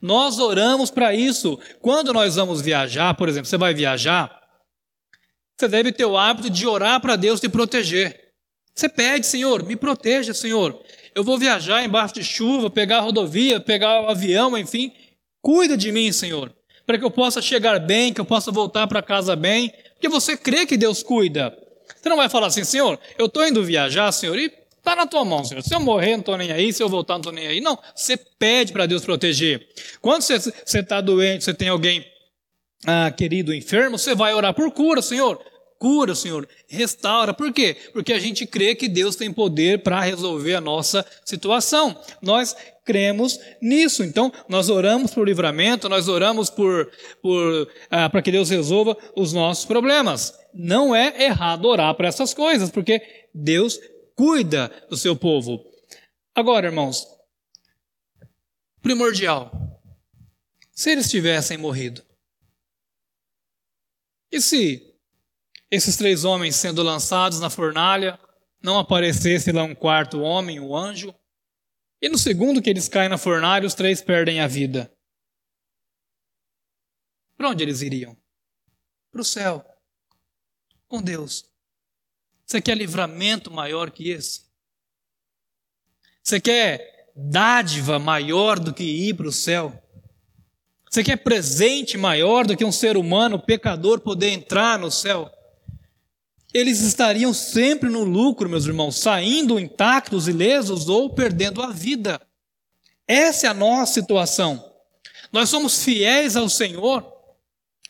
Nós 0.00 0.38
oramos 0.38 0.90
para 0.90 1.14
isso. 1.14 1.58
Quando 1.80 2.12
nós 2.12 2.36
vamos 2.36 2.60
viajar, 2.60 3.14
por 3.14 3.28
exemplo, 3.28 3.48
você 3.48 3.56
vai 3.56 3.74
viajar, 3.74 4.40
você 5.56 5.68
deve 5.68 5.92
ter 5.92 6.04
o 6.04 6.18
hábito 6.18 6.50
de 6.50 6.66
orar 6.66 7.00
para 7.00 7.16
Deus 7.16 7.40
te 7.40 7.48
proteger. 7.48 8.32
Você 8.74 8.88
pede, 8.88 9.26
Senhor, 9.26 9.62
me 9.64 9.76
proteja, 9.76 10.34
Senhor. 10.34 10.80
Eu 11.14 11.22
vou 11.22 11.38
viajar 11.38 11.84
embaixo 11.84 12.14
de 12.14 12.24
chuva, 12.24 12.68
pegar 12.68 12.98
a 12.98 13.00
rodovia, 13.02 13.60
pegar 13.60 14.02
o 14.02 14.08
avião, 14.08 14.58
enfim. 14.58 14.92
Cuida 15.40 15.76
de 15.76 15.92
mim, 15.92 16.10
Senhor, 16.10 16.52
para 16.84 16.98
que 16.98 17.04
eu 17.04 17.10
possa 17.10 17.40
chegar 17.40 17.78
bem, 17.78 18.12
que 18.12 18.20
eu 18.20 18.24
possa 18.24 18.50
voltar 18.50 18.86
para 18.88 19.00
casa 19.00 19.36
bem, 19.36 19.72
porque 19.92 20.08
você 20.08 20.36
crê 20.36 20.66
que 20.66 20.76
Deus 20.76 21.02
cuida. 21.02 21.56
Você 21.96 22.08
não 22.08 22.16
vai 22.16 22.28
falar 22.28 22.48
assim, 22.48 22.64
Senhor, 22.64 22.98
eu 23.16 23.26
estou 23.26 23.46
indo 23.46 23.62
viajar, 23.62 24.10
Senhor, 24.10 24.38
e 24.38 24.52
Está 24.84 24.94
na 24.94 25.06
tua 25.06 25.24
mão, 25.24 25.42
Senhor. 25.42 25.62
Se 25.62 25.74
eu 25.74 25.80
morrer, 25.80 26.10
não 26.10 26.18
estou 26.18 26.36
nem 26.36 26.52
aí. 26.52 26.70
Se 26.70 26.82
eu 26.82 26.90
voltar, 26.90 27.14
não 27.14 27.20
estou 27.20 27.32
nem 27.32 27.46
aí. 27.46 27.58
Não, 27.58 27.78
você 27.96 28.18
pede 28.18 28.70
para 28.70 28.84
Deus 28.84 29.02
proteger. 29.02 29.66
Quando 29.98 30.20
você 30.20 30.52
está 30.78 31.00
doente, 31.00 31.42
você 31.42 31.54
tem 31.54 31.70
alguém 31.70 32.04
ah, 32.86 33.10
querido 33.10 33.54
enfermo, 33.54 33.98
você 33.98 34.14
vai 34.14 34.34
orar 34.34 34.52
por 34.52 34.70
cura, 34.72 35.00
Senhor. 35.00 35.40
Cura, 35.78 36.14
Senhor. 36.14 36.46
Restaura. 36.68 37.32
Por 37.32 37.50
quê? 37.50 37.74
Porque 37.94 38.12
a 38.12 38.18
gente 38.18 38.44
crê 38.44 38.74
que 38.74 38.86
Deus 38.86 39.16
tem 39.16 39.32
poder 39.32 39.82
para 39.82 40.02
resolver 40.02 40.54
a 40.54 40.60
nossa 40.60 41.02
situação. 41.24 41.98
Nós 42.20 42.54
cremos 42.84 43.40
nisso. 43.62 44.04
Então, 44.04 44.30
nós 44.50 44.68
oramos 44.68 45.14
por 45.14 45.26
livramento, 45.26 45.88
nós 45.88 46.08
oramos 46.08 46.50
por, 46.50 46.90
por 47.22 47.68
ah, 47.90 48.10
para 48.10 48.20
que 48.20 48.30
Deus 48.30 48.50
resolva 48.50 48.94
os 49.16 49.32
nossos 49.32 49.64
problemas. 49.64 50.34
Não 50.52 50.94
é 50.94 51.24
errado 51.24 51.64
orar 51.64 51.94
para 51.94 52.06
essas 52.06 52.34
coisas, 52.34 52.70
porque 52.70 53.00
Deus 53.34 53.80
cuida 54.14 54.68
do 54.88 54.96
seu 54.96 55.16
povo. 55.16 55.64
Agora, 56.34 56.66
irmãos, 56.66 57.06
primordial, 58.80 59.50
se 60.72 60.90
eles 60.90 61.10
tivessem 61.10 61.56
morrido, 61.56 62.04
e 64.30 64.40
se 64.40 64.98
esses 65.70 65.96
três 65.96 66.24
homens 66.24 66.56
sendo 66.56 66.82
lançados 66.82 67.40
na 67.40 67.48
fornalha, 67.48 68.18
não 68.62 68.78
aparecesse 68.78 69.52
lá 69.52 69.62
um 69.62 69.74
quarto 69.74 70.20
homem, 70.20 70.58
o 70.58 70.70
um 70.70 70.76
anjo, 70.76 71.14
e 72.00 72.08
no 72.08 72.18
segundo 72.18 72.60
que 72.60 72.68
eles 72.68 72.88
caem 72.88 73.08
na 73.08 73.16
fornalha, 73.16 73.66
os 73.66 73.74
três 73.74 74.02
perdem 74.02 74.40
a 74.40 74.46
vida. 74.46 74.92
Para 77.36 77.50
onde 77.50 77.62
eles 77.62 77.80
iriam? 77.80 78.16
Para 79.10 79.20
o 79.20 79.24
céu, 79.24 79.64
com 80.88 81.00
Deus. 81.02 81.53
Você 82.46 82.60
quer 82.60 82.76
livramento 82.76 83.50
maior 83.50 83.90
que 83.90 84.10
esse? 84.10 84.42
Você 86.22 86.40
quer 86.40 87.12
dádiva 87.16 87.98
maior 87.98 88.58
do 88.58 88.72
que 88.72 88.84
ir 88.84 89.14
para 89.14 89.28
o 89.28 89.32
céu? 89.32 89.72
Você 90.90 91.02
quer 91.02 91.16
presente 91.16 91.96
maior 91.96 92.46
do 92.46 92.56
que 92.56 92.64
um 92.64 92.72
ser 92.72 92.96
humano 92.96 93.38
pecador 93.38 94.00
poder 94.00 94.30
entrar 94.30 94.78
no 94.78 94.90
céu? 94.90 95.30
eles 96.54 96.80
estariam 96.82 97.34
sempre 97.34 97.90
no 97.90 98.04
lucro, 98.04 98.48
meus 98.48 98.64
irmãos, 98.64 98.96
saindo 98.96 99.58
intactos, 99.58 100.28
ilesos 100.28 100.88
ou 100.88 101.10
perdendo 101.10 101.60
a 101.60 101.72
vida. 101.72 102.20
Essa 103.08 103.48
é 103.48 103.50
a 103.50 103.54
nossa 103.54 103.94
situação. 103.94 104.72
Nós 105.32 105.48
somos 105.48 105.82
fiéis 105.82 106.36
ao 106.36 106.48
Senhor 106.48 107.12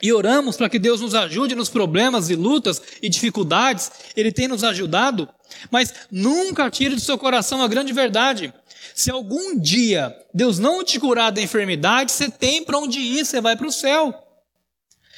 e 0.04 0.12
oramos 0.12 0.54
para 0.58 0.68
que 0.68 0.78
Deus 0.78 1.00
nos 1.00 1.14
ajude 1.14 1.54
nos 1.54 1.70
problemas 1.70 2.28
e 2.28 2.36
lutas 2.36 2.82
e 3.00 3.08
dificuldades. 3.08 3.90
Ele 4.14 4.30
tem 4.30 4.46
nos 4.46 4.62
ajudado, 4.62 5.26
mas 5.70 5.94
nunca 6.10 6.70
tire 6.70 6.94
do 6.94 7.00
seu 7.00 7.16
coração 7.16 7.62
a 7.62 7.66
grande 7.66 7.90
verdade. 7.90 8.52
Se 8.94 9.10
algum 9.10 9.58
dia 9.58 10.14
Deus 10.34 10.58
não 10.58 10.84
te 10.84 11.00
curar 11.00 11.32
da 11.32 11.40
enfermidade, 11.40 12.12
você 12.12 12.30
tem 12.30 12.62
para 12.62 12.78
onde 12.78 13.00
ir, 13.00 13.24
você 13.24 13.40
vai 13.40 13.56
para 13.56 13.66
o 13.66 13.72
céu. 13.72 14.14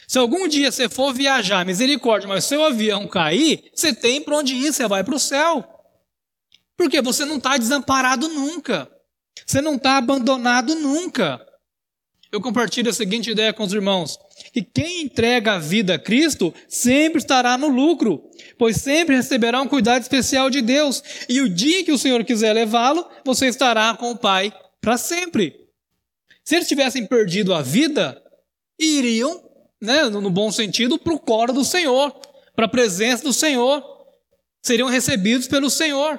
Se 0.07 0.19
algum 0.19 0.47
dia 0.47 0.71
você 0.71 0.89
for 0.89 1.13
viajar, 1.13 1.67
misericórdia, 1.67 2.29
mas 2.29 2.45
seu 2.45 2.65
avião 2.65 3.09
cair, 3.09 3.69
você 3.75 3.93
tem 3.93 4.23
para 4.23 4.37
onde 4.37 4.55
ir, 4.55 4.73
você 4.73 4.87
vai 4.87 5.03
para 5.03 5.17
o 5.17 5.19
céu. 5.19 5.65
Porque 6.77 7.03
você 7.03 7.25
não 7.25 7.39
está 7.39 7.57
desamparado 7.57 8.29
nunca. 8.29 8.89
Você 9.45 9.61
não 9.61 9.75
está 9.75 9.97
abandonado 9.97 10.77
nunca. 10.77 11.45
Eu 12.31 12.41
compartilho 12.41 12.89
a 12.89 12.95
seguinte 12.95 13.33
ideia 13.33 13.53
com 13.53 13.65
os 13.65 13.73
irmãos: 13.73 14.17
que 14.57 14.63
quem 14.63 15.03
entrega 15.03 15.53
a 15.53 15.59
vida 15.59 15.97
a 15.97 15.99
Cristo 15.99 16.55
sempre 16.67 17.19
estará 17.19 17.59
no 17.59 17.69
lucro, 17.69 18.31
pois 18.57 18.79
sempre 18.79 19.15
receberá 19.15 19.61
um 19.61 19.69
cuidado 19.69 20.01
especial 20.01 20.49
de 20.49 20.63
Deus. 20.63 21.03
E 21.29 21.43
o 21.43 21.49
dia 21.49 21.85
que 21.85 21.93
o 21.93 21.99
Senhor 21.99 22.25
quiser 22.25 22.55
levá-lo, 22.55 23.07
você 23.23 23.49
estará 23.49 23.95
com 23.95 24.13
o 24.13 24.17
Pai 24.17 24.51
para 24.81 24.97
sempre. 24.97 25.55
Se 26.43 26.55
eles 26.57 26.67
tivessem 26.67 27.05
perdido 27.05 27.53
a 27.53 27.61
vida, 27.61 28.19
iriam 28.81 29.45
né, 29.79 30.05
no 30.05 30.31
bom 30.31 30.51
sentido, 30.51 30.99
para 30.99 31.13
o 31.13 31.21
coro 31.21 31.53
do 31.53 31.63
Senhor, 31.63 32.19
para 32.55 32.65
a 32.65 32.71
presença 32.71 33.25
do 33.25 33.35
Senhor. 33.35 33.85
Seriam 34.63 34.89
recebidos 34.89 35.47
pelo 35.47 35.69
Senhor, 35.69 36.19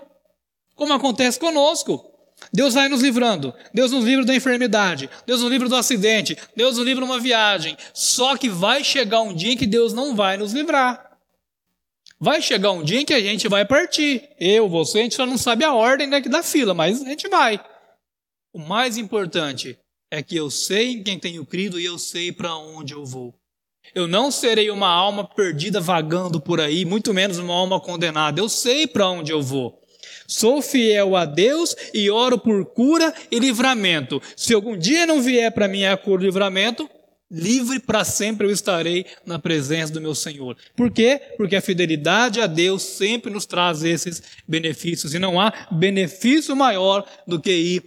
como 0.76 0.94
acontece 0.94 1.40
conosco. 1.40 2.08
Deus 2.54 2.74
vai 2.74 2.88
nos 2.88 3.02
livrando. 3.02 3.54
Deus 3.74 3.92
nos 3.92 4.06
livra 4.06 4.26
da 4.26 4.36
enfermidade. 4.36 5.10
Deus 5.26 5.42
nos 5.42 5.50
livra 5.50 5.68
do 5.68 5.76
acidente. 5.76 6.38
Deus 6.56 6.78
nos 6.78 6.86
livra 6.86 7.04
de 7.04 7.12
uma 7.12 7.20
viagem. 7.20 7.78
Só 7.94 8.38
que 8.38 8.50
vai 8.50 8.84
chegar 8.84 9.22
um 9.22 9.34
dia 9.34 9.54
em 9.54 9.58
que 9.58 9.68
Deus 9.68 9.94
não 9.94 10.16
vai 10.16 10.38
nos 10.38 10.54
livrar. 10.54 11.18
Vai 12.20 12.42
chegar 12.42 12.72
um 12.72 12.84
dia 12.84 13.02
em 13.02 13.06
que 13.06 13.14
a 13.14 13.20
gente 13.20 13.48
vai 13.48 13.66
partir. 13.66 14.30
Eu, 14.40 14.68
você, 14.68 15.00
a 15.00 15.02
gente 15.04 15.16
só 15.16 15.26
não 15.26 15.38
sabe 15.38 15.64
a 15.64 15.74
ordem 15.74 16.10
daqui 16.10 16.30
da 16.30 16.42
fila, 16.42 16.74
mas 16.74 17.02
a 17.02 17.06
gente 17.06 17.28
vai. 17.28 17.64
O 18.54 18.60
mais 18.60 18.98
importante 18.98 19.78
é 20.10 20.24
que 20.24 20.36
eu 20.36 20.50
sei 20.50 20.94
em 20.94 21.04
quem 21.04 21.20
tenho 21.20 21.46
crido 21.46 21.80
e 21.80 21.86
eu 21.86 22.00
sei 22.00 22.32
para 22.32 22.56
onde 22.56 22.94
eu 22.94 23.06
vou. 23.06 23.36
Eu 23.94 24.08
não 24.08 24.32
serei 24.32 24.70
uma 24.70 24.90
alma 24.90 25.24
perdida 25.24 25.80
vagando 25.80 26.42
por 26.42 26.60
aí, 26.60 26.86
muito 26.86 27.14
menos 27.14 27.38
uma 27.38 27.54
alma 27.54 27.80
condenada. 27.80 28.40
Eu 28.40 28.50
sei 28.50 28.88
para 28.88 29.10
onde 29.10 29.32
eu 29.32 29.42
vou. 29.42 29.82
Sou 30.28 30.62
fiel 30.62 31.16
a 31.16 31.24
Deus 31.24 31.74
e 31.94 32.10
oro 32.10 32.38
por 32.38 32.66
cura 32.66 33.14
e 33.32 33.40
livramento. 33.40 34.22
Se 34.36 34.54
algum 34.54 34.78
dia 34.78 35.06
não 35.06 35.22
vier 35.22 35.50
para 35.54 35.70
mim 35.70 35.86
a 35.86 35.96
cura 35.96 36.22
e 36.22 36.26
livramento, 36.26 36.90
livre 37.32 37.80
para 37.80 38.04
sempre 38.04 38.46
eu 38.46 38.52
estarei 38.52 39.06
na 39.26 39.40
presença 39.40 39.94
do 39.94 40.02
meu 40.02 40.14
Senhor. 40.14 40.58
Por 40.76 40.92
quê? 40.92 41.22
Porque 41.38 41.56
a 41.56 41.62
fidelidade 41.62 42.42
a 42.42 42.48
Deus 42.48 42.84
sempre 42.84 43.32
nos 43.32 43.46
traz 43.46 43.84
esses 43.84 44.22
benefícios 44.46 45.14
e 45.14 45.20
não 45.20 45.40
há 45.40 45.54
benefício 45.72 46.54
maior 46.56 47.06
do 47.26 47.40
que 47.40 47.52
ir 47.52 47.84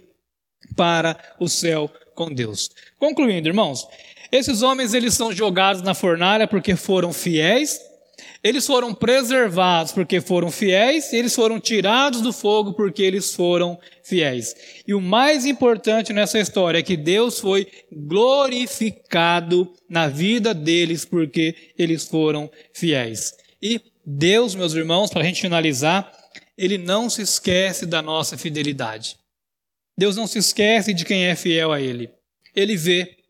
para 0.75 1.17
o 1.39 1.47
céu 1.47 1.91
com 2.15 2.33
Deus. 2.33 2.71
Concluindo, 2.97 3.47
irmãos, 3.47 3.87
esses 4.31 4.63
homens 4.63 4.93
eles 4.93 5.13
são 5.13 5.31
jogados 5.31 5.81
na 5.81 5.93
fornalha 5.93 6.47
porque 6.47 6.75
foram 6.75 7.11
fiéis, 7.13 7.79
eles 8.43 8.65
foram 8.65 8.93
preservados 8.93 9.91
porque 9.91 10.19
foram 10.19 10.49
fiéis, 10.49 11.13
eles 11.13 11.35
foram 11.35 11.59
tirados 11.59 12.21
do 12.21 12.33
fogo 12.33 12.73
porque 12.73 13.03
eles 13.03 13.33
foram 13.33 13.79
fiéis. 14.03 14.55
E 14.87 14.93
o 14.93 15.01
mais 15.01 15.45
importante 15.45 16.11
nessa 16.11 16.39
história 16.39 16.79
é 16.79 16.83
que 16.83 16.97
Deus 16.97 17.39
foi 17.39 17.67
glorificado 17.91 19.71
na 19.89 20.07
vida 20.07 20.53
deles 20.53 21.05
porque 21.05 21.55
eles 21.77 22.07
foram 22.07 22.49
fiéis. 22.73 23.33
E 23.61 23.79
Deus, 24.05 24.55
meus 24.55 24.73
irmãos, 24.73 25.11
para 25.11 25.21
a 25.21 25.25
gente 25.25 25.41
finalizar, 25.41 26.11
ele 26.57 26.77
não 26.77 27.09
se 27.09 27.21
esquece 27.21 27.85
da 27.85 28.01
nossa 28.01 28.37
fidelidade. 28.37 29.17
Deus 29.97 30.15
não 30.15 30.25
se 30.25 30.39
esquece 30.39 30.93
de 30.93 31.05
quem 31.05 31.25
é 31.25 31.35
fiel 31.35 31.71
a 31.71 31.79
Ele. 31.79 32.09
Ele 32.55 32.75
vê 32.75 33.21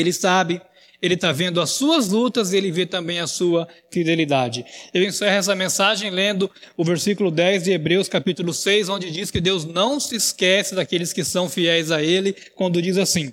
ele 0.00 0.12
sabe, 0.12 0.60
ele 1.06 1.14
está 1.14 1.32
vendo 1.32 1.60
as 1.60 1.70
suas 1.70 2.08
lutas 2.08 2.52
e 2.52 2.56
ele 2.56 2.70
vê 2.70 2.84
também 2.84 3.20
a 3.20 3.26
sua 3.26 3.66
fidelidade. 3.90 4.64
Eu 4.92 5.02
encerro 5.02 5.36
essa 5.36 5.54
mensagem 5.54 6.10
lendo 6.10 6.50
o 6.76 6.84
versículo 6.84 7.30
10 7.30 7.64
de 7.64 7.72
Hebreus, 7.72 8.08
capítulo 8.08 8.52
6, 8.52 8.88
onde 8.88 9.10
diz 9.10 9.30
que 9.30 9.40
Deus 9.40 9.64
não 9.64 9.98
se 9.98 10.16
esquece 10.16 10.74
daqueles 10.74 11.12
que 11.12 11.24
são 11.24 11.48
fiéis 11.48 11.90
a 11.90 12.02
Ele, 12.02 12.34
quando 12.54 12.82
diz 12.82 12.98
assim: 12.98 13.32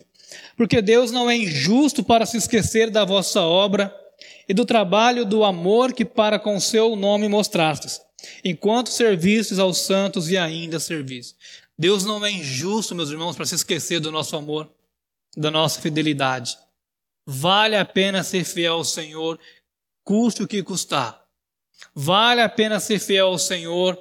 Porque 0.55 0.81
Deus 0.81 1.11
não 1.11 1.29
é 1.29 1.35
injusto 1.35 2.03
para 2.03 2.25
se 2.25 2.37
esquecer 2.37 2.89
da 2.89 3.03
vossa 3.03 3.41
obra 3.41 3.93
e 4.47 4.53
do 4.53 4.65
trabalho 4.65 5.25
do 5.25 5.43
amor 5.43 5.93
que 5.93 6.05
para 6.05 6.39
com 6.39 6.59
seu 6.59 6.95
nome 6.95 7.27
mostrastes, 7.27 7.99
enquanto 8.43 8.89
servistes 8.89 9.59
aos 9.59 9.79
santos 9.79 10.29
e 10.29 10.37
ainda 10.37 10.79
servis. 10.79 11.35
Deus 11.77 12.05
não 12.05 12.23
é 12.25 12.31
injusto, 12.31 12.93
meus 12.93 13.09
irmãos, 13.09 13.35
para 13.35 13.45
se 13.45 13.55
esquecer 13.55 13.99
do 13.99 14.11
nosso 14.11 14.35
amor 14.35 14.69
da 15.35 15.49
nossa 15.49 15.81
fidelidade. 15.81 16.57
Vale 17.25 17.75
a 17.75 17.85
pena 17.85 18.23
ser 18.23 18.43
fiel 18.43 18.73
ao 18.73 18.83
Senhor, 18.83 19.39
custe 20.03 20.43
o 20.43 20.47
que 20.47 20.61
custar. 20.61 21.23
Vale 21.95 22.41
a 22.41 22.49
pena 22.49 22.79
ser 22.79 22.99
fiel 22.99 23.27
ao 23.27 23.37
Senhor 23.37 23.97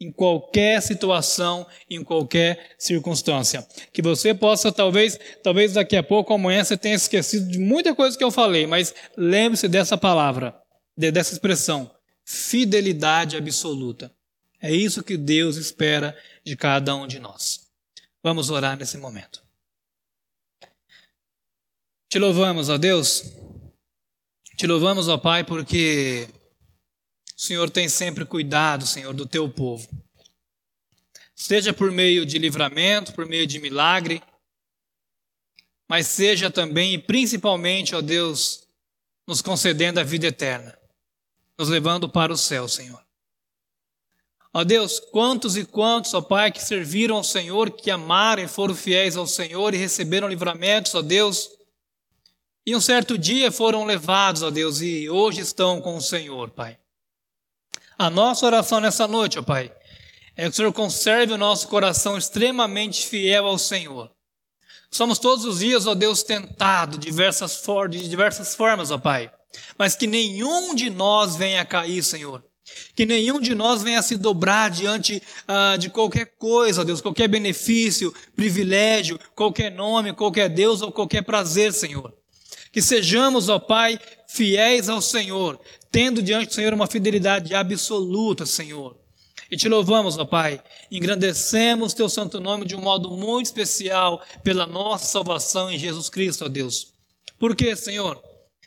em 0.00 0.12
qualquer 0.12 0.80
situação, 0.80 1.66
em 1.90 2.04
qualquer 2.04 2.76
circunstância. 2.78 3.66
Que 3.92 4.00
você 4.00 4.32
possa, 4.32 4.70
talvez, 4.70 5.18
talvez 5.42 5.72
daqui 5.72 5.96
a 5.96 6.02
pouco, 6.02 6.32
amanhã, 6.32 6.62
você 6.62 6.76
tenha 6.76 6.94
esquecido 6.94 7.50
de 7.50 7.58
muita 7.58 7.94
coisa 7.94 8.16
que 8.16 8.22
eu 8.22 8.30
falei, 8.30 8.66
mas 8.66 8.94
lembre-se 9.16 9.66
dessa 9.66 9.98
palavra, 9.98 10.54
dessa 10.96 11.32
expressão, 11.32 11.90
fidelidade 12.24 13.36
absoluta. 13.36 14.12
É 14.60 14.72
isso 14.72 15.02
que 15.02 15.16
Deus 15.16 15.56
espera 15.56 16.16
de 16.44 16.56
cada 16.56 16.94
um 16.94 17.06
de 17.06 17.18
nós. 17.18 17.66
Vamos 18.22 18.50
orar 18.50 18.76
nesse 18.76 18.98
momento. 18.98 19.47
Te 22.08 22.18
louvamos, 22.18 22.70
ó 22.70 22.78
Deus. 22.78 23.22
Te 24.56 24.66
louvamos, 24.66 25.08
ó 25.08 25.18
Pai, 25.18 25.44
porque 25.44 26.26
o 27.36 27.40
Senhor 27.40 27.68
tem 27.68 27.86
sempre 27.86 28.24
cuidado, 28.24 28.86
Senhor, 28.86 29.12
do 29.12 29.26
teu 29.26 29.46
povo. 29.46 29.86
Seja 31.34 31.74
por 31.74 31.92
meio 31.92 32.24
de 32.24 32.38
livramento, 32.38 33.12
por 33.12 33.26
meio 33.26 33.46
de 33.46 33.60
milagre, 33.60 34.22
mas 35.86 36.06
seja 36.06 36.50
também 36.50 36.94
e 36.94 36.98
principalmente, 36.98 37.94
ó 37.94 38.00
Deus, 38.00 38.66
nos 39.26 39.42
concedendo 39.42 40.00
a 40.00 40.02
vida 40.02 40.28
eterna, 40.28 40.78
nos 41.58 41.68
levando 41.68 42.08
para 42.08 42.32
o 42.32 42.38
céu, 42.38 42.66
Senhor. 42.66 43.04
Ó 44.54 44.64
Deus, 44.64 44.98
quantos 44.98 45.58
e 45.58 45.64
quantos, 45.66 46.14
ó 46.14 46.22
Pai, 46.22 46.50
que 46.50 46.62
serviram 46.62 47.16
ao 47.16 47.24
Senhor, 47.24 47.70
que 47.70 47.90
amaram 47.90 48.42
e 48.42 48.48
foram 48.48 48.74
fiéis 48.74 49.14
ao 49.14 49.26
Senhor 49.26 49.74
e 49.74 49.76
receberam 49.76 50.26
livramentos, 50.26 50.94
ó 50.94 51.02
Deus, 51.02 51.57
e 52.68 52.76
um 52.76 52.82
certo 52.82 53.16
dia 53.16 53.50
foram 53.50 53.86
levados 53.86 54.42
a 54.42 54.50
Deus 54.50 54.82
e 54.82 55.08
hoje 55.08 55.40
estão 55.40 55.80
com 55.80 55.96
o 55.96 56.02
Senhor, 56.02 56.50
Pai. 56.50 56.76
A 57.96 58.10
nossa 58.10 58.44
oração 58.44 58.78
nessa 58.78 59.08
noite, 59.08 59.38
ó 59.38 59.42
Pai, 59.42 59.72
é 60.36 60.42
que 60.42 60.50
o 60.50 60.52
Senhor 60.52 60.72
conserve 60.74 61.32
o 61.32 61.38
nosso 61.38 61.66
coração 61.68 62.18
extremamente 62.18 63.06
fiel 63.06 63.46
ao 63.46 63.58
Senhor. 63.58 64.10
Somos 64.90 65.18
todos 65.18 65.46
os 65.46 65.60
dias, 65.60 65.86
ó 65.86 65.94
Deus, 65.94 66.22
for 67.64 67.88
de 67.88 68.06
diversas 68.06 68.54
formas, 68.54 68.90
ó 68.90 68.98
Pai. 68.98 69.32
Mas 69.78 69.96
que 69.96 70.06
nenhum 70.06 70.74
de 70.74 70.90
nós 70.90 71.36
venha 71.36 71.64
cair, 71.64 72.02
Senhor. 72.02 72.44
Que 72.94 73.06
nenhum 73.06 73.40
de 73.40 73.54
nós 73.54 73.82
venha 73.82 74.02
se 74.02 74.14
dobrar 74.14 74.70
diante 74.70 75.22
ah, 75.46 75.78
de 75.78 75.88
qualquer 75.88 76.36
coisa, 76.36 76.82
ó 76.82 76.84
Deus, 76.84 77.00
qualquer 77.00 77.28
benefício, 77.28 78.14
privilégio, 78.36 79.18
qualquer 79.34 79.70
nome, 79.70 80.12
qualquer 80.12 80.50
Deus 80.50 80.82
ou 80.82 80.92
qualquer 80.92 81.22
prazer, 81.22 81.72
Senhor. 81.72 82.12
Que 82.72 82.82
sejamos, 82.82 83.48
ó 83.48 83.58
Pai, 83.58 83.98
fiéis 84.26 84.88
ao 84.88 85.00
Senhor, 85.00 85.58
tendo 85.90 86.22
diante 86.22 86.48
do 86.48 86.54
Senhor 86.54 86.74
uma 86.74 86.86
fidelidade 86.86 87.54
absoluta, 87.54 88.44
Senhor. 88.44 88.96
E 89.50 89.56
te 89.56 89.68
louvamos, 89.68 90.18
ó 90.18 90.24
Pai, 90.24 90.62
engrandecemos 90.90 91.94
teu 91.94 92.08
santo 92.08 92.38
nome 92.38 92.66
de 92.66 92.76
um 92.76 92.80
modo 92.80 93.10
muito 93.10 93.46
especial 93.46 94.22
pela 94.44 94.66
nossa 94.66 95.06
salvação 95.06 95.70
em 95.70 95.78
Jesus 95.78 96.10
Cristo, 96.10 96.44
ó 96.44 96.48
Deus. 96.48 96.92
Porque, 97.38 97.74
Senhor, 97.74 98.22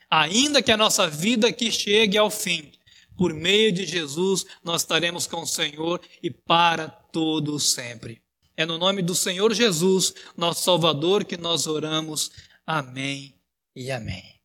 ainda 0.09 0.61
que 0.61 0.71
a 0.71 0.77
nossa 0.77 1.07
vida 1.07 1.47
aqui 1.47 1.71
chegue 1.71 2.17
ao 2.17 2.31
fim, 2.31 2.71
por 3.15 3.33
meio 3.33 3.71
de 3.71 3.85
Jesus 3.85 4.45
nós 4.63 4.81
estaremos 4.81 5.27
com 5.27 5.41
o 5.41 5.47
Senhor 5.47 6.01
e 6.23 6.31
para 6.31 6.87
todo 6.87 7.59
sempre. 7.59 8.19
É 8.57 8.65
no 8.65 8.79
nome 8.79 9.03
do 9.03 9.13
Senhor 9.13 9.53
Jesus, 9.53 10.13
nosso 10.35 10.63
Salvador, 10.63 11.23
que 11.23 11.37
nós 11.37 11.67
oramos. 11.67 12.31
Amém 12.65 13.40
e 13.75 13.91
amém. 13.91 14.41